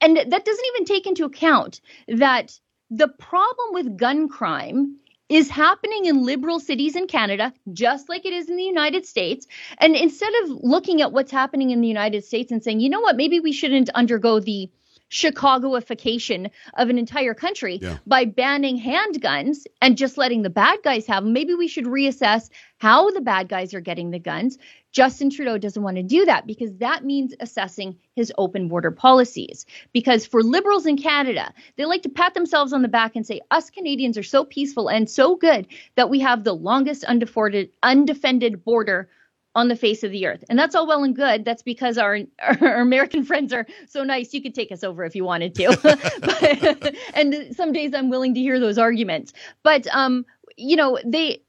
And 0.00 0.16
that 0.16 0.44
doesn't 0.44 0.66
even 0.74 0.84
take 0.84 1.06
into 1.06 1.24
account 1.24 1.80
that 2.08 2.58
the 2.90 3.08
problem 3.08 3.72
with 3.72 3.96
gun 3.96 4.28
crime 4.28 4.96
is 5.30 5.48
happening 5.48 6.04
in 6.06 6.24
liberal 6.26 6.58
cities 6.60 6.96
in 6.96 7.06
Canada, 7.06 7.52
just 7.72 8.08
like 8.08 8.26
it 8.26 8.32
is 8.32 8.50
in 8.50 8.56
the 8.56 8.64
United 8.64 9.06
States. 9.06 9.46
And 9.78 9.94
instead 9.96 10.32
of 10.42 10.50
looking 10.60 11.00
at 11.00 11.12
what's 11.12 11.30
happening 11.30 11.70
in 11.70 11.80
the 11.80 11.88
United 11.88 12.24
States 12.24 12.50
and 12.50 12.62
saying, 12.62 12.80
you 12.80 12.90
know 12.90 13.00
what, 13.00 13.16
maybe 13.16 13.38
we 13.40 13.52
shouldn't 13.52 13.88
undergo 13.90 14.40
the 14.40 14.68
Chicagoification 15.10 16.50
of 16.74 16.88
an 16.88 16.96
entire 16.98 17.34
country 17.34 17.78
Yeah. 17.82 17.98
by 18.06 18.24
banning 18.26 18.80
handguns 18.80 19.64
and 19.82 19.96
just 19.96 20.16
letting 20.16 20.42
the 20.42 20.50
bad 20.50 20.80
guys 20.84 21.06
have 21.06 21.24
them. 21.24 21.32
Maybe 21.32 21.54
we 21.54 21.66
should 21.68 21.86
reassess 21.86 22.48
how 22.78 23.10
the 23.10 23.20
bad 23.20 23.48
guys 23.48 23.74
are 23.74 23.80
getting 23.80 24.10
the 24.10 24.20
guns. 24.20 24.56
Justin 24.92 25.30
Trudeau 25.30 25.58
doesn't 25.58 25.82
want 25.82 25.96
to 25.96 26.02
do 26.02 26.24
that 26.24 26.46
because 26.46 26.74
that 26.78 27.04
means 27.04 27.34
assessing 27.40 27.96
his 28.16 28.32
open 28.38 28.68
border 28.68 28.90
policies. 28.90 29.66
Because 29.92 30.26
for 30.26 30.42
liberals 30.42 30.86
in 30.86 30.96
Canada, 30.96 31.52
they 31.76 31.84
like 31.84 32.02
to 32.02 32.08
pat 32.08 32.34
themselves 32.34 32.72
on 32.72 32.82
the 32.82 32.88
back 32.88 33.16
and 33.16 33.26
say, 33.26 33.40
us 33.50 33.70
Canadians 33.70 34.18
are 34.18 34.22
so 34.22 34.44
peaceful 34.44 34.88
and 34.88 35.08
so 35.08 35.36
good 35.36 35.66
that 35.94 36.10
we 36.10 36.20
have 36.20 36.44
the 36.44 36.54
longest 36.54 37.04
undefended, 37.04 37.70
undefended 37.82 38.64
border 38.64 39.08
on 39.54 39.68
the 39.68 39.76
face 39.76 40.04
of 40.04 40.12
the 40.12 40.26
earth. 40.26 40.44
And 40.48 40.58
that's 40.58 40.74
all 40.74 40.86
well 40.86 41.02
and 41.02 41.14
good. 41.14 41.44
That's 41.44 41.62
because 41.62 41.98
our, 41.98 42.18
our 42.38 42.80
American 42.80 43.24
friends 43.24 43.52
are 43.52 43.66
so 43.88 44.04
nice. 44.04 44.32
You 44.32 44.42
could 44.42 44.54
take 44.54 44.70
us 44.70 44.84
over 44.84 45.04
if 45.04 45.16
you 45.16 45.24
wanted 45.24 45.54
to. 45.56 45.76
but, 46.20 46.94
and 47.14 47.54
some 47.56 47.72
days 47.72 47.92
I'm 47.94 48.10
willing 48.10 48.34
to 48.34 48.40
hear 48.40 48.60
those 48.60 48.78
arguments. 48.78 49.32
But, 49.62 49.86
um, 49.88 50.24
you 50.56 50.76
know, 50.76 50.98
they 51.04 51.42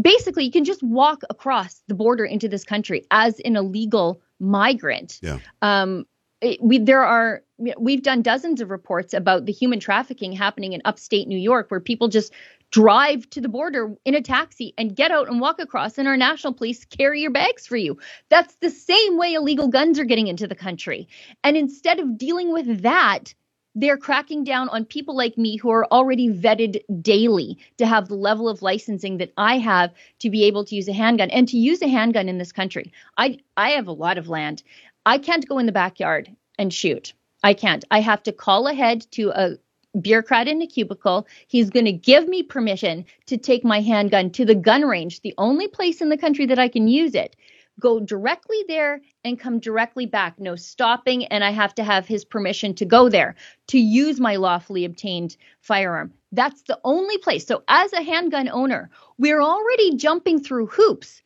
basically 0.00 0.44
you 0.44 0.50
can 0.50 0.64
just 0.64 0.82
walk 0.82 1.22
across 1.30 1.82
the 1.88 1.94
border 1.94 2.24
into 2.24 2.48
this 2.48 2.64
country 2.64 3.04
as 3.10 3.40
an 3.40 3.56
illegal 3.56 4.20
migrant. 4.40 5.18
Yeah. 5.22 5.38
Um, 5.62 6.06
it, 6.40 6.60
we 6.62 6.78
there 6.78 7.04
are 7.04 7.42
we've 7.78 8.02
done 8.02 8.22
dozens 8.22 8.60
of 8.60 8.70
reports 8.70 9.14
about 9.14 9.46
the 9.46 9.52
human 9.52 9.80
trafficking 9.80 10.32
happening 10.32 10.72
in 10.72 10.82
upstate 10.84 11.28
New 11.28 11.38
York 11.38 11.70
where 11.70 11.80
people 11.80 12.08
just 12.08 12.32
drive 12.70 13.28
to 13.30 13.40
the 13.40 13.48
border 13.48 13.94
in 14.04 14.16
a 14.16 14.20
taxi 14.20 14.74
and 14.76 14.96
get 14.96 15.12
out 15.12 15.28
and 15.28 15.40
walk 15.40 15.60
across 15.60 15.96
and 15.96 16.08
our 16.08 16.16
national 16.16 16.52
police 16.52 16.84
carry 16.84 17.20
your 17.20 17.30
bags 17.30 17.66
for 17.66 17.76
you. 17.76 17.96
That's 18.30 18.56
the 18.56 18.70
same 18.70 19.16
way 19.16 19.34
illegal 19.34 19.68
guns 19.68 19.98
are 19.98 20.04
getting 20.04 20.26
into 20.26 20.48
the 20.48 20.56
country. 20.56 21.06
And 21.44 21.56
instead 21.56 22.00
of 22.00 22.18
dealing 22.18 22.52
with 22.52 22.82
that, 22.82 23.32
they're 23.74 23.96
cracking 23.96 24.44
down 24.44 24.68
on 24.68 24.84
people 24.84 25.16
like 25.16 25.36
me 25.36 25.56
who 25.56 25.70
are 25.70 25.86
already 25.86 26.28
vetted 26.28 26.82
daily 27.02 27.58
to 27.78 27.86
have 27.86 28.08
the 28.08 28.14
level 28.14 28.48
of 28.48 28.62
licensing 28.62 29.18
that 29.18 29.32
I 29.36 29.58
have 29.58 29.92
to 30.20 30.30
be 30.30 30.44
able 30.44 30.64
to 30.66 30.76
use 30.76 30.88
a 30.88 30.92
handgun 30.92 31.30
and 31.30 31.48
to 31.48 31.58
use 31.58 31.82
a 31.82 31.88
handgun 31.88 32.28
in 32.28 32.38
this 32.38 32.52
country. 32.52 32.92
I 33.18 33.38
I 33.56 33.70
have 33.70 33.86
a 33.86 33.92
lot 33.92 34.18
of 34.18 34.28
land. 34.28 34.62
I 35.06 35.18
can't 35.18 35.48
go 35.48 35.58
in 35.58 35.66
the 35.66 35.72
backyard 35.72 36.34
and 36.58 36.72
shoot. 36.72 37.12
I 37.42 37.54
can't. 37.54 37.84
I 37.90 38.00
have 38.00 38.22
to 38.24 38.32
call 38.32 38.68
ahead 38.68 39.06
to 39.12 39.30
a 39.30 39.58
bureaucrat 40.00 40.48
in 40.48 40.62
a 40.62 40.66
cubicle. 40.66 41.26
He's 41.46 41.70
going 41.70 41.84
to 41.84 41.92
give 41.92 42.28
me 42.28 42.42
permission 42.42 43.04
to 43.26 43.36
take 43.36 43.64
my 43.64 43.80
handgun 43.80 44.30
to 44.30 44.44
the 44.44 44.54
gun 44.54 44.82
range, 44.82 45.20
the 45.20 45.34
only 45.38 45.68
place 45.68 46.00
in 46.00 46.08
the 46.08 46.16
country 46.16 46.46
that 46.46 46.58
I 46.58 46.68
can 46.68 46.88
use 46.88 47.14
it. 47.14 47.36
Go 47.80 47.98
directly 48.00 48.64
there 48.68 49.00
and 49.24 49.38
come 49.38 49.58
directly 49.58 50.06
back. 50.06 50.38
No 50.38 50.54
stopping. 50.54 51.24
And 51.26 51.42
I 51.42 51.50
have 51.50 51.74
to 51.74 51.84
have 51.84 52.06
his 52.06 52.24
permission 52.24 52.74
to 52.76 52.84
go 52.84 53.08
there 53.08 53.34
to 53.68 53.78
use 53.78 54.20
my 54.20 54.36
lawfully 54.36 54.84
obtained 54.84 55.36
firearm. 55.60 56.12
That's 56.30 56.62
the 56.62 56.78
only 56.84 57.18
place. 57.18 57.46
So, 57.46 57.62
as 57.68 57.92
a 57.92 58.02
handgun 58.02 58.48
owner, 58.48 58.90
we're 59.18 59.42
already 59.42 59.96
jumping 59.96 60.40
through 60.42 60.66
hoops. 60.66 61.20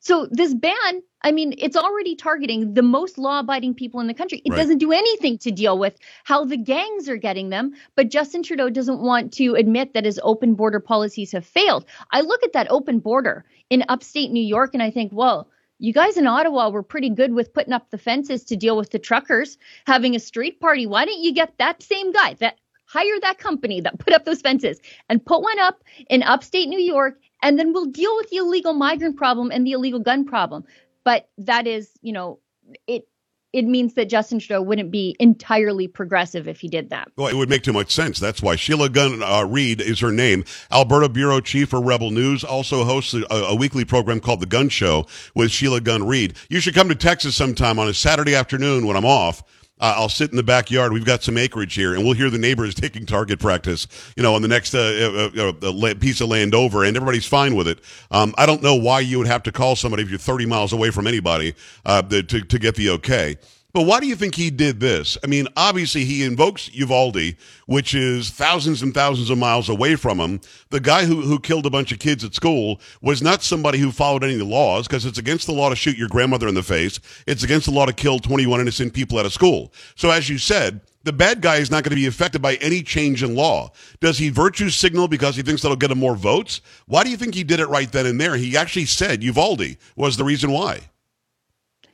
So, 0.00 0.26
this 0.30 0.54
ban, 0.54 1.02
I 1.22 1.32
mean, 1.32 1.54
it's 1.58 1.76
already 1.76 2.14
targeting 2.14 2.72
the 2.72 2.82
most 2.82 3.18
law 3.18 3.40
abiding 3.40 3.74
people 3.74 4.00
in 4.00 4.06
the 4.06 4.14
country. 4.14 4.40
It 4.44 4.50
Right. 4.50 4.56
doesn't 4.56 4.78
do 4.78 4.92
anything 4.92 5.38
to 5.38 5.50
deal 5.50 5.76
with 5.78 5.98
how 6.24 6.44
the 6.44 6.56
gangs 6.56 7.08
are 7.08 7.16
getting 7.16 7.50
them. 7.50 7.72
But 7.94 8.08
Justin 8.08 8.42
Trudeau 8.42 8.70
doesn't 8.70 9.00
want 9.00 9.32
to 9.34 9.54
admit 9.54 9.92
that 9.94 10.04
his 10.04 10.20
open 10.22 10.54
border 10.54 10.80
policies 10.80 11.32
have 11.32 11.44
failed. 11.44 11.84
I 12.10 12.20
look 12.22 12.42
at 12.42 12.52
that 12.54 12.70
open 12.70 13.00
border 13.00 13.44
in 13.70 13.84
upstate 13.88 14.30
New 14.30 14.44
York 14.44 14.70
and 14.72 14.82
I 14.82 14.90
think, 14.90 15.12
well, 15.12 15.50
you 15.78 15.92
guys 15.92 16.16
in 16.16 16.26
Ottawa 16.26 16.70
were 16.70 16.82
pretty 16.82 17.10
good 17.10 17.32
with 17.32 17.52
putting 17.52 17.72
up 17.72 17.90
the 17.90 17.98
fences 17.98 18.44
to 18.44 18.56
deal 18.56 18.76
with 18.76 18.90
the 18.90 18.98
truckers 18.98 19.58
having 19.86 20.14
a 20.14 20.20
street 20.20 20.60
party. 20.60 20.86
Why 20.86 21.04
don't 21.04 21.20
you 21.20 21.32
get 21.32 21.56
that 21.58 21.82
same 21.82 22.12
guy 22.12 22.34
that 22.34 22.58
hire 22.86 23.20
that 23.20 23.38
company 23.38 23.80
that 23.82 23.98
put 23.98 24.14
up 24.14 24.24
those 24.24 24.40
fences 24.40 24.80
and 25.08 25.24
put 25.24 25.42
one 25.42 25.58
up 25.58 25.84
in 26.08 26.22
upstate 26.22 26.68
New 26.68 26.80
York 26.80 27.20
and 27.42 27.58
then 27.58 27.72
we'll 27.72 27.86
deal 27.86 28.16
with 28.16 28.30
the 28.30 28.38
illegal 28.38 28.72
migrant 28.72 29.16
problem 29.16 29.50
and 29.50 29.66
the 29.66 29.72
illegal 29.72 30.00
gun 30.00 30.24
problem. 30.24 30.64
But 31.04 31.28
that 31.38 31.66
is, 31.66 31.90
you 32.02 32.12
know, 32.12 32.40
it 32.86 33.06
it 33.52 33.64
means 33.64 33.94
that 33.94 34.10
Justin 34.10 34.38
Trudeau 34.38 34.60
wouldn't 34.60 34.90
be 34.90 35.16
entirely 35.18 35.88
progressive 35.88 36.46
if 36.46 36.60
he 36.60 36.68
did 36.68 36.90
that. 36.90 37.10
Well, 37.16 37.28
it 37.28 37.34
would 37.34 37.48
make 37.48 37.62
too 37.62 37.72
much 37.72 37.90
sense. 37.90 38.18
That's 38.18 38.42
why 38.42 38.56
Sheila 38.56 38.90
Gunn 38.90 39.22
uh, 39.22 39.44
Reid 39.44 39.80
is 39.80 40.00
her 40.00 40.12
name. 40.12 40.44
Alberta 40.70 41.08
bureau 41.08 41.40
chief 41.40 41.70
for 41.70 41.80
Rebel 41.80 42.10
News 42.10 42.44
also 42.44 42.84
hosts 42.84 43.14
a, 43.14 43.24
a, 43.30 43.54
weekly 43.54 43.84
program 43.84 44.20
called 44.20 44.40
The 44.40 44.46
Gunn 44.46 44.68
Show 44.68 45.06
with 45.34 45.50
Sheila 45.50 45.80
Gunn 45.80 46.06
Reid. 46.06 46.36
You 46.50 46.60
should 46.60 46.74
come 46.74 46.88
to 46.88 46.94
Texas 46.94 47.36
sometime 47.36 47.78
on 47.78 47.88
a 47.88 47.94
Saturday 47.94 48.34
afternoon 48.34 48.86
when 48.86 48.96
I'm 48.96 49.06
off. 49.06 49.42
Uh, 49.80 49.94
I'll 49.96 50.08
sit 50.08 50.30
in 50.30 50.36
the 50.36 50.42
backyard. 50.42 50.92
We've 50.92 51.04
got 51.04 51.22
some 51.22 51.38
acreage 51.38 51.74
here, 51.74 51.94
and 51.94 52.04
we'll 52.04 52.14
hear 52.14 52.30
the 52.30 52.38
neighbors 52.38 52.74
taking 52.74 53.06
target 53.06 53.38
practice. 53.38 53.86
You 54.16 54.22
know, 54.22 54.34
on 54.34 54.42
the 54.42 54.48
next 54.48 54.74
uh, 54.74 55.30
uh, 55.36 55.52
uh 55.62 55.94
piece 55.94 56.20
of 56.20 56.28
land 56.28 56.54
over, 56.54 56.84
and 56.84 56.96
everybody's 56.96 57.26
fine 57.26 57.54
with 57.54 57.68
it. 57.68 57.80
Um, 58.10 58.34
I 58.36 58.46
don't 58.46 58.62
know 58.62 58.74
why 58.74 59.00
you 59.00 59.18
would 59.18 59.26
have 59.26 59.42
to 59.44 59.52
call 59.52 59.76
somebody 59.76 60.02
if 60.02 60.10
you're 60.10 60.18
30 60.18 60.46
miles 60.46 60.72
away 60.72 60.90
from 60.90 61.06
anybody 61.06 61.54
uh, 61.84 62.02
to 62.02 62.22
to 62.22 62.58
get 62.58 62.74
the 62.74 62.90
okay. 62.90 63.36
But 63.74 63.82
why 63.82 64.00
do 64.00 64.06
you 64.06 64.16
think 64.16 64.34
he 64.34 64.48
did 64.48 64.80
this? 64.80 65.18
I 65.22 65.26
mean, 65.26 65.46
obviously 65.54 66.06
he 66.06 66.24
invokes 66.24 66.72
Uvalde, 66.72 67.36
which 67.66 67.94
is 67.94 68.30
thousands 68.30 68.80
and 68.80 68.94
thousands 68.94 69.28
of 69.28 69.36
miles 69.36 69.68
away 69.68 69.94
from 69.94 70.18
him. 70.18 70.40
The 70.70 70.80
guy 70.80 71.04
who, 71.04 71.20
who 71.20 71.38
killed 71.38 71.66
a 71.66 71.70
bunch 71.70 71.92
of 71.92 71.98
kids 71.98 72.24
at 72.24 72.34
school 72.34 72.80
was 73.02 73.20
not 73.20 73.42
somebody 73.42 73.78
who 73.78 73.92
followed 73.92 74.24
any 74.24 74.32
of 74.32 74.38
the 74.38 74.46
laws 74.46 74.88
because 74.88 75.04
it's 75.04 75.18
against 75.18 75.46
the 75.46 75.52
law 75.52 75.68
to 75.68 75.76
shoot 75.76 75.98
your 75.98 76.08
grandmother 76.08 76.48
in 76.48 76.54
the 76.54 76.62
face. 76.62 76.98
It's 77.26 77.42
against 77.42 77.66
the 77.66 77.72
law 77.72 77.84
to 77.84 77.92
kill 77.92 78.18
21 78.18 78.58
innocent 78.58 78.94
people 78.94 79.20
at 79.20 79.26
a 79.26 79.30
school. 79.30 79.74
So 79.96 80.10
as 80.10 80.30
you 80.30 80.38
said, 80.38 80.80
the 81.04 81.12
bad 81.12 81.42
guy 81.42 81.56
is 81.56 81.70
not 81.70 81.84
going 81.84 81.90
to 81.90 81.96
be 81.96 82.06
affected 82.06 82.40
by 82.40 82.54
any 82.56 82.82
change 82.82 83.22
in 83.22 83.34
law. 83.34 83.70
Does 84.00 84.16
he 84.16 84.30
virtue 84.30 84.70
signal 84.70 85.08
because 85.08 85.36
he 85.36 85.42
thinks 85.42 85.60
that'll 85.60 85.76
get 85.76 85.90
him 85.90 85.98
more 85.98 86.16
votes? 86.16 86.62
Why 86.86 87.04
do 87.04 87.10
you 87.10 87.18
think 87.18 87.34
he 87.34 87.44
did 87.44 87.60
it 87.60 87.68
right 87.68 87.92
then 87.92 88.06
and 88.06 88.18
there? 88.18 88.36
He 88.36 88.56
actually 88.56 88.86
said 88.86 89.22
Uvalde 89.22 89.76
was 89.94 90.16
the 90.16 90.24
reason 90.24 90.52
why. 90.52 90.88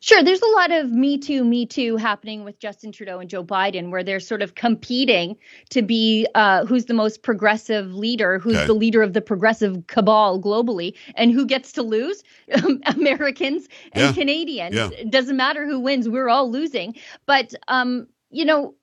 Sure, 0.05 0.23
there's 0.23 0.43
a 0.43 0.51
lot 0.51 0.71
of 0.71 0.91
Me 0.91 1.17
Too, 1.17 1.47
Me 1.47 1.65
Too 1.65 1.97
happening 1.97 2.45
with 2.45 2.59
Justin 2.59 2.93
Trudeau 2.93 3.21
and 3.21 3.31
Joe 3.31 3.43
Biden, 3.43 3.91
where 3.91 4.05
they're 4.05 4.21
sort 4.21 4.43
of 4.43 4.55
competing 4.55 5.39
to 5.71 5.81
be 5.81 6.27
uh, 6.35 6.67
who's 6.67 6.85
the 6.85 6.93
most 6.93 7.23
progressive 7.23 7.95
leader, 7.95 8.39
who's 8.39 8.57
okay. 8.57 8.67
the 8.67 8.75
leader 8.75 9.01
of 9.01 9.15
the 9.15 9.23
progressive 9.23 9.87
cabal 9.87 10.39
globally, 10.39 10.95
and 11.15 11.33
who 11.33 11.47
gets 11.47 11.73
to 11.73 11.83
lose? 11.83 12.23
Americans 12.87 13.67
and 13.93 14.05
yeah. 14.05 14.13
Canadians. 14.13 14.75
Yeah. 14.75 14.91
It 14.91 15.11
doesn't 15.11 15.39
matter 15.39 15.67
who 15.67 15.81
wins, 15.81 16.07
we're 16.07 16.29
all 16.29 16.51
losing. 16.51 16.97
But, 17.25 17.55
um, 17.69 18.07
you 18.29 18.45
know, 18.45 18.75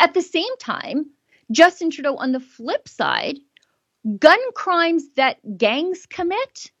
at 0.00 0.14
the 0.14 0.22
same 0.22 0.56
time, 0.58 1.06
Justin 1.52 1.92
Trudeau, 1.92 2.16
on 2.16 2.32
the 2.32 2.40
flip 2.40 2.88
side, 2.88 3.38
gun 4.18 4.40
crimes 4.54 5.10
that 5.14 5.36
gangs 5.56 6.06
commit, 6.06 6.72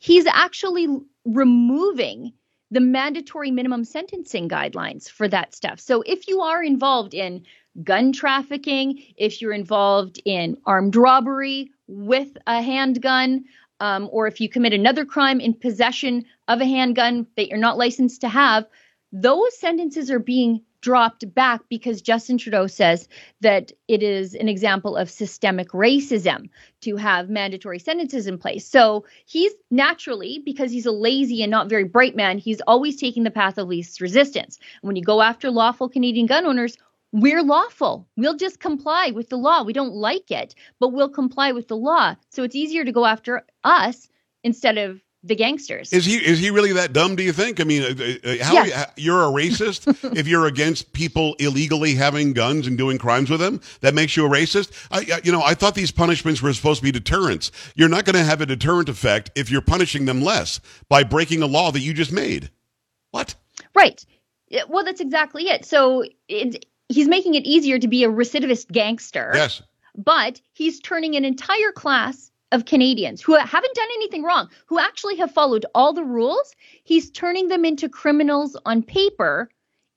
he's 0.00 0.26
actually 0.26 0.88
removing 1.24 2.32
the 2.74 2.80
mandatory 2.80 3.52
minimum 3.52 3.84
sentencing 3.84 4.48
guidelines 4.48 5.08
for 5.08 5.28
that 5.28 5.54
stuff. 5.54 5.78
So 5.78 6.02
if 6.04 6.26
you 6.26 6.40
are 6.40 6.60
involved 6.60 7.14
in 7.14 7.44
gun 7.84 8.12
trafficking, 8.12 9.00
if 9.16 9.40
you're 9.40 9.52
involved 9.52 10.20
in 10.24 10.56
armed 10.66 10.96
robbery 10.96 11.70
with 11.86 12.36
a 12.48 12.60
handgun, 12.60 13.44
um, 13.78 14.08
or 14.10 14.26
if 14.26 14.40
you 14.40 14.48
commit 14.48 14.72
another 14.72 15.04
crime 15.04 15.38
in 15.38 15.54
possession 15.54 16.24
of 16.48 16.60
a 16.60 16.66
handgun 16.66 17.28
that 17.36 17.46
you're 17.48 17.58
not 17.58 17.78
licensed 17.78 18.22
to 18.22 18.28
have, 18.28 18.66
those 19.12 19.56
sentences 19.56 20.10
are 20.10 20.18
being 20.18 20.62
dropped 20.84 21.34
back 21.34 21.62
because 21.70 22.02
Justin 22.02 22.36
Trudeau 22.36 22.66
says 22.66 23.08
that 23.40 23.72
it 23.88 24.02
is 24.02 24.34
an 24.34 24.50
example 24.50 24.96
of 24.98 25.08
systemic 25.08 25.70
racism 25.70 26.50
to 26.82 26.96
have 26.96 27.30
mandatory 27.30 27.78
sentences 27.78 28.26
in 28.26 28.36
place. 28.36 28.68
So 28.68 29.06
he's 29.24 29.54
naturally, 29.70 30.42
because 30.44 30.70
he's 30.70 30.84
a 30.84 30.92
lazy 30.92 31.42
and 31.42 31.50
not 31.50 31.70
very 31.70 31.84
bright 31.84 32.14
man, 32.14 32.36
he's 32.36 32.60
always 32.66 32.96
taking 32.96 33.24
the 33.24 33.30
path 33.30 33.56
of 33.56 33.66
least 33.66 34.02
resistance. 34.02 34.58
When 34.82 34.94
you 34.94 35.02
go 35.02 35.22
after 35.22 35.50
lawful 35.50 35.88
Canadian 35.88 36.26
gun 36.26 36.44
owners, 36.44 36.76
we're 37.12 37.42
lawful. 37.42 38.06
We'll 38.18 38.36
just 38.36 38.60
comply 38.60 39.10
with 39.10 39.30
the 39.30 39.38
law. 39.38 39.62
We 39.62 39.72
don't 39.72 39.94
like 39.94 40.30
it, 40.30 40.54
but 40.80 40.92
we'll 40.92 41.08
comply 41.08 41.52
with 41.52 41.68
the 41.68 41.78
law. 41.78 42.14
So 42.28 42.42
it's 42.42 42.56
easier 42.56 42.84
to 42.84 42.92
go 42.92 43.06
after 43.06 43.46
us 43.62 44.06
instead 44.42 44.76
of 44.76 45.00
the 45.24 45.34
gangsters. 45.34 45.92
Is 45.92 46.04
he 46.04 46.16
is 46.16 46.38
he 46.38 46.50
really 46.50 46.72
that 46.74 46.92
dumb? 46.92 47.16
Do 47.16 47.22
you 47.22 47.32
think? 47.32 47.58
I 47.60 47.64
mean, 47.64 47.82
uh, 47.82 47.86
uh, 47.88 48.44
how 48.44 48.52
yes. 48.52 48.92
you, 48.96 49.14
are 49.14 49.24
a 49.24 49.32
racist 49.32 49.86
if 50.16 50.28
you're 50.28 50.46
against 50.46 50.92
people 50.92 51.34
illegally 51.38 51.94
having 51.94 52.34
guns 52.34 52.66
and 52.66 52.76
doing 52.76 52.98
crimes 52.98 53.30
with 53.30 53.40
them? 53.40 53.60
That 53.80 53.94
makes 53.94 54.16
you 54.16 54.26
a 54.26 54.28
racist. 54.28 54.70
I, 54.90 55.20
you 55.24 55.32
know, 55.32 55.42
I 55.42 55.54
thought 55.54 55.74
these 55.74 55.90
punishments 55.90 56.42
were 56.42 56.52
supposed 56.52 56.80
to 56.80 56.84
be 56.84 56.92
deterrents. 56.92 57.50
You're 57.74 57.88
not 57.88 58.04
going 58.04 58.16
to 58.16 58.22
have 58.22 58.42
a 58.42 58.46
deterrent 58.46 58.88
effect 58.90 59.30
if 59.34 59.50
you're 59.50 59.62
punishing 59.62 60.04
them 60.04 60.20
less 60.20 60.60
by 60.88 61.02
breaking 61.02 61.42
a 61.42 61.46
law 61.46 61.72
that 61.72 61.80
you 61.80 61.94
just 61.94 62.12
made. 62.12 62.50
What? 63.10 63.34
Right. 63.74 64.04
Well, 64.68 64.84
that's 64.84 65.00
exactly 65.00 65.48
it. 65.48 65.64
So 65.64 66.04
it, 66.28 66.66
he's 66.88 67.08
making 67.08 67.34
it 67.34 67.44
easier 67.44 67.78
to 67.78 67.88
be 67.88 68.04
a 68.04 68.08
recidivist 68.08 68.70
gangster. 68.70 69.32
Yes. 69.34 69.62
But 69.96 70.40
he's 70.52 70.80
turning 70.80 71.16
an 71.16 71.24
entire 71.24 71.72
class 71.72 72.30
of 72.54 72.64
Canadians 72.66 73.20
who 73.20 73.34
haven't 73.34 73.74
done 73.74 73.88
anything 73.96 74.22
wrong, 74.22 74.48
who 74.66 74.78
actually 74.78 75.16
have 75.16 75.32
followed 75.32 75.66
all 75.74 75.92
the 75.92 76.04
rules, 76.04 76.54
he's 76.84 77.10
turning 77.10 77.48
them 77.48 77.64
into 77.64 77.88
criminals 77.88 78.56
on 78.64 78.82
paper 78.82 79.50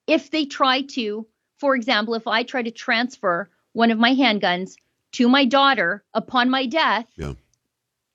if 0.08 0.30
they 0.30 0.44
try 0.44 0.82
to, 0.82 1.26
for 1.58 1.76
example, 1.76 2.14
if 2.14 2.26
I 2.26 2.42
try 2.42 2.62
to 2.62 2.70
transfer 2.72 3.48
one 3.74 3.92
of 3.92 3.98
my 3.98 4.12
handguns 4.12 4.74
to 5.12 5.28
my 5.28 5.44
daughter 5.44 6.02
upon 6.14 6.50
my 6.50 6.66
death, 6.66 7.06
yeah. 7.16 7.34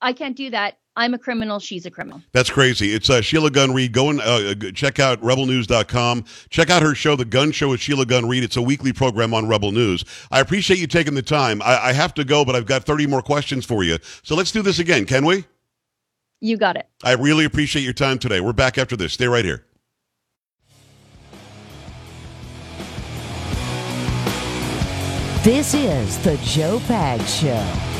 I 0.02 0.12
can't 0.12 0.36
do 0.36 0.50
that 0.50 0.78
I'm 0.96 1.12
a 1.12 1.18
criminal. 1.18 1.58
She's 1.58 1.86
a 1.86 1.90
criminal. 1.90 2.22
That's 2.32 2.50
crazy. 2.50 2.94
It's 2.94 3.10
uh, 3.10 3.20
Sheila 3.20 3.50
Gunn 3.50 3.74
Reid. 3.74 3.92
Go 3.92 4.10
and 4.10 4.20
uh, 4.20 4.54
check 4.72 5.00
out 5.00 5.20
rebelnews.com. 5.22 6.24
Check 6.50 6.70
out 6.70 6.82
her 6.82 6.94
show, 6.94 7.16
The 7.16 7.24
Gunn 7.24 7.50
Show 7.50 7.70
with 7.70 7.80
Sheila 7.80 8.06
Gunn 8.06 8.28
Reid. 8.28 8.44
It's 8.44 8.56
a 8.56 8.62
weekly 8.62 8.92
program 8.92 9.34
on 9.34 9.48
Rebel 9.48 9.72
News. 9.72 10.04
I 10.30 10.40
appreciate 10.40 10.78
you 10.78 10.86
taking 10.86 11.14
the 11.14 11.22
time. 11.22 11.60
I, 11.62 11.88
I 11.88 11.92
have 11.92 12.14
to 12.14 12.24
go, 12.24 12.44
but 12.44 12.54
I've 12.54 12.66
got 12.66 12.84
30 12.84 13.08
more 13.08 13.22
questions 13.22 13.64
for 13.64 13.82
you. 13.82 13.98
So 14.22 14.36
let's 14.36 14.52
do 14.52 14.62
this 14.62 14.78
again, 14.78 15.04
can 15.04 15.24
we? 15.24 15.44
You 16.40 16.56
got 16.56 16.76
it. 16.76 16.88
I 17.02 17.12
really 17.12 17.44
appreciate 17.44 17.82
your 17.82 17.92
time 17.92 18.18
today. 18.18 18.40
We're 18.40 18.52
back 18.52 18.78
after 18.78 18.96
this. 18.96 19.14
Stay 19.14 19.26
right 19.26 19.44
here. 19.44 19.64
This 25.42 25.74
is 25.74 26.18
the 26.24 26.38
Joe 26.42 26.78
Pags 26.86 27.40
Show. 27.40 27.93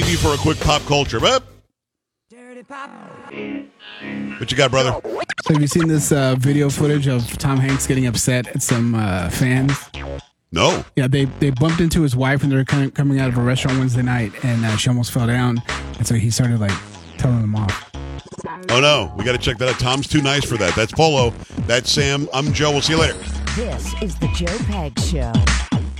Maybe 0.00 0.16
for 0.16 0.34
a 0.34 0.36
quick 0.36 0.58
pop 0.58 0.82
culture. 0.86 1.20
But 1.20 1.44
what 4.38 4.50
you 4.50 4.56
got, 4.56 4.70
brother? 4.70 5.00
So 5.44 5.52
have 5.52 5.62
you 5.62 5.68
seen 5.68 5.86
this 5.86 6.10
uh, 6.10 6.34
video 6.36 6.68
footage 6.68 7.06
of 7.06 7.38
Tom 7.38 7.58
Hanks 7.58 7.86
getting 7.86 8.06
upset 8.06 8.48
at 8.48 8.62
some 8.62 8.96
uh, 8.96 9.30
fans? 9.30 9.72
No. 10.50 10.84
Yeah, 10.96 11.06
they 11.06 11.26
they 11.26 11.50
bumped 11.50 11.80
into 11.80 12.02
his 12.02 12.16
wife 12.16 12.40
when 12.40 12.50
they 12.50 12.56
were 12.56 12.64
coming, 12.64 12.90
coming 12.90 13.20
out 13.20 13.28
of 13.28 13.38
a 13.38 13.42
restaurant 13.42 13.78
Wednesday 13.78 14.02
night, 14.02 14.32
and 14.44 14.64
uh, 14.64 14.76
she 14.76 14.88
almost 14.88 15.12
fell 15.12 15.26
down, 15.26 15.62
and 15.98 16.06
so 16.06 16.14
he 16.14 16.30
started 16.30 16.58
like 16.60 16.72
telling 17.18 17.40
them 17.40 17.54
off. 17.54 17.90
Oh 18.70 18.80
no, 18.80 19.14
we 19.16 19.24
got 19.24 19.32
to 19.32 19.38
check 19.38 19.58
that 19.58 19.68
out. 19.68 19.78
Tom's 19.78 20.08
too 20.08 20.22
nice 20.22 20.44
for 20.44 20.56
that. 20.56 20.74
That's 20.74 20.92
Polo. 20.92 21.30
That's 21.66 21.90
Sam. 21.90 22.28
I'm 22.32 22.52
Joe. 22.52 22.72
We'll 22.72 22.82
see 22.82 22.94
you 22.94 23.00
later. 23.00 23.18
This 23.54 23.94
is 24.02 24.16
the 24.16 24.26
Joe 24.28 24.46
Pags 24.66 25.10
Show. 25.10 25.73